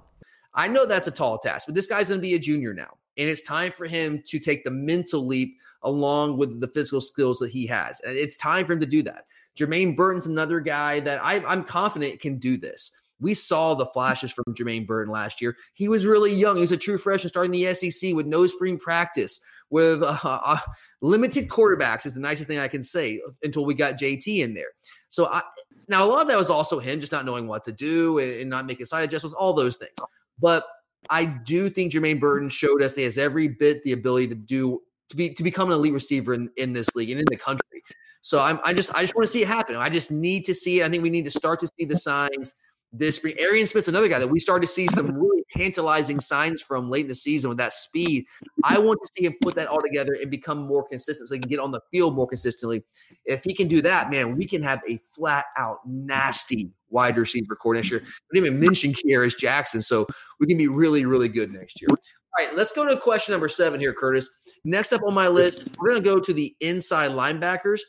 I 0.53 0.67
know 0.67 0.85
that's 0.85 1.07
a 1.07 1.11
tall 1.11 1.39
task, 1.39 1.65
but 1.65 1.75
this 1.75 1.87
guy's 1.87 2.09
going 2.09 2.19
to 2.19 2.21
be 2.21 2.35
a 2.35 2.39
junior 2.39 2.73
now. 2.73 2.97
And 3.17 3.29
it's 3.29 3.41
time 3.41 3.71
for 3.71 3.85
him 3.85 4.23
to 4.27 4.39
take 4.39 4.63
the 4.63 4.71
mental 4.71 5.25
leap 5.25 5.57
along 5.83 6.37
with 6.37 6.59
the 6.59 6.67
physical 6.67 7.01
skills 7.01 7.39
that 7.39 7.51
he 7.51 7.67
has. 7.67 7.99
And 8.01 8.15
it's 8.15 8.37
time 8.37 8.65
for 8.65 8.73
him 8.73 8.79
to 8.79 8.85
do 8.85 9.03
that. 9.03 9.25
Jermaine 9.57 9.95
Burton's 9.95 10.25
another 10.25 10.59
guy 10.59 10.99
that 11.01 11.23
I, 11.23 11.35
I'm 11.45 11.63
confident 11.63 12.19
can 12.19 12.37
do 12.37 12.57
this. 12.57 12.91
We 13.23 13.33
saw 13.33 13.73
the 13.73 13.85
flashes 13.85 14.31
from 14.31 14.43
Jermaine 14.53 14.85
Burton 14.85 15.11
last 15.11 15.41
year. 15.41 15.55
He 15.73 15.87
was 15.87 16.05
really 16.05 16.33
young. 16.33 16.57
He 16.57 16.61
was 16.61 16.73
a 16.73 16.77
true 16.77 16.97
freshman 16.97 17.29
starting 17.29 17.51
the 17.51 17.73
SEC 17.73 18.13
with 18.13 18.27
no 18.27 18.45
spring 18.47 18.77
practice, 18.77 19.39
with 19.69 20.03
uh, 20.03 20.17
uh, 20.23 20.59
limited 21.01 21.47
quarterbacks, 21.47 22.05
is 22.05 22.13
the 22.13 22.19
nicest 22.19 22.49
thing 22.49 22.59
I 22.59 22.67
can 22.67 22.83
say 22.83 23.21
until 23.41 23.65
we 23.65 23.75
got 23.75 23.97
JT 23.97 24.43
in 24.43 24.53
there. 24.53 24.71
So 25.07 25.27
I, 25.27 25.41
now 25.87 26.03
a 26.03 26.07
lot 26.07 26.21
of 26.21 26.27
that 26.27 26.37
was 26.37 26.49
also 26.49 26.79
him 26.79 26.99
just 26.99 27.13
not 27.13 27.23
knowing 27.23 27.47
what 27.47 27.63
to 27.63 27.71
do 27.71 28.19
and, 28.19 28.41
and 28.41 28.49
not 28.49 28.65
making 28.65 28.87
side 28.87 29.05
adjustments, 29.05 29.33
all 29.33 29.53
those 29.53 29.77
things. 29.77 29.95
But 30.37 30.65
I 31.09 31.23
do 31.23 31.69
think 31.69 31.93
Jermaine 31.93 32.19
Burton 32.19 32.49
showed 32.49 32.83
us 32.83 32.93
that 32.93 33.01
he 33.01 33.05
has 33.05 33.17
every 33.17 33.47
bit 33.47 33.83
the 33.83 33.93
ability 33.93 34.27
to 34.27 34.35
do 34.35 34.81
to 35.09 35.15
be 35.15 35.29
to 35.33 35.43
become 35.43 35.69
an 35.69 35.75
elite 35.75 35.93
receiver 35.93 36.33
in, 36.33 36.49
in 36.57 36.73
this 36.73 36.87
league 36.95 37.09
and 37.09 37.19
in 37.19 37.25
the 37.29 37.37
country. 37.37 37.83
So 38.21 38.41
I'm, 38.41 38.59
I 38.63 38.73
just 38.73 38.93
I 38.95 39.01
just 39.01 39.15
want 39.15 39.25
to 39.25 39.31
see 39.31 39.43
it 39.43 39.47
happen. 39.47 39.75
I 39.75 39.89
just 39.89 40.11
need 40.11 40.45
to 40.45 40.53
see 40.53 40.81
it. 40.81 40.85
I 40.85 40.89
think 40.89 41.03
we 41.03 41.09
need 41.09 41.25
to 41.25 41.31
start 41.31 41.59
to 41.61 41.67
see 41.67 41.85
the 41.85 41.97
signs 41.97 42.53
this 42.93 43.15
spring. 43.15 43.35
Arian 43.39 43.67
Smith's 43.67 43.87
another 43.87 44.07
guy 44.07 44.19
that 44.19 44.27
we 44.27 44.39
started 44.39 44.67
to 44.67 44.71
see 44.71 44.87
some 44.87 45.15
really 45.19 45.43
tantalizing 45.55 46.19
signs 46.19 46.61
from 46.61 46.89
late 46.89 47.01
in 47.01 47.07
the 47.07 47.15
season 47.15 47.49
with 47.49 47.57
that 47.57 47.73
speed. 47.73 48.25
I 48.63 48.77
want 48.77 48.99
to 49.03 49.09
see 49.13 49.25
him 49.25 49.33
put 49.41 49.55
that 49.55 49.67
all 49.67 49.81
together 49.81 50.13
and 50.13 50.29
become 50.29 50.59
more 50.59 50.85
consistent 50.87 51.27
so 51.27 51.35
he 51.35 51.41
can 51.41 51.49
get 51.49 51.59
on 51.59 51.71
the 51.71 51.81
field 51.91 52.15
more 52.15 52.27
consistently. 52.27 52.83
If 53.25 53.43
he 53.43 53.53
can 53.53 53.67
do 53.67 53.81
that, 53.81 54.09
man, 54.09 54.37
we 54.37 54.45
can 54.45 54.61
have 54.61 54.81
a 54.87 54.97
flat 54.97 55.45
out 55.57 55.79
nasty 55.85 56.71
wide 56.89 57.17
receiver 57.17 57.55
core 57.55 57.73
next 57.73 57.89
year. 57.89 58.01
We 58.31 58.39
didn't 58.39 58.55
even 58.55 58.59
mention 58.59 58.93
Kearis 58.93 59.37
Jackson, 59.37 59.81
so 59.81 60.07
we 60.39 60.47
can 60.47 60.57
be 60.57 60.67
really, 60.67 61.05
really 61.05 61.29
good 61.29 61.51
next 61.51 61.81
year. 61.81 61.87
All 61.89 62.45
right, 62.47 62.55
let's 62.55 62.71
go 62.71 62.87
to 62.87 62.97
question 62.97 63.31
number 63.31 63.49
seven 63.49 63.79
here, 63.79 63.93
Curtis. 63.93 64.29
Next 64.63 64.93
up 64.93 65.01
on 65.03 65.13
my 65.13 65.27
list, 65.27 65.75
we're 65.79 65.89
going 65.89 66.01
to 66.01 66.09
go 66.09 66.19
to 66.19 66.33
the 66.33 66.55
inside 66.61 67.11
linebackers 67.11 67.81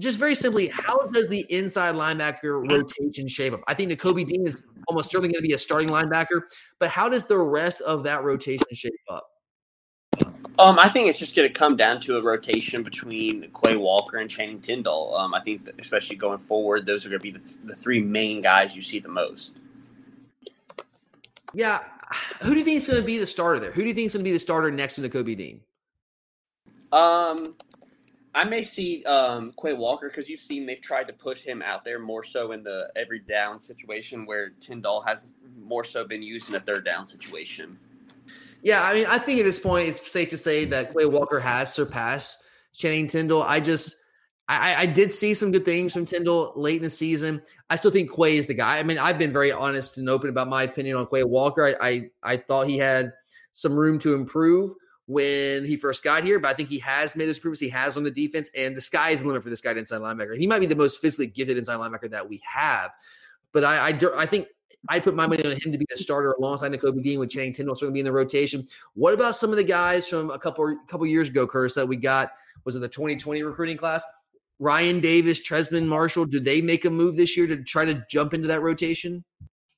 just 0.00 0.18
very 0.18 0.34
simply, 0.34 0.68
how 0.68 1.06
does 1.06 1.28
the 1.28 1.46
inside 1.50 1.94
linebacker 1.94 2.68
rotation 2.70 3.28
shape 3.28 3.52
up? 3.52 3.60
I 3.68 3.74
think 3.74 3.92
Nakobe 3.92 4.26
Dean 4.26 4.46
is 4.46 4.66
almost 4.88 5.10
certainly 5.10 5.28
going 5.28 5.42
to 5.42 5.46
be 5.46 5.54
a 5.54 5.58
starting 5.58 5.88
linebacker, 5.88 6.42
but 6.80 6.90
how 6.90 7.08
does 7.08 7.26
the 7.26 7.38
rest 7.38 7.80
of 7.82 8.02
that 8.04 8.24
rotation 8.24 8.66
shape 8.72 8.92
up? 9.08 9.24
Um, 10.58 10.78
I 10.78 10.88
think 10.88 11.08
it's 11.08 11.18
just 11.18 11.34
going 11.34 11.48
to 11.48 11.52
come 11.52 11.76
down 11.76 12.00
to 12.02 12.16
a 12.16 12.22
rotation 12.22 12.82
between 12.84 13.50
Quay 13.64 13.74
Walker 13.76 14.18
and 14.18 14.30
Channing 14.30 14.60
Tindall. 14.60 15.16
Um, 15.16 15.34
I 15.34 15.40
think, 15.40 15.68
especially 15.80 16.16
going 16.16 16.38
forward, 16.38 16.86
those 16.86 17.04
are 17.04 17.08
going 17.08 17.20
to 17.20 17.22
be 17.22 17.32
the, 17.32 17.40
th- 17.40 17.56
the 17.64 17.74
three 17.74 18.00
main 18.00 18.40
guys 18.40 18.76
you 18.76 18.82
see 18.82 19.00
the 19.00 19.08
most. 19.08 19.58
Yeah, 21.54 21.80
who 22.42 22.52
do 22.52 22.58
you 22.58 22.64
think 22.64 22.76
is 22.76 22.88
going 22.88 23.00
to 23.00 23.06
be 23.06 23.18
the 23.18 23.26
starter 23.26 23.58
there? 23.58 23.72
Who 23.72 23.82
do 23.82 23.88
you 23.88 23.94
think 23.94 24.06
is 24.06 24.12
going 24.12 24.22
to 24.22 24.28
be 24.28 24.32
the 24.32 24.38
starter 24.38 24.70
next 24.70 24.94
to 24.96 25.02
Nakobe 25.02 25.36
Dean? 25.36 25.60
Um, 26.92 27.56
I 28.34 28.42
may 28.42 28.62
see 28.62 29.04
um, 29.04 29.52
Quay 29.60 29.74
Walker 29.74 30.08
because 30.08 30.28
you've 30.28 30.40
seen 30.40 30.66
they've 30.66 30.80
tried 30.80 31.06
to 31.06 31.12
push 31.12 31.42
him 31.42 31.62
out 31.62 31.84
there 31.84 32.00
more 32.00 32.24
so 32.24 32.50
in 32.50 32.64
the 32.64 32.90
every 32.96 33.20
down 33.20 33.60
situation 33.60 34.26
where 34.26 34.50
Tindall 34.60 35.02
has 35.02 35.34
more 35.56 35.84
so 35.84 36.04
been 36.04 36.22
used 36.22 36.48
in 36.48 36.56
a 36.56 36.60
third 36.60 36.84
down 36.84 37.06
situation. 37.06 37.78
Yeah, 38.62 38.82
I 38.82 38.94
mean, 38.94 39.06
I 39.06 39.18
think 39.18 39.38
at 39.38 39.44
this 39.44 39.60
point 39.60 39.88
it's 39.88 40.10
safe 40.10 40.30
to 40.30 40.36
say 40.36 40.64
that 40.64 40.94
Quay 40.96 41.06
Walker 41.06 41.38
has 41.38 41.72
surpassed 41.72 42.42
Channing 42.72 43.06
Tindall. 43.06 43.42
I 43.42 43.60
just, 43.60 43.96
I, 44.48 44.74
I 44.74 44.86
did 44.86 45.12
see 45.12 45.34
some 45.34 45.52
good 45.52 45.64
things 45.64 45.92
from 45.92 46.04
Tindall 46.04 46.54
late 46.56 46.78
in 46.78 46.82
the 46.82 46.90
season. 46.90 47.40
I 47.70 47.76
still 47.76 47.90
think 47.92 48.10
Quay 48.10 48.36
is 48.36 48.46
the 48.46 48.54
guy. 48.54 48.78
I 48.78 48.82
mean, 48.82 48.98
I've 48.98 49.18
been 49.18 49.32
very 49.32 49.52
honest 49.52 49.98
and 49.98 50.08
open 50.08 50.28
about 50.28 50.48
my 50.48 50.64
opinion 50.64 50.96
on 50.96 51.06
Quay 51.06 51.24
Walker. 51.24 51.64
I, 51.66 51.88
I, 51.88 52.10
I 52.22 52.36
thought 52.38 52.66
he 52.66 52.78
had 52.78 53.12
some 53.52 53.74
room 53.74 53.98
to 54.00 54.14
improve 54.14 54.72
when 55.06 55.64
he 55.64 55.76
first 55.76 56.02
got 56.02 56.24
here, 56.24 56.38
but 56.38 56.48
I 56.48 56.54
think 56.54 56.68
he 56.68 56.78
has 56.78 57.14
made 57.14 57.26
those 57.26 57.36
improvements. 57.36 57.60
He 57.60 57.68
has 57.68 57.96
on 57.96 58.04
the 58.04 58.10
defense, 58.10 58.50
and 58.56 58.76
the 58.76 58.80
sky 58.80 59.10
is 59.10 59.22
the 59.22 59.28
limit 59.28 59.42
for 59.42 59.50
this 59.50 59.60
guy 59.60 59.72
to 59.72 59.78
inside 59.78 60.00
linebacker. 60.00 60.36
He 60.38 60.46
might 60.46 60.60
be 60.60 60.66
the 60.66 60.76
most 60.76 61.00
physically 61.00 61.26
gifted 61.26 61.58
inside 61.58 61.76
linebacker 61.76 62.10
that 62.10 62.28
we 62.28 62.40
have. 62.44 62.92
But 63.52 63.64
I, 63.64 63.90
I, 63.90 63.98
I 64.16 64.26
think 64.26 64.48
I 64.88 65.00
put 65.00 65.14
my 65.14 65.26
money 65.26 65.44
on 65.44 65.52
him 65.52 65.72
to 65.72 65.78
be 65.78 65.86
the 65.88 65.96
starter 65.96 66.32
alongside 66.32 66.72
Nakobe 66.72 67.02
Dean 67.02 67.18
with 67.18 67.30
Channing 67.30 67.52
Tindall 67.52 67.74
going 67.74 67.90
to 67.90 67.92
be 67.92 68.00
in 68.00 68.06
the 68.06 68.12
rotation. 68.12 68.66
What 68.94 69.14
about 69.14 69.36
some 69.36 69.50
of 69.50 69.56
the 69.56 69.64
guys 69.64 70.08
from 70.08 70.30
a 70.30 70.38
couple 70.38 70.76
couple 70.88 71.06
years 71.06 71.28
ago, 71.28 71.46
Curtis, 71.46 71.74
that 71.74 71.86
we 71.86 71.96
got? 71.96 72.30
Was 72.64 72.76
it 72.76 72.80
the 72.80 72.88
2020 72.88 73.42
recruiting 73.42 73.76
class? 73.76 74.04
Ryan 74.58 75.00
Davis, 75.00 75.46
Trezmen 75.46 75.86
Marshall, 75.86 76.26
do 76.26 76.40
they 76.40 76.62
make 76.62 76.84
a 76.84 76.90
move 76.90 77.16
this 77.16 77.36
year 77.36 77.46
to 77.46 77.62
try 77.62 77.84
to 77.84 78.02
jump 78.08 78.34
into 78.34 78.48
that 78.48 78.60
rotation? 78.60 79.24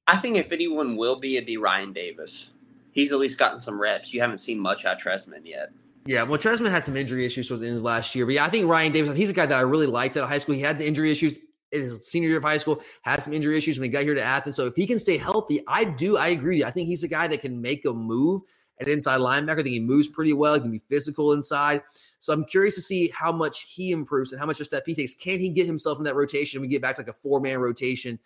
I 0.06 0.18
think 0.18 0.36
if 0.36 0.52
anyone 0.52 0.96
will 0.96 1.18
be, 1.18 1.36
it'd 1.36 1.46
be 1.46 1.56
Ryan 1.56 1.92
Davis 1.92 2.52
he's 2.96 3.12
at 3.12 3.18
least 3.18 3.38
gotten 3.38 3.60
some 3.60 3.78
reps. 3.78 4.12
You 4.12 4.22
haven't 4.22 4.38
seen 4.38 4.58
much 4.58 4.84
out 4.84 4.98
Trezmen 4.98 5.42
yet. 5.44 5.70
Yeah, 6.06 6.22
well, 6.22 6.38
Trezmen 6.38 6.70
had 6.70 6.84
some 6.84 6.96
injury 6.96 7.26
issues 7.26 7.46
towards 7.46 7.60
the 7.60 7.68
end 7.68 7.76
of 7.76 7.82
last 7.82 8.14
year, 8.14 8.24
but 8.24 8.34
yeah, 8.34 8.44
I 8.44 8.48
think 8.48 8.66
Ryan 8.66 8.92
Davis, 8.92 9.16
he's 9.16 9.30
a 9.30 9.34
guy 9.34 9.44
that 9.46 9.56
I 9.56 9.60
really 9.60 9.86
liked 9.86 10.16
out 10.16 10.24
of 10.24 10.28
high 10.28 10.38
school. 10.38 10.54
He 10.54 10.60
had 10.62 10.78
the 10.78 10.86
injury 10.86 11.10
issues 11.10 11.38
in 11.72 11.82
his 11.82 12.06
senior 12.06 12.28
year 12.28 12.38
of 12.38 12.44
high 12.44 12.56
school, 12.56 12.80
had 13.02 13.22
some 13.22 13.32
injury 13.32 13.58
issues 13.58 13.78
when 13.78 13.84
he 13.84 13.90
got 13.90 14.04
here 14.04 14.14
to 14.14 14.22
Athens. 14.22 14.56
So 14.56 14.66
if 14.66 14.76
he 14.76 14.86
can 14.86 14.98
stay 14.98 15.18
healthy, 15.18 15.62
I 15.68 15.84
do, 15.84 16.16
I 16.16 16.28
agree. 16.28 16.64
I 16.64 16.70
think 16.70 16.88
he's 16.88 17.02
a 17.02 17.08
guy 17.08 17.28
that 17.28 17.42
can 17.42 17.60
make 17.60 17.84
a 17.84 17.92
move 17.92 18.42
at 18.80 18.88
inside 18.88 19.20
linebacker. 19.20 19.60
I 19.60 19.62
think 19.62 19.74
he 19.74 19.80
moves 19.80 20.08
pretty 20.08 20.32
well. 20.32 20.54
He 20.54 20.60
can 20.60 20.70
be 20.70 20.78
physical 20.78 21.32
inside. 21.32 21.82
So 22.20 22.32
I'm 22.32 22.44
curious 22.44 22.76
to 22.76 22.82
see 22.82 23.12
how 23.12 23.32
much 23.32 23.62
he 23.62 23.90
improves 23.90 24.32
and 24.32 24.40
how 24.40 24.46
much 24.46 24.56
of 24.60 24.62
a 24.62 24.66
step 24.66 24.84
he 24.86 24.94
takes. 24.94 25.14
Can 25.14 25.40
he 25.40 25.48
get 25.48 25.66
himself 25.66 25.98
in 25.98 26.04
that 26.04 26.14
rotation 26.14 26.58
and 26.58 26.62
we 26.62 26.68
get 26.68 26.82
back 26.82 26.94
to 26.96 27.02
like 27.02 27.08
a 27.08 27.12
four 27.12 27.40
man 27.40 27.58
rotation? 27.58 28.18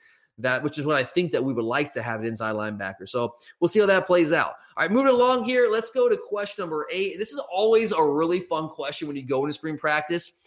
That 0.42 0.62
which 0.62 0.78
is 0.78 0.84
what 0.84 0.96
I 0.96 1.04
think 1.04 1.32
that 1.32 1.44
we 1.44 1.52
would 1.52 1.64
like 1.64 1.90
to 1.92 2.02
have 2.02 2.20
an 2.20 2.26
inside 2.26 2.54
linebacker. 2.54 3.08
So 3.08 3.34
we'll 3.58 3.68
see 3.68 3.80
how 3.80 3.86
that 3.86 4.06
plays 4.06 4.32
out. 4.32 4.54
All 4.76 4.82
right, 4.84 4.90
moving 4.90 5.12
along 5.12 5.44
here. 5.44 5.68
Let's 5.70 5.90
go 5.90 6.08
to 6.08 6.16
question 6.16 6.62
number 6.62 6.86
eight. 6.92 7.18
This 7.18 7.32
is 7.32 7.40
always 7.52 7.92
a 7.92 8.02
really 8.02 8.40
fun 8.40 8.68
question 8.68 9.08
when 9.08 9.16
you 9.16 9.22
go 9.22 9.44
into 9.44 9.54
spring 9.54 9.78
practice. 9.78 10.40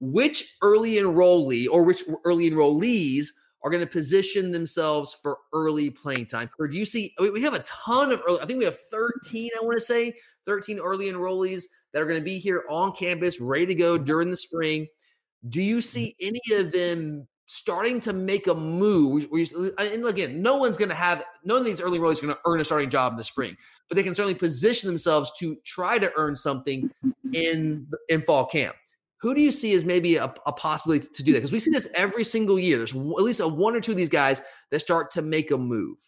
Which 0.00 0.56
early 0.62 0.94
enrollee 0.94 1.68
or 1.70 1.84
which 1.84 2.04
early 2.24 2.50
enrollees 2.50 3.26
are 3.62 3.70
going 3.70 3.84
to 3.84 3.90
position 3.90 4.50
themselves 4.50 5.12
for 5.12 5.38
early 5.52 5.90
playing 5.90 6.26
time? 6.26 6.50
Or 6.58 6.66
do 6.66 6.76
you 6.76 6.86
see? 6.86 7.14
We 7.18 7.42
have 7.42 7.54
a 7.54 7.60
ton 7.60 8.10
of 8.10 8.22
early. 8.26 8.40
I 8.40 8.46
think 8.46 8.58
we 8.58 8.64
have 8.64 8.78
13. 8.78 9.50
I 9.60 9.64
want 9.64 9.76
to 9.76 9.84
say 9.84 10.14
13 10.46 10.78
early 10.78 11.10
enrollees 11.10 11.64
that 11.92 12.00
are 12.00 12.06
going 12.06 12.20
to 12.20 12.24
be 12.24 12.38
here 12.38 12.64
on 12.70 12.92
campus, 12.92 13.40
ready 13.40 13.66
to 13.66 13.74
go 13.74 13.98
during 13.98 14.30
the 14.30 14.36
spring. 14.36 14.86
Do 15.48 15.62
you 15.62 15.80
see 15.80 16.14
mm-hmm. 16.22 16.28
any 16.28 16.60
of 16.60 16.72
them 16.72 17.26
starting 17.50 17.98
to 18.00 18.12
make 18.12 18.46
a 18.46 18.54
move? 18.54 19.28
And 19.78 20.06
again, 20.06 20.40
no 20.40 20.56
one's 20.56 20.76
going 20.76 20.88
to 20.88 20.94
have 20.94 21.24
none 21.44 21.58
of 21.58 21.64
these 21.64 21.80
early 21.80 21.98
enrollees 21.98 22.22
are 22.22 22.26
going 22.26 22.34
to 22.34 22.40
earn 22.46 22.60
a 22.60 22.64
starting 22.64 22.90
job 22.90 23.12
in 23.12 23.16
the 23.16 23.24
spring, 23.24 23.56
but 23.88 23.96
they 23.96 24.02
can 24.02 24.14
certainly 24.14 24.38
position 24.38 24.86
themselves 24.86 25.32
to 25.38 25.56
try 25.64 25.98
to 25.98 26.12
earn 26.16 26.36
something 26.36 26.90
in 27.32 27.86
in 28.08 28.22
fall 28.22 28.46
camp. 28.46 28.76
Who 29.20 29.34
do 29.34 29.40
you 29.40 29.52
see 29.52 29.74
as 29.74 29.84
maybe 29.84 30.16
a, 30.16 30.32
a 30.46 30.52
possibility 30.52 31.08
to 31.12 31.22
do 31.22 31.32
that? 31.32 31.38
Because 31.38 31.52
we 31.52 31.58
see 31.58 31.70
this 31.70 31.90
every 31.94 32.24
single 32.24 32.58
year. 32.58 32.78
There's 32.78 32.94
at 32.94 33.00
least 33.00 33.40
a 33.40 33.48
one 33.48 33.74
or 33.74 33.80
two 33.80 33.90
of 33.90 33.98
these 33.98 34.08
guys 34.08 34.40
that 34.70 34.80
start 34.80 35.10
to 35.12 35.22
make 35.22 35.50
a 35.50 35.58
move. 35.58 35.98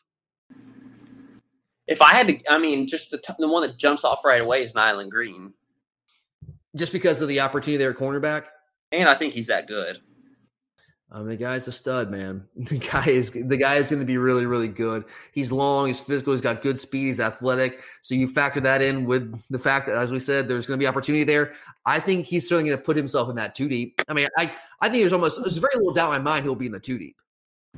If 1.88 2.00
I 2.00 2.14
had 2.14 2.28
to, 2.28 2.38
I 2.50 2.59
mean, 2.59 2.87
just 2.87 3.11
the, 3.11 3.18
t- 3.18 3.35
the 3.38 3.48
one 3.48 3.62
that 3.62 3.76
jumps 3.76 4.05
off 4.05 4.24
right 4.24 4.40
away 4.40 4.62
is 4.62 4.74
Nyland 4.74 5.11
Green 5.11 5.52
just 6.74 6.92
because 6.92 7.20
of 7.20 7.28
the 7.28 7.40
opportunity 7.40 7.76
there 7.76 7.90
at 7.90 7.96
cornerback. 7.96 8.44
And 8.92 9.09
I 9.09 9.14
think 9.14 9.35
he's 9.35 9.48
that 9.48 9.66
good. 9.66 9.98
Um, 11.14 11.27
the 11.27 11.37
guy's 11.37 11.68
a 11.68 11.72
stud, 11.72 12.11
man. 12.11 12.44
The 12.57 12.79
guy 12.79 13.07
is 13.07 13.31
the 13.31 13.57
guy 13.57 13.75
is 13.75 13.90
going 13.90 14.01
to 14.01 14.07
be 14.07 14.16
really, 14.16 14.46
really 14.46 14.68
good. 14.68 15.05
He's 15.33 15.53
long, 15.53 15.88
he's 15.88 16.01
physical, 16.01 16.33
he's 16.33 16.40
got 16.40 16.62
good 16.62 16.81
speed, 16.81 17.07
he's 17.07 17.20
athletic. 17.20 17.83
So 18.01 18.14
you 18.14 18.27
factor 18.27 18.61
that 18.61 18.81
in 18.81 19.05
with 19.05 19.38
the 19.51 19.59
fact 19.59 19.87
that, 19.87 19.96
as 19.96 20.11
we 20.11 20.18
said, 20.18 20.48
there's 20.48 20.66
going 20.66 20.79
to 20.79 20.83
be 20.83 20.87
opportunity 20.87 21.25
there. 21.25 21.53
I 21.85 22.01
think 22.01 22.25
he's 22.25 22.48
certainly 22.48 22.70
going 22.70 22.81
to 22.81 22.85
put 22.85 22.96
himself 22.96 23.29
in 23.29 23.37
that 23.37 23.55
two 23.55 23.68
deep. 23.68 24.01
I 24.09 24.14
mean, 24.14 24.29
I 24.38 24.53
I 24.81 24.88
think 24.88 25.03
there's 25.03 25.12
almost 25.12 25.38
there's 25.38 25.59
very 25.59 25.75
little 25.77 25.92
doubt 25.92 26.14
in 26.14 26.22
my 26.22 26.31
mind 26.31 26.44
he'll 26.44 26.55
be 26.55 26.66
in 26.66 26.72
the 26.72 26.81
two 26.81 26.98
deep, 26.98 27.16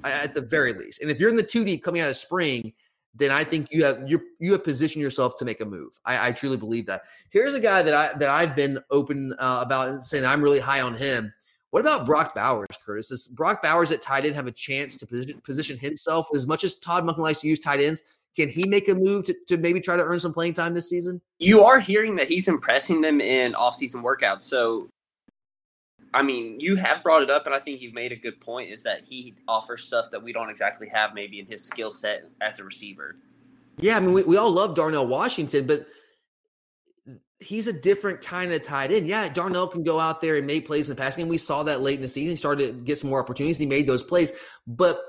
at 0.04 0.32
the 0.32 0.40
very 0.40 0.72
least. 0.72 1.02
And 1.02 1.10
if 1.10 1.18
you're 1.18 1.30
in 1.30 1.36
the 1.36 1.42
two 1.42 1.64
deep 1.64 1.82
coming 1.82 2.02
out 2.02 2.08
of 2.08 2.16
spring, 2.16 2.72
then 3.16 3.32
I 3.32 3.42
think 3.42 3.72
you 3.72 3.84
have 3.84 4.08
you 4.08 4.20
you 4.38 4.52
have 4.52 4.62
positioned 4.62 5.02
yourself 5.02 5.36
to 5.38 5.44
make 5.44 5.60
a 5.60 5.64
move. 5.64 5.98
I, 6.04 6.28
I, 6.28 6.32
truly 6.32 6.56
believe 6.56 6.86
that. 6.86 7.02
Here's 7.30 7.54
a 7.54 7.60
guy 7.60 7.82
that 7.82 7.94
I 7.94 8.16
that 8.18 8.28
I've 8.28 8.54
been 8.54 8.78
open 8.92 9.32
uh, 9.40 9.60
about 9.64 10.04
saying 10.04 10.24
I'm 10.24 10.40
really 10.40 10.60
high 10.60 10.82
on 10.82 10.94
him. 10.94 11.32
What 11.74 11.80
about 11.80 12.06
Brock 12.06 12.36
Bowers, 12.36 12.68
Curtis? 12.86 13.08
Does 13.08 13.26
Brock 13.26 13.60
Bowers 13.60 13.90
at 13.90 14.00
tight 14.00 14.24
end 14.24 14.36
have 14.36 14.46
a 14.46 14.52
chance 14.52 14.96
to 14.96 15.06
position, 15.08 15.40
position 15.40 15.76
himself 15.76 16.28
as 16.32 16.46
much 16.46 16.62
as 16.62 16.76
Todd 16.76 17.02
Monken 17.02 17.18
likes 17.18 17.40
to 17.40 17.48
use 17.48 17.58
tight 17.58 17.80
ends? 17.80 18.04
Can 18.36 18.48
he 18.48 18.64
make 18.64 18.88
a 18.88 18.94
move 18.94 19.24
to, 19.24 19.34
to 19.48 19.56
maybe 19.56 19.80
try 19.80 19.96
to 19.96 20.02
earn 20.04 20.20
some 20.20 20.32
playing 20.32 20.52
time 20.52 20.72
this 20.72 20.88
season? 20.88 21.20
You 21.40 21.64
are 21.64 21.80
hearing 21.80 22.14
that 22.14 22.28
he's 22.28 22.46
impressing 22.46 23.00
them 23.00 23.20
in 23.20 23.56
off-season 23.56 24.04
workouts. 24.04 24.42
So 24.42 24.88
I 26.14 26.22
mean, 26.22 26.60
you 26.60 26.76
have 26.76 27.02
brought 27.02 27.24
it 27.24 27.30
up, 27.30 27.44
and 27.46 27.52
I 27.56 27.58
think 27.58 27.82
you've 27.82 27.92
made 27.92 28.12
a 28.12 28.16
good 28.16 28.40
point. 28.40 28.70
Is 28.70 28.84
that 28.84 29.00
he 29.02 29.34
offers 29.48 29.82
stuff 29.82 30.12
that 30.12 30.22
we 30.22 30.32
don't 30.32 30.50
exactly 30.50 30.88
have, 30.90 31.12
maybe 31.12 31.40
in 31.40 31.46
his 31.46 31.64
skill 31.64 31.90
set 31.90 32.26
as 32.40 32.60
a 32.60 32.64
receiver. 32.64 33.16
Yeah, 33.78 33.96
I 33.96 34.00
mean, 34.00 34.12
we, 34.12 34.22
we 34.22 34.36
all 34.36 34.52
love 34.52 34.76
Darnell 34.76 35.08
Washington, 35.08 35.66
but 35.66 35.88
he's 37.40 37.68
a 37.68 37.72
different 37.72 38.22
kind 38.22 38.52
of 38.52 38.62
tight 38.62 38.92
end. 38.92 39.06
Yeah, 39.06 39.28
Darnell 39.28 39.66
can 39.66 39.82
go 39.82 39.98
out 39.98 40.20
there 40.20 40.36
and 40.36 40.46
make 40.46 40.66
plays 40.66 40.88
in 40.88 40.96
the 40.96 41.00
passing 41.00 41.22
game. 41.22 41.28
We 41.28 41.38
saw 41.38 41.62
that 41.64 41.82
late 41.82 41.96
in 41.96 42.02
the 42.02 42.08
season. 42.08 42.30
He 42.30 42.36
started 42.36 42.66
to 42.66 42.72
get 42.84 42.98
some 42.98 43.10
more 43.10 43.20
opportunities. 43.20 43.58
and 43.58 43.70
he 43.70 43.76
made 43.76 43.86
those 43.86 44.02
plays, 44.02 44.32
but 44.66 45.00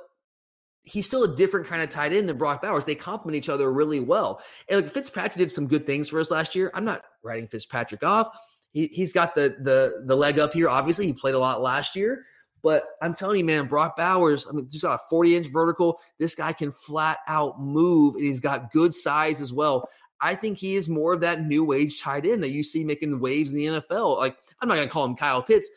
he's 0.83 1.05
still 1.05 1.23
a 1.23 1.35
different 1.35 1.65
kind 1.65 1.81
of 1.81 1.89
tight 1.89 2.13
end 2.13 2.29
than 2.29 2.37
Brock 2.37 2.61
Bowers. 2.61 2.85
They 2.85 2.95
complement 2.95 3.35
each 3.37 3.49
other 3.49 3.71
really 3.71 3.99
well. 3.99 4.41
And 4.69 4.81
like 4.81 4.91
Fitzpatrick 4.91 5.37
did 5.37 5.51
some 5.51 5.67
good 5.67 5.85
things 5.85 6.09
for 6.09 6.19
us 6.19 6.29
last 6.29 6.55
year. 6.55 6.71
I'm 6.73 6.85
not 6.85 7.03
writing 7.23 7.47
Fitzpatrick 7.47 8.03
off 8.03 8.29
he, 8.75 8.87
he's 8.87 9.13
got 9.13 9.33
the 9.33 9.55
the 9.61 10.03
the 10.05 10.15
leg 10.15 10.37
up 10.37 10.53
here. 10.53 10.69
Obviously, 10.69 11.07
he 11.07 11.13
played 11.13 11.33
a 11.33 11.39
lot 11.39 11.61
last 11.61 11.95
year. 11.95 12.25
But 12.61 12.83
I'm 13.01 13.13
telling 13.13 13.37
you, 13.37 13.45
man, 13.45 13.67
Brock 13.67 13.95
Bowers, 13.95 14.47
I 14.49 14.51
mean, 14.51 14.67
he's 14.71 14.81
got 14.81 14.95
a 14.95 15.03
40 15.09 15.35
inch 15.35 15.47
vertical. 15.47 15.99
This 16.19 16.33
guy 16.33 16.51
can 16.51 16.71
flat 16.71 17.19
out 17.27 17.61
move, 17.61 18.15
and 18.15 18.25
he's 18.25 18.39
got 18.39 18.71
good 18.71 18.93
size 18.93 19.39
as 19.39 19.53
well. 19.53 19.87
I 20.21 20.35
think 20.35 20.57
he 20.57 20.75
is 20.75 20.89
more 20.89 21.13
of 21.13 21.21
that 21.21 21.45
new 21.45 21.73
age 21.73 22.01
tight 22.01 22.25
end 22.25 22.43
that 22.43 22.51
you 22.51 22.63
see 22.63 22.83
making 22.83 23.19
waves 23.19 23.53
in 23.53 23.57
the 23.57 23.65
NFL. 23.65 24.17
Like, 24.17 24.37
I'm 24.61 24.67
not 24.67 24.75
going 24.75 24.87
to 24.87 24.93
call 24.93 25.05
him 25.05 25.15
Kyle 25.15 25.43
Pitts 25.43 25.69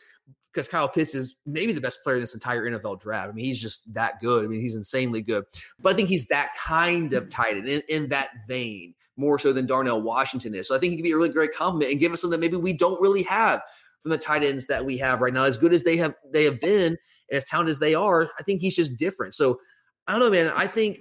because 0.53 0.67
Kyle 0.67 0.87
Pitts 0.87 1.13
is 1.13 1.35
maybe 1.45 1.73
the 1.73 1.81
best 1.81 2.03
player 2.03 2.15
in 2.15 2.21
this 2.21 2.33
entire 2.33 2.69
NFL 2.69 3.01
draft. 3.01 3.29
I 3.29 3.33
mean, 3.33 3.45
he's 3.45 3.61
just 3.61 3.93
that 3.93 4.19
good. 4.19 4.45
I 4.45 4.47
mean, 4.47 4.61
he's 4.61 4.75
insanely 4.75 5.21
good. 5.21 5.43
But 5.79 5.93
I 5.93 5.95
think 5.95 6.09
he's 6.09 6.27
that 6.27 6.55
kind 6.55 7.13
of 7.13 7.23
mm-hmm. 7.23 7.29
tight 7.29 7.57
end 7.57 7.67
in, 7.67 7.81
in 7.89 8.09
that 8.09 8.29
vein 8.47 8.95
more 9.17 9.37
so 9.37 9.51
than 9.51 9.67
Darnell 9.67 10.01
Washington 10.01 10.55
is. 10.55 10.67
So 10.67 10.75
I 10.75 10.79
think 10.79 10.91
he 10.91 10.97
could 10.97 11.03
be 11.03 11.11
a 11.11 11.17
really 11.17 11.29
great 11.29 11.53
compliment 11.53 11.91
and 11.91 11.99
give 11.99 12.13
us 12.13 12.21
something 12.21 12.39
that 12.39 12.45
maybe 12.45 12.57
we 12.57 12.73
don't 12.73 13.01
really 13.01 13.23
have 13.23 13.61
from 14.01 14.11
the 14.11 14.17
tight 14.17 14.43
ends 14.43 14.67
that 14.67 14.85
we 14.85 14.97
have 14.97 15.21
right 15.21 15.33
now. 15.33 15.43
As 15.43 15.57
good 15.57 15.73
as 15.73 15.83
they 15.83 15.97
have 15.97 16.15
they 16.31 16.45
have 16.45 16.61
been 16.61 16.97
and 17.29 17.37
as 17.37 17.43
talented 17.43 17.71
as 17.71 17.79
they 17.79 17.93
are, 17.93 18.29
I 18.39 18.43
think 18.43 18.61
he's 18.61 18.75
just 18.75 18.97
different. 18.97 19.35
So 19.35 19.59
I 20.07 20.13
don't 20.13 20.21
know, 20.21 20.31
man. 20.31 20.51
I 20.55 20.67
think 20.67 20.99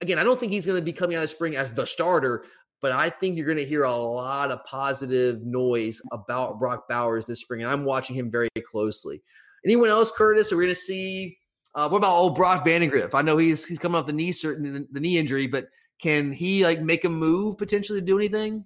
again, 0.00 0.18
I 0.18 0.24
don't 0.24 0.38
think 0.38 0.52
he's 0.52 0.66
going 0.66 0.78
to 0.78 0.84
be 0.84 0.92
coming 0.92 1.16
out 1.16 1.24
of 1.24 1.30
spring 1.30 1.56
as 1.56 1.72
the 1.72 1.86
starter, 1.86 2.44
but 2.80 2.92
I 2.92 3.10
think 3.10 3.36
you're 3.36 3.46
going 3.46 3.58
to 3.58 3.64
hear 3.64 3.84
a 3.84 3.96
lot 3.96 4.50
of 4.50 4.64
positive 4.64 5.44
noise 5.44 6.00
about 6.12 6.58
Brock 6.58 6.88
Bowers 6.88 7.26
this 7.26 7.40
spring, 7.40 7.62
and 7.62 7.70
I'm 7.70 7.84
watching 7.84 8.16
him 8.16 8.30
very 8.30 8.50
closely. 8.66 9.22
Anyone 9.64 9.88
else, 9.88 10.10
Curtis? 10.10 10.52
Are 10.52 10.56
we 10.56 10.64
going 10.64 10.74
to 10.74 10.80
see? 10.80 11.38
Uh, 11.74 11.88
what 11.88 11.98
about 11.98 12.12
old 12.12 12.36
Brock 12.36 12.64
Vandagriff? 12.64 13.14
I 13.14 13.22
know 13.22 13.36
he's 13.36 13.64
he's 13.64 13.78
coming 13.78 13.98
off 13.98 14.06
the 14.06 14.12
knee 14.12 14.32
certain 14.32 14.72
the, 14.72 14.86
the 14.92 15.00
knee 15.00 15.18
injury, 15.18 15.46
but 15.46 15.68
can 16.00 16.32
he 16.32 16.64
like 16.64 16.80
make 16.80 17.04
a 17.04 17.08
move 17.08 17.56
potentially 17.56 18.00
to 18.00 18.04
do 18.04 18.18
anything? 18.18 18.64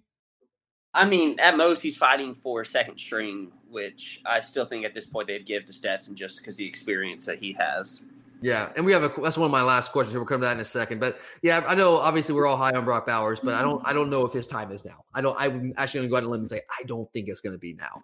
I 0.95 1.05
mean, 1.05 1.38
at 1.38 1.57
most 1.57 1.83
he's 1.83 1.97
fighting 1.97 2.35
for 2.35 2.64
second 2.64 2.99
string, 2.99 3.53
which 3.71 4.21
I 4.27 4.41
still 4.41 4.64
think 4.64 4.85
at 4.85 4.95
this 4.95 5.07
point 5.07 5.29
they'd 5.29 5.47
give 5.47 5.64
to 5.67 5.73
Stetson 5.73 6.17
just 6.17 6.38
because 6.38 6.57
the 6.57 6.67
experience 6.67 7.27
that 7.27 7.38
he 7.38 7.53
has. 7.53 8.03
Yeah, 8.40 8.70
and 8.77 8.85
we 8.87 8.92
have 8.92 9.03
a 9.03 9.12
that's 9.20 9.37
one 9.37 9.46
of 9.46 9.53
my 9.53 9.62
last 9.62 9.92
questions. 9.92 10.14
We'll 10.14 10.27
come 10.27 10.40
to 10.40 10.46
that 10.46 10.53
in 10.53 10.61
a 10.61 10.64
second. 10.64 11.01
But 11.01 11.18
yeah, 11.42 11.64
I 11.66 11.74
know 11.74 11.96
obviously 11.96 12.35
we're 12.35 12.46
all 12.46 12.57
high 12.57 12.70
on 12.70 12.85
Brock 12.85 13.07
Bowers, 13.07 13.40
but 13.40 13.55
I 13.55 13.62
don't 13.62 13.87
I 13.87 13.92
don't 13.92 14.11
know 14.11 14.24
if 14.24 14.33
his 14.33 14.46
time 14.46 14.70
is 14.70 14.85
now. 14.85 15.05
I 15.14 15.20
don't 15.20 15.37
I'm 15.38 15.72
actually 15.77 16.01
gonna 16.01 16.11
go 16.11 16.16
out 16.16 16.22
and 16.22 16.31
let 16.31 16.38
and 16.38 16.48
say 16.48 16.62
I 16.79 16.85
don't 16.85 17.11
think 17.12 17.29
it's 17.29 17.40
gonna 17.40 17.59
be 17.59 17.74
now. 17.74 18.03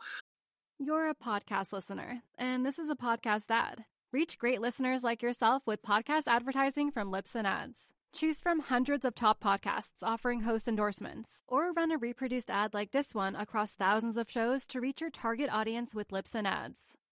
You're 0.78 1.08
a 1.08 1.14
podcast 1.14 1.72
listener, 1.72 2.22
and 2.36 2.66
this 2.66 2.78
is 2.78 2.90
a 2.90 2.96
podcast 2.96 3.44
ad. 3.48 3.84
Reach 4.12 4.38
great 4.38 4.60
listeners 4.60 5.02
like 5.02 5.22
yourself 5.22 5.62
with 5.66 5.82
podcast 5.82 6.24
advertising 6.26 6.90
from 6.90 7.10
Libsyn 7.10 7.44
Ads. 7.44 7.92
Choose 8.12 8.40
from 8.40 8.60
hundreds 8.60 9.04
of 9.04 9.16
top 9.16 9.42
podcasts 9.42 10.02
offering 10.02 10.42
host 10.42 10.68
endorsements, 10.68 11.42
or 11.48 11.72
run 11.72 11.90
a 11.90 11.98
reproduced 11.98 12.48
ad 12.50 12.72
like 12.72 12.92
this 12.92 13.12
one 13.12 13.34
across 13.34 13.74
thousands 13.74 14.16
of 14.16 14.30
shows 14.30 14.68
to 14.68 14.80
reach 14.80 15.00
your 15.00 15.10
target 15.10 15.48
audience 15.50 15.96
with 15.96 16.10
Libsyn 16.10 16.46
Ads. 16.46 16.96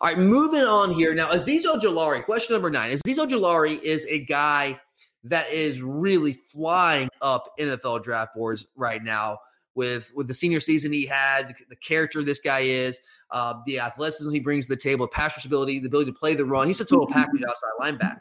All 0.00 0.08
right, 0.08 0.18
moving 0.18 0.62
on 0.62 0.90
here. 0.90 1.14
Now, 1.14 1.30
Azeez 1.30 1.64
Ojulari, 1.64 2.24
question 2.24 2.54
number 2.54 2.70
nine. 2.70 2.90
Azeez 2.90 3.18
Ojulari 3.18 3.80
is 3.80 4.06
a 4.06 4.24
guy 4.24 4.80
that 5.24 5.50
is 5.50 5.80
really 5.82 6.32
flying 6.32 7.08
up 7.22 7.52
NFL 7.58 8.02
draft 8.02 8.34
boards 8.34 8.66
right 8.76 9.02
now 9.02 9.38
with, 9.74 10.12
with 10.14 10.28
the 10.28 10.34
senior 10.34 10.60
season 10.60 10.92
he 10.92 11.06
had, 11.06 11.54
the 11.68 11.76
character 11.76 12.22
this 12.22 12.40
guy 12.40 12.60
is 12.60 13.00
uh, 13.30 13.54
the 13.66 13.80
athleticism 13.80 14.30
he 14.32 14.40
brings 14.40 14.66
to 14.66 14.74
the 14.74 14.80
table, 14.80 15.08
pass 15.08 15.44
ability, 15.44 15.80
the 15.80 15.88
ability 15.88 16.10
to 16.10 16.16
play 16.16 16.34
the 16.34 16.44
run. 16.44 16.66
He's 16.66 16.80
a 16.80 16.84
total 16.84 17.06
package 17.06 17.42
outside 17.48 17.70
linebacker. 17.80 18.20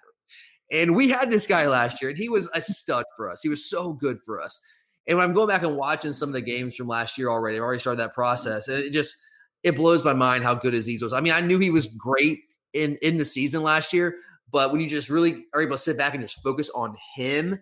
And 0.71 0.95
we 0.95 1.09
had 1.09 1.29
this 1.29 1.45
guy 1.45 1.67
last 1.67 2.01
year, 2.01 2.09
and 2.09 2.17
he 2.17 2.29
was 2.29 2.49
a 2.55 2.61
stud 2.61 3.05
for 3.15 3.29
us. 3.29 3.41
He 3.41 3.49
was 3.49 3.69
so 3.69 3.93
good 3.93 4.19
for 4.21 4.41
us. 4.41 4.59
And 5.07 5.17
when 5.17 5.27
I'm 5.27 5.33
going 5.35 5.49
back 5.49 5.63
and 5.63 5.75
watching 5.75 6.13
some 6.13 6.29
of 6.29 6.33
the 6.33 6.41
games 6.41 6.75
from 6.75 6.87
last 6.87 7.17
year 7.17 7.29
already, 7.29 7.57
I've 7.57 7.63
already 7.63 7.79
started 7.79 7.99
that 7.99 8.13
process, 8.13 8.67
and 8.67 8.79
it 8.79 8.91
just 8.91 9.17
it 9.63 9.75
blows 9.75 10.03
my 10.03 10.13
mind 10.13 10.43
how 10.43 10.53
good 10.53 10.73
Azeez 10.73 11.01
was. 11.01 11.13
I 11.13 11.21
mean, 11.21 11.33
I 11.33 11.41
knew 11.41 11.59
he 11.59 11.69
was 11.69 11.87
great 11.87 12.39
in 12.73 12.97
in 13.01 13.17
the 13.17 13.25
season 13.25 13.63
last 13.63 13.93
year, 13.93 14.17
But 14.51 14.71
when 14.71 14.81
you 14.81 14.87
just 14.87 15.09
really 15.09 15.45
are 15.53 15.61
able 15.61 15.75
to 15.75 15.81
sit 15.81 15.97
back 15.97 16.13
and 16.13 16.23
just 16.23 16.43
focus 16.43 16.69
on 16.75 16.95
him, 17.15 17.59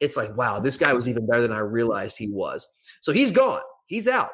it's 0.00 0.16
like, 0.16 0.36
wow, 0.36 0.60
this 0.60 0.76
guy 0.76 0.92
was 0.92 1.08
even 1.08 1.26
better 1.26 1.42
than 1.42 1.52
I 1.52 1.58
realized 1.58 2.16
he 2.18 2.28
was. 2.28 2.66
So 3.00 3.12
he's 3.12 3.30
gone. 3.30 3.62
He's 3.86 4.06
out. 4.06 4.30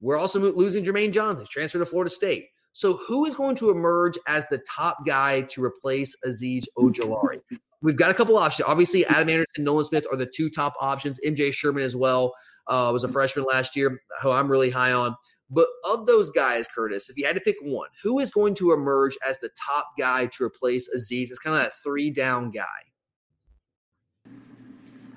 We're 0.00 0.18
also 0.18 0.52
losing 0.52 0.84
Jermaine 0.84 1.12
Johnson. 1.12 1.42
He's 1.42 1.48
transferred 1.48 1.78
to 1.78 1.86
Florida 1.86 2.10
State. 2.10 2.46
So 2.72 2.98
who 3.06 3.24
is 3.24 3.34
going 3.34 3.56
to 3.56 3.70
emerge 3.70 4.18
as 4.28 4.46
the 4.48 4.58
top 4.70 5.06
guy 5.06 5.42
to 5.42 5.64
replace 5.64 6.14
Azeez 6.26 6.64
Ojulari? 6.76 7.40
We've 7.82 7.96
got 7.96 8.10
a 8.10 8.14
couple 8.14 8.36
options. 8.36 8.68
Obviously, 8.68 9.06
Adam 9.06 9.30
Anderson, 9.30 9.64
Nolan 9.64 9.84
Smith 9.84 10.06
are 10.10 10.16
the 10.16 10.26
two 10.26 10.50
top 10.50 10.74
options. 10.80 11.20
MJ 11.24 11.52
Sherman 11.52 11.82
as 11.82 11.94
well 11.96 12.34
uh, 12.68 12.90
was 12.92 13.04
a 13.04 13.08
freshman 13.08 13.46
last 13.50 13.76
year, 13.76 14.00
who 14.22 14.30
I'm 14.30 14.50
really 14.50 14.70
high 14.70 14.92
on. 14.92 15.14
But 15.48 15.68
of 15.84 16.06
those 16.06 16.30
guys, 16.30 16.66
Curtis, 16.66 17.08
if 17.08 17.16
you 17.16 17.24
had 17.24 17.36
to 17.36 17.40
pick 17.40 17.56
one, 17.62 17.88
who 18.02 18.18
is 18.18 18.30
going 18.30 18.54
to 18.56 18.72
emerge 18.72 19.16
as 19.26 19.38
the 19.38 19.50
top 19.50 19.90
guy 19.98 20.26
to 20.26 20.44
replace 20.44 20.88
Azeez? 20.94 21.30
It's 21.30 21.38
kind 21.38 21.56
of 21.56 21.66
a 21.66 21.70
three 21.70 22.10
down 22.10 22.50
guy. 22.50 22.64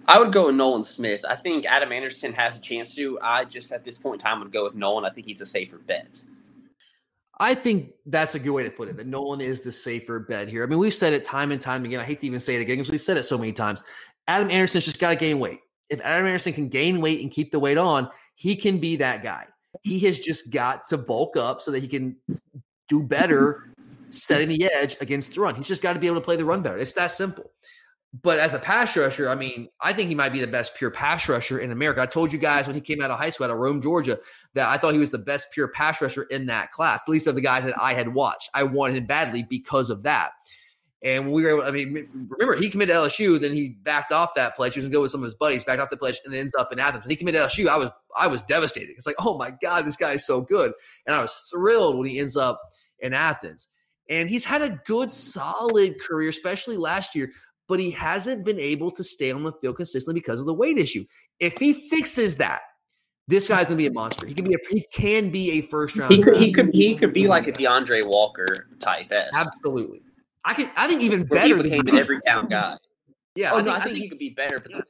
I 0.07 0.19
would 0.19 0.31
go 0.31 0.47
with 0.47 0.55
Nolan 0.55 0.83
Smith. 0.83 1.21
I 1.27 1.35
think 1.35 1.65
Adam 1.65 1.91
Anderson 1.91 2.33
has 2.33 2.57
a 2.57 2.61
chance 2.61 2.95
to. 2.95 3.19
I 3.21 3.45
just 3.45 3.71
at 3.71 3.83
this 3.85 3.97
point 3.97 4.21
in 4.21 4.25
time 4.25 4.39
would 4.39 4.51
go 4.51 4.63
with 4.63 4.75
Nolan. 4.75 5.05
I 5.05 5.11
think 5.11 5.27
he's 5.27 5.41
a 5.41 5.45
safer 5.45 5.77
bet. 5.77 6.21
I 7.39 7.55
think 7.55 7.91
that's 8.05 8.35
a 8.35 8.39
good 8.39 8.51
way 8.51 8.63
to 8.63 8.69
put 8.69 8.89
it. 8.89 8.97
That 8.97 9.07
Nolan 9.07 9.39
is 9.39 9.61
the 9.61 9.71
safer 9.71 10.19
bet 10.19 10.49
here. 10.49 10.63
I 10.63 10.65
mean, 10.65 10.79
we've 10.79 10.93
said 10.93 11.13
it 11.13 11.23
time 11.23 11.51
and 11.51 11.61
time 11.61 11.85
again. 11.85 11.99
I 11.99 12.05
hate 12.05 12.19
to 12.19 12.27
even 12.27 12.39
say 12.39 12.55
it 12.55 12.61
again 12.61 12.77
because 12.77 12.91
we've 12.91 12.99
said 12.99 13.17
it 13.17 13.23
so 13.23 13.37
many 13.37 13.53
times. 13.53 13.83
Adam 14.27 14.51
Anderson's 14.51 14.85
just 14.85 14.99
got 14.99 15.09
to 15.09 15.15
gain 15.15 15.39
weight. 15.39 15.59
If 15.89 16.01
Adam 16.01 16.25
Anderson 16.25 16.53
can 16.53 16.69
gain 16.69 17.01
weight 17.01 17.21
and 17.21 17.31
keep 17.31 17.51
the 17.51 17.59
weight 17.59 17.77
on, 17.77 18.09
he 18.35 18.55
can 18.55 18.79
be 18.79 18.97
that 18.97 19.23
guy. 19.23 19.47
He 19.83 19.99
has 20.01 20.19
just 20.19 20.51
got 20.51 20.85
to 20.85 20.97
bulk 20.97 21.37
up 21.37 21.61
so 21.61 21.71
that 21.71 21.81
he 21.81 21.87
can 21.87 22.17
do 22.87 23.03
better 23.03 23.73
setting 24.09 24.49
the 24.49 24.65
edge 24.65 24.95
against 25.01 25.35
the 25.35 25.41
run. 25.41 25.55
He's 25.55 25.67
just 25.67 25.83
got 25.83 25.93
to 25.93 25.99
be 25.99 26.07
able 26.07 26.17
to 26.17 26.25
play 26.25 26.35
the 26.35 26.45
run 26.45 26.61
better. 26.61 26.77
It's 26.77 26.93
that 26.93 27.11
simple. 27.11 27.51
But 28.23 28.39
as 28.39 28.55
a 28.55 28.59
pass 28.59 28.97
rusher, 28.97 29.29
I 29.29 29.35
mean, 29.35 29.69
I 29.79 29.93
think 29.93 30.09
he 30.09 30.15
might 30.15 30.33
be 30.33 30.39
the 30.39 30.47
best 30.47 30.75
pure 30.75 30.89
pass 30.89 31.29
rusher 31.29 31.59
in 31.59 31.71
America. 31.71 32.01
I 32.01 32.07
told 32.07 32.33
you 32.33 32.39
guys 32.39 32.65
when 32.65 32.73
he 32.73 32.81
came 32.81 33.03
out 33.03 33.11
of 33.11 33.19
high 33.19 33.29
school 33.29 33.45
out 33.45 33.51
of 33.51 33.57
Rome, 33.57 33.83
Georgia, 33.83 34.17
that 34.55 34.67
I 34.67 34.77
thought 34.77 34.93
he 34.93 34.99
was 34.99 35.11
the 35.11 35.19
best 35.19 35.51
pure 35.53 35.67
pass 35.67 36.01
rusher 36.01 36.23
in 36.23 36.47
that 36.47 36.71
class, 36.71 37.03
at 37.03 37.11
least 37.11 37.27
of 37.27 37.35
the 37.35 37.41
guys 37.41 37.65
that 37.65 37.79
I 37.79 37.93
had 37.93 38.15
watched. 38.15 38.49
I 38.55 38.63
wanted 38.63 38.97
him 38.97 39.05
badly 39.05 39.45
because 39.47 39.91
of 39.91 40.01
that. 40.03 40.31
And 41.01 41.31
we 41.31 41.43
were 41.43 41.49
able, 41.49 41.61
I 41.63 41.71
mean, 41.71 42.09
remember, 42.29 42.55
he 42.59 42.69
committed 42.69 42.93
to 42.93 43.01
LSU, 43.01 43.39
then 43.39 43.53
he 43.53 43.69
backed 43.69 44.11
off 44.11 44.35
that 44.35 44.55
pledge. 44.57 44.73
He 44.73 44.79
was 44.79 44.85
going 44.85 44.91
to 44.91 44.97
go 44.97 45.01
with 45.01 45.11
some 45.11 45.21
of 45.21 45.25
his 45.25 45.33
buddies, 45.33 45.63
backed 45.63 45.79
off 45.79 45.89
the 45.89 45.95
pledge, 45.95 46.19
and 46.25 46.35
ends 46.35 46.53
up 46.59 46.73
in 46.73 46.79
Athens. 46.79 47.05
When 47.05 47.11
he 47.11 47.15
committed 47.15 47.39
to 47.41 47.47
LSU, 47.47 47.69
I 47.69 47.77
was 47.77 47.89
I 48.17 48.27
was 48.27 48.41
devastated. 48.41 48.95
It's 48.97 49.07
like, 49.07 49.15
oh 49.19 49.37
my 49.37 49.51
God, 49.61 49.85
this 49.85 49.95
guy 49.95 50.13
is 50.13 50.25
so 50.25 50.41
good. 50.41 50.73
And 51.05 51.15
I 51.15 51.21
was 51.21 51.41
thrilled 51.51 51.97
when 51.97 52.07
he 52.07 52.19
ends 52.19 52.35
up 52.35 52.59
in 52.99 53.13
Athens. 53.13 53.67
And 54.09 54.29
he's 54.29 54.43
had 54.43 54.61
a 54.61 54.81
good, 54.85 55.13
solid 55.13 56.01
career, 56.01 56.29
especially 56.29 56.77
last 56.77 57.15
year 57.15 57.31
but 57.69 57.79
he 57.79 57.91
hasn't 57.91 58.43
been 58.43 58.59
able 58.59 58.91
to 58.91 59.03
stay 59.03 59.31
on 59.31 59.43
the 59.43 59.53
field 59.53 59.77
consistently 59.77 60.19
because 60.19 60.41
of 60.41 60.47
the 60.47 60.53
weight 60.53 60.77
issue. 60.77 61.05
If 61.39 61.57
he 61.57 61.73
fixes 61.73 62.37
that, 62.37 62.61
this 63.27 63.47
guy's 63.47 63.67
gonna 63.67 63.77
be 63.77 63.85
a 63.85 63.91
monster. 63.93 64.25
He 64.27 64.33
can 64.33 64.43
be 64.43 64.55
a 64.55 64.57
he 64.71 64.85
can 64.91 65.29
be 65.29 65.51
a 65.51 65.61
first 65.61 65.95
round. 65.95 66.11
He 66.11 66.21
could 66.21 66.35
he 66.35 66.51
could 66.51 66.69
he 66.73 66.95
could 66.95 67.13
be 67.13 67.27
like 67.27 67.47
a 67.47 67.51
D'Andre 67.51 68.01
Walker 68.03 68.67
type 68.79 69.11
S. 69.11 69.29
Absolutely. 69.35 70.01
I 70.45 70.53
can 70.53 70.69
I 70.75 70.87
think 70.87 71.01
even 71.01 71.23
better. 71.23 71.57
He 71.57 71.63
became 71.63 71.87
an 71.87 71.95
every 71.95 72.19
down 72.25 72.47
guy. 72.47 72.77
Yeah, 73.35 73.51
oh, 73.53 73.57
I 73.57 73.61
no, 73.61 73.71
think, 73.71 73.77
I 73.77 73.83
think, 73.83 73.97
he 73.97 74.09
could 74.09 74.19
be 74.19 74.29
better, 74.31 74.59
but 74.59 74.85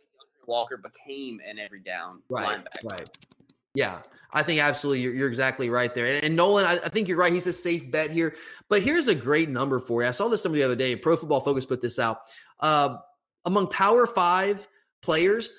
Walker 0.48 0.78
became 0.78 1.40
an 1.48 1.60
every 1.60 1.82
down 1.82 2.22
right, 2.30 2.60
linebacker. 2.60 2.92
Right. 2.92 3.10
Yeah, 3.76 4.00
I 4.32 4.42
think 4.42 4.60
absolutely 4.60 5.02
you're, 5.02 5.14
you're 5.14 5.28
exactly 5.28 5.70
right 5.70 5.94
there. 5.94 6.16
And, 6.16 6.26
and 6.26 6.36
Nolan, 6.36 6.66
I, 6.66 6.80
I, 6.84 6.90
think 6.90 7.08
you're 7.08 7.18
right. 7.18 7.32
He's 7.32 7.46
a 7.46 7.54
safe 7.54 7.92
bet 7.92 8.10
here. 8.10 8.36
But 8.68 8.82
here's 8.82 9.08
a 9.08 9.14
great 9.14 9.50
number 9.50 9.80
for 9.80 10.02
you. 10.02 10.08
I 10.08 10.12
saw 10.12 10.28
this 10.28 10.44
number 10.44 10.58
the 10.58 10.64
other 10.64 10.76
day. 10.76 10.96
Pro 10.96 11.16
Football 11.16 11.42
Focus 11.42 11.66
put 11.66 11.82
this 11.82 12.00
out. 12.00 12.22
Uh, 12.60 12.98
among 13.46 13.68
Power 13.68 14.08
Five 14.08 14.68
players, 15.02 15.50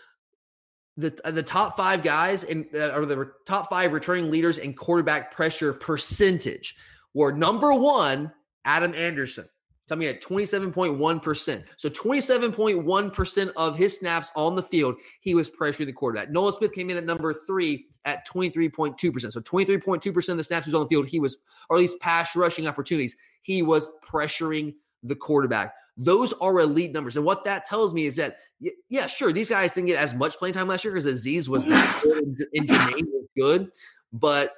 the 0.97 1.19
the 1.25 1.43
top 1.43 1.77
five 1.77 2.03
guys 2.03 2.45
and 2.45 2.67
uh, 2.75 2.91
or 2.95 3.07
the 3.07 3.31
top 3.47 3.71
five 3.71 3.93
returning 3.93 4.31
leaders 4.31 4.59
in 4.59 4.75
quarterback 4.75 5.33
pressure 5.33 5.73
percentage 5.73 6.77
were 7.15 7.33
number 7.33 7.73
one 7.73 8.33
Adam 8.65 8.95
Anderson 8.95 9.47
coming 9.91 10.07
at 10.07 10.23
27.1%. 10.23 11.65
So 11.77 11.89
27.1% 11.91 13.53
of 13.57 13.77
his 13.77 13.99
snaps 13.99 14.31
on 14.37 14.55
the 14.55 14.63
field, 14.63 14.95
he 15.21 15.35
was 15.35 15.51
pressuring 15.51 15.87
the 15.87 15.93
quarterback. 15.93 16.31
Nolan 16.31 16.53
Smith 16.53 16.73
came 16.73 16.91
in 16.91 16.97
at 16.97 17.05
number 17.05 17.35
three 17.35 17.87
at 18.05 18.27
23.2%. 18.27 19.33
So 19.33 19.41
23.2% 19.41 20.29
of 20.29 20.37
the 20.37 20.45
snaps 20.45 20.67
he 20.67 20.71
was 20.71 20.77
on 20.77 20.85
the 20.85 20.89
field, 20.89 21.09
he 21.09 21.19
was, 21.19 21.39
or 21.69 21.77
at 21.77 21.81
least 21.81 21.99
pass 22.01 22.37
rushing 22.37 22.69
opportunities, 22.69 23.17
he 23.43 23.63
was 23.63 23.99
pressuring 24.09 24.75
the 25.03 25.17
quarterback. 25.17 25.75
Those 25.97 26.33
are 26.35 26.61
elite 26.61 26.93
numbers. 26.93 27.17
And 27.17 27.27
what 27.27 27.43
that 27.45 27.65
tells 27.65 27.93
me 27.93 28.07
is 28.07 28.15
that, 28.15 28.37
yeah, 28.89 29.07
sure, 29.07 29.33
these 29.33 29.51
guys 29.51 29.73
didn't 29.73 29.89
get 29.89 29.99
as 29.99 30.15
much 30.15 30.39
playing 30.39 30.55
time 30.55 30.69
last 30.69 30.85
year 30.85 30.95
because 30.95 31.07
Azeez 31.07 31.49
was 31.49 31.65
not 31.67 32.03
good 32.03 32.47
and, 32.55 32.69
Jermaine 32.69 33.07
was 33.07 33.27
good. 33.37 33.71
But 34.13 34.53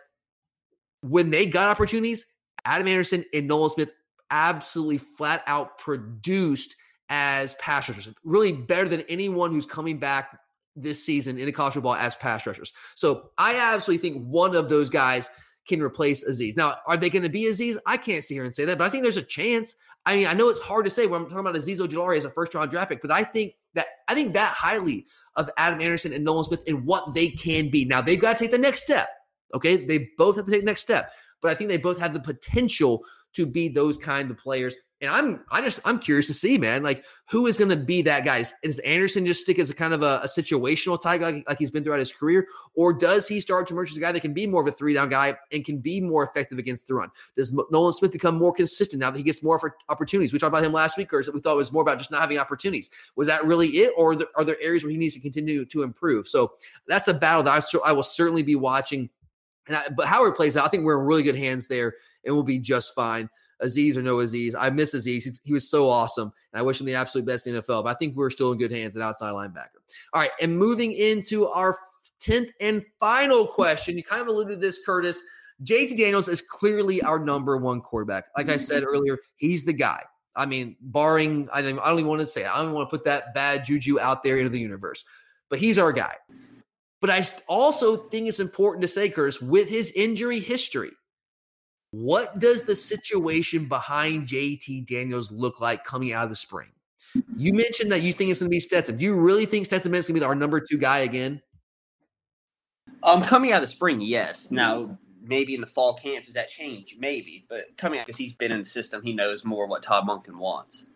when 1.01 1.31
they 1.31 1.47
got 1.47 1.71
opportunities, 1.71 2.27
Adam 2.67 2.87
Anderson 2.87 3.25
and 3.33 3.49
Nolan 3.49 3.71
Smith 3.71 3.91
absolutely 4.33 4.99
flat 4.99 5.45
out 5.47 5.79
produced 5.79 6.75
as 7.09 7.55
pass 7.55 7.89
rushers, 7.89 8.09
really 8.25 8.53
better 8.53 8.89
than 8.89 9.03
anyone 9.03 9.53
who's 9.53 9.67
coming 9.67 9.99
back 9.99 10.39
this 10.75 11.05
season 11.05 11.39
in 11.39 11.47
a 11.47 11.53
college 11.53 11.75
football 11.75 11.95
as 11.95 12.17
pass 12.17 12.47
rushers. 12.47 12.73
So 12.95 13.31
I 13.37 13.57
absolutely 13.57 14.09
think 14.09 14.27
one 14.27 14.57
of 14.57 14.69
those 14.69 14.89
guys 14.89 15.29
can 15.69 15.83
replace 15.83 16.29
Azeez. 16.29 16.57
Now, 16.57 16.79
are 16.87 16.97
they 16.97 17.11
going 17.11 17.23
to 17.23 17.29
be 17.29 17.45
Azeez? 17.45 17.77
I 17.87 17.99
can't 17.99 18.25
sit 18.25 18.35
here 18.35 18.45
and 18.45 18.55
say 18.55 18.65
that, 18.65 18.79
but 18.79 18.85
I 18.85 18.89
think 18.89 19.03
there's 19.03 19.19
a 19.19 19.23
chance. 19.23 19.77
I 20.07 20.17
mean, 20.17 20.27
I 20.27 20.33
know 20.33 20.49
it's 20.49 20.59
hard 20.59 20.85
to 20.87 20.91
say 20.91 21.07
when 21.07 21.21
I'm 21.21 21.27
talking 21.27 21.41
about 21.41 21.55
Azeez 21.55 21.79
Ojulari 21.79 22.17
as 22.17 22.25
a 22.25 22.31
first 22.31 22.55
round 22.55 22.71
draft 22.71 22.91
pick, 22.91 23.03
but 23.03 23.13
I 23.13 23.23
think 23.23 23.53
that 23.75 23.87
I 24.09 24.15
think 24.15 24.33
that 24.33 24.55
highly 24.55 25.07
of 25.37 25.51
Adam 25.57 25.81
Anderson 25.81 26.13
and 26.13 26.25
Nolan 26.25 26.45
Smith 26.45 26.65
and 26.67 26.85
what 26.85 27.15
they 27.15 27.29
can 27.29 27.71
be. 27.71 27.85
Now 27.85 28.01
they've 28.01 28.21
got 28.21 28.37
to 28.37 28.43
take 28.43 28.51
the 28.51 28.59
next 28.59 28.83
step. 28.83 29.09
Okay, 29.55 29.77
they 29.77 30.11
both 30.17 30.37
have 30.37 30.47
to 30.47 30.51
take 30.51 30.61
the 30.61 30.67
next 30.67 30.81
step, 30.81 31.13
but 31.43 31.51
I 31.51 31.55
think 31.55 31.69
they 31.71 31.77
both 31.77 31.99
have 31.99 32.15
the 32.15 32.21
potential 32.21 33.05
to 33.35 33.47
be 33.47 33.69
those 33.69 33.97
kind 33.97 34.31
of 34.31 34.39
players. 34.39 34.77
And 35.01 35.11
I'm 35.11 35.41
I 35.51 35.61
just 35.61 35.81
I'm 35.85 35.99
curious 35.99 36.29
to 36.29 36.35
see, 36.35 36.59
man, 36.59 36.85
like 36.85 37.05
who 37.29 37.47
is 37.47 37.57
going 37.57 37.71
to 37.71 37.77
be 37.77 38.03
that 38.03 38.25
guy? 38.25 38.39
Is, 38.39 38.55
is, 38.63 38.79
Anderson 38.81 39.27
just 39.27 39.41
stick 39.41 39.59
as 39.59 39.69
a 39.69 39.75
kind 39.75 39.93
of 39.93 40.05
a, 40.05 40.21
a 40.23 40.27
situational 40.27 41.01
type 41.01 41.21
like, 41.21 41.45
like 41.49 41.59
he's 41.59 41.73
been 41.73 41.83
throughout 41.83 41.99
his 41.99 42.13
career, 42.13 42.47
or 42.75 42.93
does 42.93 43.27
he 43.27 43.41
start 43.41 43.67
to 43.67 43.75
emerge 43.75 43.91
as 43.91 43.97
a 43.97 44.01
guy 44.01 44.13
that 44.13 44.21
can 44.21 44.33
be 44.33 44.47
more 44.47 44.63
of 44.63 44.69
a 44.69 44.71
three 44.71 44.95
down 44.95 45.09
guy 45.09 45.37
and 45.51 45.65
can 45.65 45.79
be 45.79 46.01
more 46.01 46.23
effective 46.23 46.59
against 46.59 46.87
the 46.87 46.95
run? 46.95 47.11
Does 47.37 47.53
Nolan 47.73 47.93
Smith 47.93 48.13
become 48.13 48.37
more 48.37 48.53
consistent 48.53 49.01
now 49.01 49.11
that 49.11 49.19
he 49.19 49.25
gets 49.25 49.43
more 49.43 49.59
for 49.59 49.75
opportunities? 49.89 50.33
We 50.33 50.39
talked 50.39 50.53
about 50.53 50.65
him 50.65 50.73
last 50.73 50.97
week, 50.97 51.13
or 51.13 51.21
we 51.35 51.41
thought 51.41 51.55
it 51.55 51.57
was 51.57 51.73
more 51.73 51.83
about 51.83 51.99
just 51.99 52.13
not 52.13 52.21
having 52.21 52.39
opportunities? 52.39 52.89
Was 53.17 53.27
that 53.27 53.45
really 53.45 53.69
it, 53.69 53.93
or 53.97 54.17
are 54.37 54.45
there 54.45 54.61
areas 54.63 54.85
where 54.85 54.93
he 54.93 54.99
needs 54.99 55.15
to 55.15 55.21
continue 55.21 55.65
to 55.65 55.83
improve? 55.83 56.29
So 56.29 56.53
that's 56.87 57.09
a 57.09 57.15
battle 57.15 57.43
that 57.43 57.65
I, 57.75 57.89
I 57.89 57.93
will 57.93 58.05
certainly 58.05 58.45
be 58.45 58.55
watching. 58.55 59.11
And 59.67 59.77
I, 59.77 59.89
but 59.89 60.07
how 60.07 60.27
it 60.27 60.37
plays 60.37 60.57
out, 60.57 60.65
I 60.65 60.69
think 60.69 60.85
we're 60.85 61.01
in 61.01 61.07
really 61.07 61.25
good 61.25 61.37
hands 61.37 61.67
there, 61.67 61.95
and 62.25 62.35
we'll 62.35 62.45
be 62.45 62.59
just 62.59 62.95
fine. 62.95 63.29
Azeez 63.63 63.97
or 63.97 64.03
no 64.03 64.17
Azeez, 64.17 64.55
I 64.59 64.71
miss 64.71 64.95
Azeez. 64.95 65.39
He 65.45 65.53
was 65.53 65.71
so 65.71 65.89
awesome. 65.89 66.33
And 66.53 66.59
I 66.59 66.63
wish 66.63 66.81
him 66.81 66.87
the 66.87 66.97
absolute 66.97 67.27
best 67.27 67.47
in 67.47 67.55
the 67.55 67.63
NFL. 67.63 67.85
But 67.85 67.91
I 67.91 67.95
think 67.95 68.17
we're 68.17 68.31
still 68.31 68.51
in 68.51 68.59
good 68.59 68.73
hands 68.73 68.97
at 68.97 69.03
outside 69.03 69.31
linebacker. 69.31 69.79
All 70.13 70.21
right. 70.21 70.33
And 70.41 70.59
moving 70.59 70.93
into 70.93 71.47
our 71.47 71.77
10th 72.23 72.51
and 72.61 72.85
final 72.99 73.47
question. 73.47 73.97
You 73.97 74.05
kind 74.05 74.23
of 74.23 74.29
alluded 74.29 74.55
to 74.55 74.61
this, 74.61 74.85
Curtis. 74.85 75.21
JT 75.63 75.97
Daniels 75.97 76.29
is 76.29 76.43
clearly 76.43 77.03
our 77.03 77.19
number 77.19 77.57
one 77.57 77.81
quarterback. 77.81 78.25
Like 78.37 78.49
I 78.49 78.57
said 78.57 78.83
earlier, 78.85 79.19
he's 79.37 79.65
the 79.65 79.73
guy. 79.73 80.03
I 80.35 80.47
mean, 80.47 80.77
barring, 80.81 81.49
I 81.53 81.63
don't, 81.63 81.79
I 81.79 81.89
don't 81.89 81.99
even 81.99 82.09
want 82.09 82.21
to 82.21 82.27
say. 82.27 82.45
I 82.45 82.63
don't 82.63 82.73
want 82.73 82.89
to 82.89 82.91
put 82.91 83.05
that 83.05 83.35
bad 83.35 83.65
juju 83.65 84.01
out 84.01 84.23
there 84.23 84.39
into 84.39 84.51
the 84.51 84.59
universe, 84.59 85.05
but 85.51 85.59
he's 85.59 85.79
our 85.79 85.93
guy. 85.93 86.17
But 87.01 87.11
I 87.11 87.23
also 87.49 87.97
think 87.97 88.29
it's 88.29 88.41
important 88.41 88.83
to 88.83 88.89
say, 88.89 89.09
Curtis, 89.09 89.41
with 89.41 89.69
his 89.69 89.93
injury 89.93 90.41
history, 90.41 90.93
what 91.93 92.39
does 92.39 92.65
the 92.65 92.75
situation 92.75 93.67
behind 93.67 94.27
JT 94.27 94.87
Daniels 94.87 95.31
look 95.31 95.61
like 95.61 95.85
coming 95.85 96.13
out 96.13 96.25
of 96.25 96.31
the 96.31 96.37
spring? 96.37 96.69
You 97.37 97.53
mentioned 97.55 97.93
that 97.93 98.03
you 98.03 98.13
think 98.13 98.31
it's 98.31 98.41
going 98.41 98.51
to 98.51 98.55
be 98.55 98.61
Stetson. 98.61 98.97
Do 98.97 99.05
you 99.05 99.21
really 99.21 99.45
think 99.45 99.67
Stetson 99.67 99.93
Bennett's 99.93 100.09
going 100.09 100.17
to 100.17 100.21
be 100.21 100.27
our 100.27 100.35
number 100.35 100.59
two 100.59 100.79
guy 100.79 101.01
again? 101.01 101.43
Um, 103.03 103.23
coming 103.23 103.53
out 103.53 103.57
of 103.57 103.63
the 103.63 103.69
spring, 103.69 104.01
yes. 104.01 104.51
Now, 104.51 104.99
maybe 105.23 105.55
in 105.55 105.61
the 105.61 105.67
fall 105.67 105.93
camp, 105.95 106.25
does 106.25 106.35
that 106.35 106.49
change? 106.49 106.97
Maybe, 106.99 107.45
but 107.49 107.77
coming 107.77 108.01
out 108.01 108.07
because 108.07 108.19
he's 108.19 108.33
been 108.33 108.53
in 108.53 108.61
the 108.61 108.65
system, 108.65 109.03
he 109.03 109.13
knows 109.13 109.45
more 109.45 109.67
what 109.67 109.83
Todd 109.83 110.07
Monken 110.07 110.37
wants. 110.37 110.87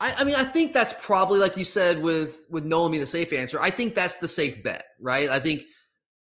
I, 0.00 0.14
I, 0.14 0.24
mean, 0.24 0.34
I 0.36 0.44
think 0.44 0.72
that's 0.72 0.92
probably 1.00 1.40
like 1.40 1.56
you 1.56 1.64
said 1.64 2.02
with 2.02 2.44
with 2.50 2.64
Nolan 2.64 2.92
being 2.92 3.00
the 3.00 3.06
safe 3.06 3.32
answer. 3.32 3.60
I 3.60 3.70
think 3.70 3.94
that's 3.94 4.18
the 4.18 4.28
safe 4.28 4.62
bet, 4.62 4.84
right? 5.00 5.28
I 5.28 5.40
think 5.40 5.62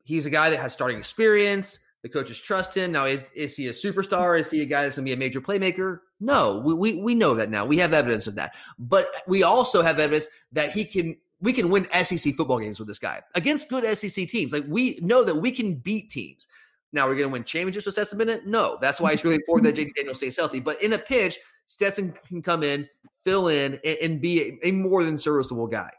he's 0.04 0.24
a 0.24 0.30
guy 0.30 0.50
that 0.50 0.58
has 0.60 0.72
starting 0.72 0.98
experience. 0.98 1.80
The 2.02 2.08
coaches 2.08 2.40
trust 2.40 2.76
him. 2.76 2.92
Now, 2.92 3.04
is, 3.04 3.30
is 3.34 3.56
he 3.56 3.68
a 3.68 3.72
superstar? 3.72 4.38
Is 4.38 4.50
he 4.50 4.62
a 4.62 4.66
guy 4.66 4.84
that's 4.84 4.96
going 4.96 5.04
to 5.04 5.10
be 5.10 5.14
a 5.14 5.18
major 5.18 5.40
playmaker? 5.40 6.00
No, 6.18 6.62
we, 6.64 6.74
we, 6.74 7.02
we 7.02 7.14
know 7.14 7.34
that 7.34 7.50
now. 7.50 7.66
We 7.66 7.76
have 7.78 7.92
evidence 7.92 8.26
of 8.26 8.36
that. 8.36 8.54
But 8.78 9.06
we 9.26 9.42
also 9.42 9.82
have 9.82 9.98
evidence 9.98 10.28
that 10.52 10.70
he 10.70 10.84
can 10.84 11.16
we 11.42 11.52
can 11.52 11.70
win 11.70 11.86
SEC 12.04 12.34
football 12.34 12.58
games 12.58 12.78
with 12.78 12.86
this 12.86 12.98
guy 12.98 13.22
against 13.34 13.70
good 13.70 13.84
SEC 13.96 14.28
teams. 14.28 14.52
Like 14.52 14.64
we 14.68 14.98
know 15.00 15.24
that 15.24 15.36
we 15.36 15.50
can 15.50 15.74
beat 15.74 16.10
teams. 16.10 16.46
Now 16.92 17.06
we're 17.06 17.14
going 17.14 17.28
to 17.28 17.32
win 17.32 17.44
championships 17.44 17.86
with 17.86 17.94
Stetson 17.94 18.18
Bennett. 18.18 18.46
No, 18.46 18.76
that's 18.80 19.00
why 19.00 19.12
it's 19.12 19.24
really 19.24 19.36
important 19.36 19.74
that 19.74 19.80
JT 19.80 19.94
Daniels 19.94 20.18
stays 20.18 20.36
healthy. 20.36 20.60
But 20.60 20.82
in 20.82 20.92
a 20.92 20.98
pinch, 20.98 21.38
Stetson 21.66 22.12
can 22.26 22.42
come 22.42 22.62
in, 22.62 22.88
fill 23.24 23.48
in, 23.48 23.78
and, 23.84 23.98
and 24.02 24.20
be 24.20 24.58
a, 24.62 24.68
a 24.68 24.72
more 24.72 25.04
than 25.04 25.16
serviceable 25.16 25.66
guy. 25.66 25.90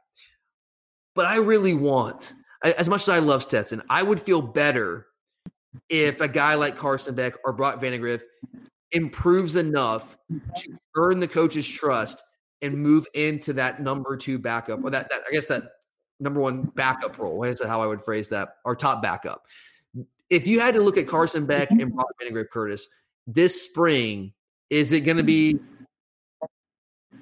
But 1.15 1.25
I 1.25 1.37
really 1.37 1.73
want, 1.73 2.33
as 2.63 2.89
much 2.89 3.03
as 3.03 3.09
I 3.09 3.19
love 3.19 3.41
Stetson, 3.41 3.81
I 3.89 4.03
would 4.03 4.19
feel 4.19 4.41
better 4.41 5.07
if 5.89 6.21
a 6.21 6.27
guy 6.27 6.55
like 6.55 6.75
Carson 6.75 7.15
Beck 7.15 7.33
or 7.43 7.53
Brock 7.53 7.79
Vandagriff 7.79 8.21
improves 8.91 9.55
enough 9.55 10.17
to 10.29 10.77
earn 10.95 11.19
the 11.19 11.27
coach's 11.27 11.67
trust 11.67 12.21
and 12.61 12.75
move 12.75 13.07
into 13.13 13.53
that 13.53 13.81
number 13.81 14.17
two 14.17 14.37
backup, 14.37 14.83
or 14.83 14.89
that, 14.89 15.09
that 15.09 15.21
I 15.27 15.31
guess 15.31 15.47
that 15.47 15.63
number 16.19 16.39
one 16.39 16.63
backup 16.75 17.17
role. 17.17 17.43
Is 17.43 17.63
how 17.63 17.81
I 17.81 17.87
would 17.87 18.01
phrase 18.01 18.29
that, 18.29 18.55
or 18.65 18.75
top 18.75 19.01
backup. 19.01 19.45
If 20.29 20.47
you 20.47 20.59
had 20.59 20.73
to 20.75 20.81
look 20.81 20.97
at 20.97 21.07
Carson 21.07 21.45
Beck 21.45 21.71
and 21.71 21.93
Brock 21.93 22.07
Vandagriff 22.21 22.49
Curtis 22.49 22.87
this 23.27 23.61
spring, 23.61 24.33
is 24.69 24.91
it 24.91 25.01
going 25.01 25.17
to 25.17 25.23
be 25.23 25.59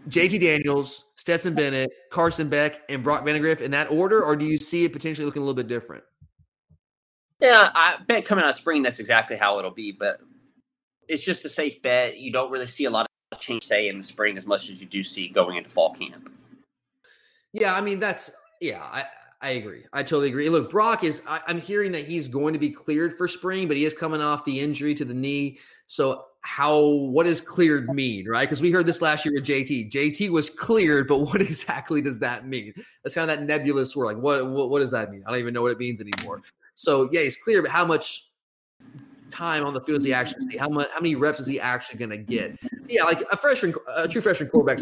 JT 0.10 0.40
Daniels, 0.40 1.06
Stetson 1.16 1.54
Bennett, 1.54 1.92
Carson 2.12 2.50
Beck, 2.50 2.82
and 2.90 3.04
Brock 3.04 3.26
Vandagriff 3.26 3.62
in 3.62 3.72
that 3.72 3.92
order, 3.92 4.24
or 4.24 4.36
do 4.36 4.46
you 4.46 4.58
see 4.58 4.86
it 4.86 4.94
potentially 4.94 5.26
looking 5.26 5.42
a 5.42 5.46
little 5.46 5.56
bit 5.56 5.68
different? 5.68 6.04
Yeah, 7.40 7.70
I 7.74 7.98
bet 8.08 8.26
coming 8.26 8.44
out 8.44 8.50
of 8.50 8.56
spring, 8.56 8.84
that's 8.84 9.00
exactly 9.00 9.38
how 9.38 9.60
it'll 9.60 9.72
be. 9.72 9.92
But 9.92 10.20
it's 11.08 11.24
just 11.24 11.46
a 11.46 11.50
safe 11.50 11.82
bet. 11.82 12.18
You 12.18 12.32
don't 12.32 12.52
really 12.52 12.68
see 12.68 12.86
a 12.86 12.90
lot 12.90 13.08
of 13.32 13.40
change, 13.40 13.64
say, 13.64 13.88
in 13.88 13.98
the 13.98 14.04
spring 14.04 14.38
as 14.38 14.46
much 14.46 14.70
as 14.70 14.82
you 14.82 14.88
do 14.88 15.04
see 15.04 15.28
going 15.28 15.58
into 15.58 15.70
fall 15.70 15.94
camp. 15.94 16.32
Yeah, 17.54 17.74
I 17.74 17.82
mean 17.82 18.00
that's 18.00 18.32
yeah, 18.62 18.84
I 18.84 19.06
I 19.42 19.52
agree. 19.52 19.86
I 19.94 20.04
totally 20.04 20.28
agree. 20.28 20.50
Look, 20.50 20.70
Brock 20.70 21.04
is. 21.04 21.24
I, 21.28 21.40
am 21.48 21.62
hearing 21.62 21.92
that 21.94 22.06
he's 22.06 22.28
going 22.28 22.54
to 22.54 22.60
be 22.60 22.70
cleared 22.70 23.14
for 23.14 23.28
spring, 23.28 23.68
but 23.68 23.78
he 23.78 23.86
is 23.86 23.94
coming 23.94 24.22
off 24.22 24.44
the 24.44 24.60
injury 24.60 24.94
to 24.96 25.06
the 25.06 25.14
knee. 25.14 25.60
So 25.88 26.26
how 26.42 26.80
what 26.80 27.24
does 27.24 27.42
cleared 27.42 27.90
mean, 27.90 28.28
right? 28.28 28.48
Because 28.48 28.62
we 28.62 28.72
heard 28.72 28.86
this 28.86 29.02
last 29.02 29.26
year 29.26 29.34
with 29.34 29.46
JT. 29.46 29.92
JT 29.92 30.30
was 30.30 30.50
cleared, 30.50 31.08
but 31.08 31.18
what 31.20 31.42
exactly 31.42 32.02
does 32.02 32.20
that 32.20 32.48
mean? 32.48 32.74
That's 33.04 33.16
kind 33.16 33.32
of 33.32 33.38
that 33.38 33.46
nebulous 33.46 33.96
word. 33.96 34.06
Like 34.06 34.18
what, 34.18 34.46
what 34.46 34.70
what 34.70 34.80
does 34.80 34.92
that 34.92 35.10
mean? 35.10 35.24
I 35.26 35.32
don't 35.32 35.40
even 35.40 35.54
know 35.54 35.62
what 35.62 35.72
it 35.72 35.80
means 35.80 36.02
anymore. 36.02 36.42
So 36.80 37.10
yeah, 37.12 37.24
he's 37.24 37.36
clear, 37.36 37.62
but 37.62 37.72
how 37.72 37.84
much 37.84 38.30
time 39.30 39.66
on 39.66 39.74
the 39.74 39.82
field 39.82 39.98
is 39.98 40.06
he 40.06 40.14
actually 40.14 40.40
see? 40.50 40.56
How 40.56 40.70
much? 40.70 40.88
How 40.94 41.02
many 41.02 41.14
reps 41.14 41.42
is 41.42 41.46
he 41.46 41.60
actually 41.60 42.00
going 42.00 42.12
to 42.12 42.18
get? 42.18 42.58
Yeah, 42.88 43.04
like 43.04 43.20
a 43.30 43.36
freshman, 43.36 43.74
a 43.98 44.08
true 44.08 44.22
freshman 44.22 44.48
quarterback, 44.48 44.80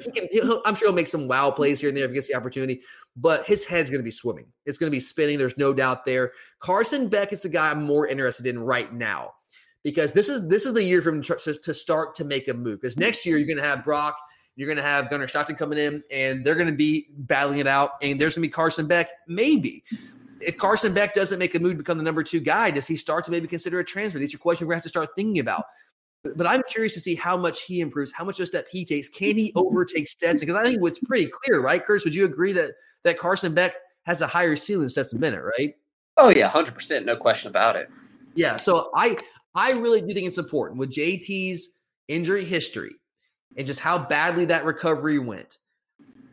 he 0.00 0.12
can. 0.12 0.28
I'm 0.64 0.76
sure 0.76 0.86
he'll 0.86 0.94
make 0.94 1.08
some 1.08 1.26
wow 1.26 1.50
plays 1.50 1.80
here 1.80 1.88
and 1.88 1.98
there 1.98 2.04
if 2.04 2.12
he 2.12 2.14
gets 2.14 2.28
the 2.28 2.36
opportunity. 2.36 2.82
But 3.16 3.44
his 3.46 3.64
head's 3.64 3.90
going 3.90 3.98
to 3.98 4.04
be 4.04 4.12
swimming. 4.12 4.46
It's 4.64 4.78
going 4.78 4.92
to 4.92 4.94
be 4.94 5.00
spinning. 5.00 5.38
There's 5.38 5.58
no 5.58 5.74
doubt 5.74 6.04
there. 6.04 6.30
Carson 6.60 7.08
Beck 7.08 7.32
is 7.32 7.42
the 7.42 7.48
guy 7.48 7.72
I'm 7.72 7.82
more 7.82 8.06
interested 8.06 8.46
in 8.46 8.60
right 8.60 8.92
now 8.92 9.32
because 9.82 10.12
this 10.12 10.28
is 10.28 10.48
this 10.48 10.66
is 10.66 10.74
the 10.74 10.84
year 10.84 11.02
for 11.02 11.08
him 11.08 11.20
to, 11.20 11.58
to 11.60 11.74
start 11.74 12.14
to 12.14 12.24
make 12.24 12.46
a 12.46 12.54
move. 12.54 12.80
Because 12.80 12.96
next 12.96 13.26
year 13.26 13.38
you're 13.38 13.48
going 13.48 13.58
to 13.58 13.64
have 13.64 13.82
Brock. 13.82 14.16
You're 14.54 14.68
going 14.68 14.76
to 14.76 14.84
have 14.84 15.10
Gunnar 15.10 15.26
Stockton 15.26 15.56
coming 15.56 15.80
in, 15.80 16.04
and 16.12 16.46
they're 16.46 16.54
going 16.54 16.70
to 16.70 16.76
be 16.76 17.08
battling 17.10 17.58
it 17.58 17.66
out. 17.66 17.92
And 18.02 18.20
there's 18.20 18.36
going 18.36 18.42
to 18.42 18.48
be 18.48 18.52
Carson 18.52 18.86
Beck, 18.86 19.08
maybe 19.26 19.82
if 20.40 20.56
Carson 20.56 20.94
Beck 20.94 21.14
doesn't 21.14 21.38
make 21.38 21.54
a 21.54 21.58
move 21.58 21.72
to 21.72 21.78
become 21.78 21.98
the 21.98 22.04
number 22.04 22.22
two 22.22 22.40
guy, 22.40 22.70
does 22.70 22.86
he 22.86 22.96
start 22.96 23.24
to 23.24 23.30
maybe 23.30 23.46
consider 23.46 23.80
a 23.80 23.84
transfer? 23.84 24.18
These 24.18 24.34
are 24.34 24.38
questions 24.38 24.66
we're 24.66 24.72
going 24.72 24.80
to 24.80 24.84
have 24.84 24.84
to 24.84 24.88
start 24.88 25.10
thinking 25.16 25.38
about. 25.38 25.64
But 26.22 26.46
I'm 26.46 26.62
curious 26.68 26.94
to 26.94 27.00
see 27.00 27.14
how 27.14 27.36
much 27.36 27.62
he 27.62 27.80
improves, 27.80 28.12
how 28.12 28.24
much 28.24 28.38
of 28.40 28.44
a 28.44 28.46
step 28.46 28.66
he 28.70 28.84
takes. 28.84 29.08
Can 29.08 29.38
he 29.38 29.52
overtake 29.54 30.06
Stetson? 30.06 30.46
Because 30.46 30.60
I 30.60 30.66
think 30.66 30.82
what's 30.82 30.98
pretty 30.98 31.30
clear, 31.32 31.60
right, 31.60 31.84
Curtis? 31.84 32.04
Would 32.04 32.14
you 32.14 32.26
agree 32.26 32.52
that 32.52 32.72
that 33.04 33.18
Carson 33.18 33.54
Beck 33.54 33.74
has 34.04 34.20
a 34.20 34.26
higher 34.26 34.56
ceiling 34.56 34.82
than 34.82 34.90
Stetson 34.90 35.18
Bennett, 35.18 35.42
right? 35.42 35.74
Oh 36.18 36.28
yeah, 36.28 36.48
hundred 36.48 36.74
percent, 36.74 37.06
no 37.06 37.16
question 37.16 37.48
about 37.48 37.76
it. 37.76 37.88
Yeah, 38.34 38.58
so 38.58 38.90
I 38.94 39.16
I 39.54 39.72
really 39.72 40.02
do 40.02 40.12
think 40.12 40.26
it's 40.26 40.36
important 40.36 40.78
with 40.78 40.92
JT's 40.92 41.80
injury 42.08 42.44
history 42.44 42.96
and 43.56 43.66
just 43.66 43.80
how 43.80 43.98
badly 43.98 44.44
that 44.46 44.64
recovery 44.64 45.18
went. 45.18 45.58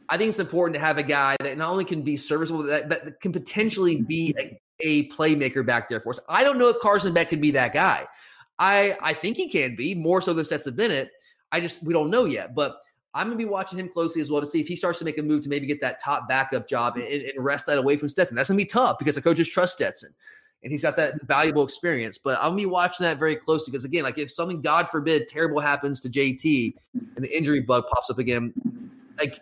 I 0.09 0.17
think 0.17 0.29
it's 0.29 0.39
important 0.39 0.75
to 0.75 0.79
have 0.79 0.97
a 0.97 1.03
guy 1.03 1.35
that 1.41 1.57
not 1.57 1.69
only 1.69 1.85
can 1.85 2.01
be 2.01 2.17
serviceable, 2.17 2.63
but 2.63 2.89
that, 2.89 3.19
can 3.19 3.31
potentially 3.31 3.97
mm-hmm. 3.97 4.05
be 4.05 4.35
a, 4.39 4.59
a, 4.79 5.09
playmaker 5.09 5.65
back 5.65 5.89
there 5.89 5.99
for 5.99 6.11
us. 6.11 6.19
I 6.29 6.43
don't 6.43 6.57
know 6.57 6.69
if 6.69 6.79
Carson 6.79 7.13
Beck 7.13 7.29
can 7.29 7.41
be 7.41 7.51
that 7.51 7.73
guy. 7.73 8.07
I 8.59 8.97
I 9.01 9.13
think 9.13 9.37
he 9.37 9.49
can 9.49 9.75
be 9.75 9.93
more 9.93 10.21
so 10.21 10.33
than 10.33 10.45
Stetson 10.45 10.75
Bennett. 10.75 11.11
I 11.51 11.59
just 11.59 11.83
we 11.83 11.93
don't 11.93 12.09
know 12.09 12.25
yet, 12.25 12.55
but 12.55 12.77
I'm 13.13 13.27
gonna 13.27 13.35
be 13.37 13.45
watching 13.45 13.79
him 13.79 13.89
closely 13.89 14.21
as 14.21 14.31
well 14.31 14.41
to 14.41 14.47
see 14.47 14.59
if 14.59 14.67
he 14.67 14.75
starts 14.75 14.99
to 14.99 15.05
make 15.05 15.17
a 15.17 15.21
move 15.21 15.43
to 15.43 15.49
maybe 15.49 15.67
get 15.67 15.81
that 15.81 15.99
top 15.99 16.27
backup 16.27 16.67
job 16.67 16.95
mm-hmm. 16.95 17.11
and, 17.11 17.21
and 17.23 17.43
wrest 17.43 17.65
that 17.67 17.77
away 17.77 17.97
from 17.97 18.09
Stetson. 18.09 18.35
That's 18.35 18.49
gonna 18.49 18.57
be 18.57 18.65
tough 18.65 18.97
because 18.97 19.15
the 19.15 19.21
coaches 19.21 19.49
trust 19.49 19.73
Stetson 19.75 20.13
and 20.63 20.71
he's 20.71 20.81
got 20.81 20.95
that 20.97 21.21
valuable 21.23 21.63
experience. 21.63 22.17
But 22.17 22.37
I'm 22.39 22.49
gonna 22.49 22.57
be 22.57 22.65
watching 22.65 23.03
that 23.05 23.19
very 23.19 23.35
closely 23.35 23.71
because 23.71 23.85
again, 23.85 24.03
like 24.03 24.17
if 24.17 24.31
something 24.31 24.61
God 24.61 24.89
forbid 24.89 25.27
terrible 25.27 25.59
happens 25.59 25.99
to 26.01 26.09
JT 26.09 26.73
and 27.15 27.23
the 27.23 27.37
injury 27.37 27.61
bug 27.61 27.83
pops 27.93 28.09
up 28.09 28.19
again, 28.19 28.53
like 29.19 29.39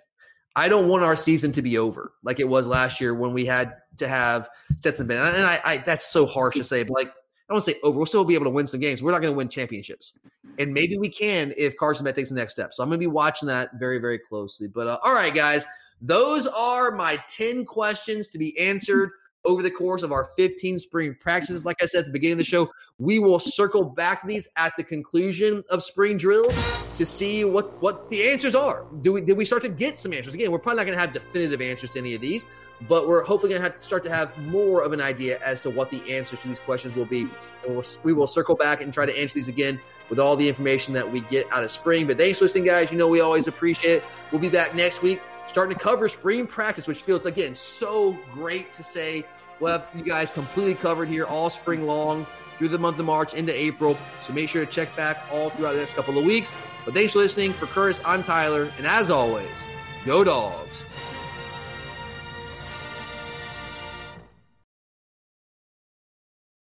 I 0.55 0.69
don't 0.69 0.87
want 0.87 1.03
our 1.03 1.15
season 1.15 1.51
to 1.53 1.61
be 1.61 1.77
over 1.77 2.13
like 2.23 2.39
it 2.39 2.47
was 2.47 2.67
last 2.67 3.01
year 3.01 3.13
when 3.13 3.33
we 3.33 3.45
had 3.45 3.75
to 3.97 4.07
have 4.07 4.49
Stetson 4.77 5.07
Bennett. 5.07 5.35
And 5.35 5.45
I, 5.45 5.61
I 5.63 5.77
that's 5.77 6.05
so 6.05 6.25
harsh 6.25 6.55
to 6.55 6.63
say, 6.63 6.83
but 6.83 6.93
like 6.93 7.09
I 7.09 7.53
don't 7.53 7.55
want 7.55 7.65
to 7.65 7.71
say 7.71 7.79
over. 7.83 7.97
We'll 7.97 8.05
still 8.07 8.25
be 8.25 8.33
able 8.33 8.45
to 8.45 8.51
win 8.51 8.65
some 8.65 8.79
games. 8.79 9.03
We're 9.03 9.11
not 9.11 9.21
going 9.21 9.33
to 9.33 9.37
win 9.37 9.49
championships, 9.49 10.13
and 10.57 10.73
maybe 10.73 10.97
we 10.97 11.09
can 11.09 11.53
if 11.57 11.77
Carson 11.77 12.03
Beck 12.03 12.15
takes 12.15 12.29
the 12.29 12.35
next 12.35 12.53
step. 12.53 12.73
So 12.73 12.81
I'm 12.81 12.89
going 12.89 12.99
to 12.99 13.03
be 13.03 13.07
watching 13.07 13.47
that 13.49 13.71
very, 13.75 13.99
very 13.99 14.17
closely. 14.17 14.67
But 14.67 14.87
uh, 14.87 14.97
all 15.03 15.13
right, 15.13 15.33
guys, 15.33 15.67
those 16.01 16.47
are 16.47 16.91
my 16.91 17.21
ten 17.27 17.63
questions 17.63 18.29
to 18.29 18.39
be 18.39 18.57
answered 18.57 19.11
over 19.45 19.61
the 19.61 19.71
course 19.71 20.03
of 20.03 20.11
our 20.11 20.25
15 20.35 20.79
spring 20.79 21.15
practices. 21.19 21.65
Like 21.65 21.81
I 21.81 21.85
said 21.85 21.99
at 21.99 22.05
the 22.05 22.11
beginning 22.11 22.33
of 22.33 22.39
the 22.39 22.43
show, 22.43 22.69
we 22.97 23.19
will 23.19 23.39
circle 23.39 23.83
back 23.83 24.21
to 24.21 24.27
these 24.27 24.47
at 24.55 24.73
the 24.77 24.83
conclusion 24.83 25.63
of 25.69 25.83
spring 25.83 26.17
drills 26.17 26.57
to 26.95 27.05
see 27.05 27.43
what 27.43 27.81
what 27.81 28.09
the 28.09 28.29
answers 28.29 28.55
are. 28.55 28.85
Do 29.01 29.13
we 29.13 29.21
did 29.21 29.37
we 29.37 29.45
start 29.45 29.61
to 29.63 29.69
get 29.69 29.97
some 29.97 30.13
answers? 30.13 30.33
Again, 30.33 30.51
we're 30.51 30.59
probably 30.59 30.77
not 30.77 30.85
going 30.85 30.97
to 30.97 31.01
have 31.01 31.13
definitive 31.13 31.61
answers 31.61 31.91
to 31.91 31.99
any 31.99 32.15
of 32.15 32.21
these, 32.21 32.47
but 32.87 33.07
we're 33.07 33.23
hopefully 33.23 33.51
going 33.51 33.61
to 33.61 33.69
have 33.69 33.77
to 33.77 33.83
start 33.83 34.03
to 34.03 34.09
have 34.09 34.37
more 34.37 34.81
of 34.81 34.93
an 34.93 35.01
idea 35.01 35.39
as 35.43 35.61
to 35.61 35.69
what 35.69 35.89
the 35.89 36.01
answers 36.15 36.41
to 36.41 36.47
these 36.47 36.59
questions 36.59 36.95
will 36.95 37.05
be. 37.05 37.21
And 37.65 37.75
we'll, 37.75 37.85
we 38.03 38.13
will 38.13 38.27
circle 38.27 38.55
back 38.55 38.81
and 38.81 38.93
try 38.93 39.05
to 39.05 39.17
answer 39.17 39.35
these 39.35 39.47
again 39.47 39.79
with 40.09 40.19
all 40.19 40.35
the 40.35 40.47
information 40.47 40.93
that 40.93 41.11
we 41.11 41.21
get 41.21 41.51
out 41.51 41.63
of 41.63 41.71
spring. 41.71 42.07
But 42.07 42.17
thanks 42.17 42.39
for 42.39 42.45
listening, 42.45 42.65
guys. 42.65 42.91
You 42.91 42.97
know 42.97 43.07
we 43.07 43.21
always 43.21 43.47
appreciate 43.47 43.97
it. 43.97 44.03
We'll 44.31 44.41
be 44.41 44.49
back 44.49 44.75
next 44.75 45.01
week 45.01 45.19
starting 45.47 45.77
to 45.77 45.83
cover 45.83 46.09
spring 46.09 46.47
practice, 46.47 46.87
which 46.87 47.01
feels 47.01 47.25
again 47.25 47.55
so 47.55 48.17
great 48.33 48.71
to 48.73 48.83
say 48.83 49.25
We'll 49.59 49.73
have 49.73 49.87
you 49.95 50.03
guys 50.03 50.31
completely 50.31 50.75
covered 50.75 51.07
here 51.07 51.25
all 51.25 51.49
spring 51.49 51.85
long 51.85 52.25
through 52.57 52.69
the 52.69 52.77
month 52.77 52.99
of 52.99 53.05
March 53.05 53.33
into 53.33 53.53
April. 53.53 53.97
So 54.23 54.33
make 54.33 54.49
sure 54.49 54.65
to 54.65 54.71
check 54.71 54.93
back 54.95 55.23
all 55.31 55.49
throughout 55.49 55.73
the 55.73 55.79
next 55.79 55.93
couple 55.93 56.17
of 56.17 56.25
weeks. 56.25 56.55
But 56.83 56.93
thanks 56.93 57.13
for 57.13 57.19
listening. 57.19 57.53
For 57.53 57.65
Curtis, 57.65 58.01
I'm 58.05 58.23
Tyler. 58.23 58.71
And 58.77 58.87
as 58.87 59.11
always, 59.11 59.63
go 60.05 60.23
dogs. 60.23 60.85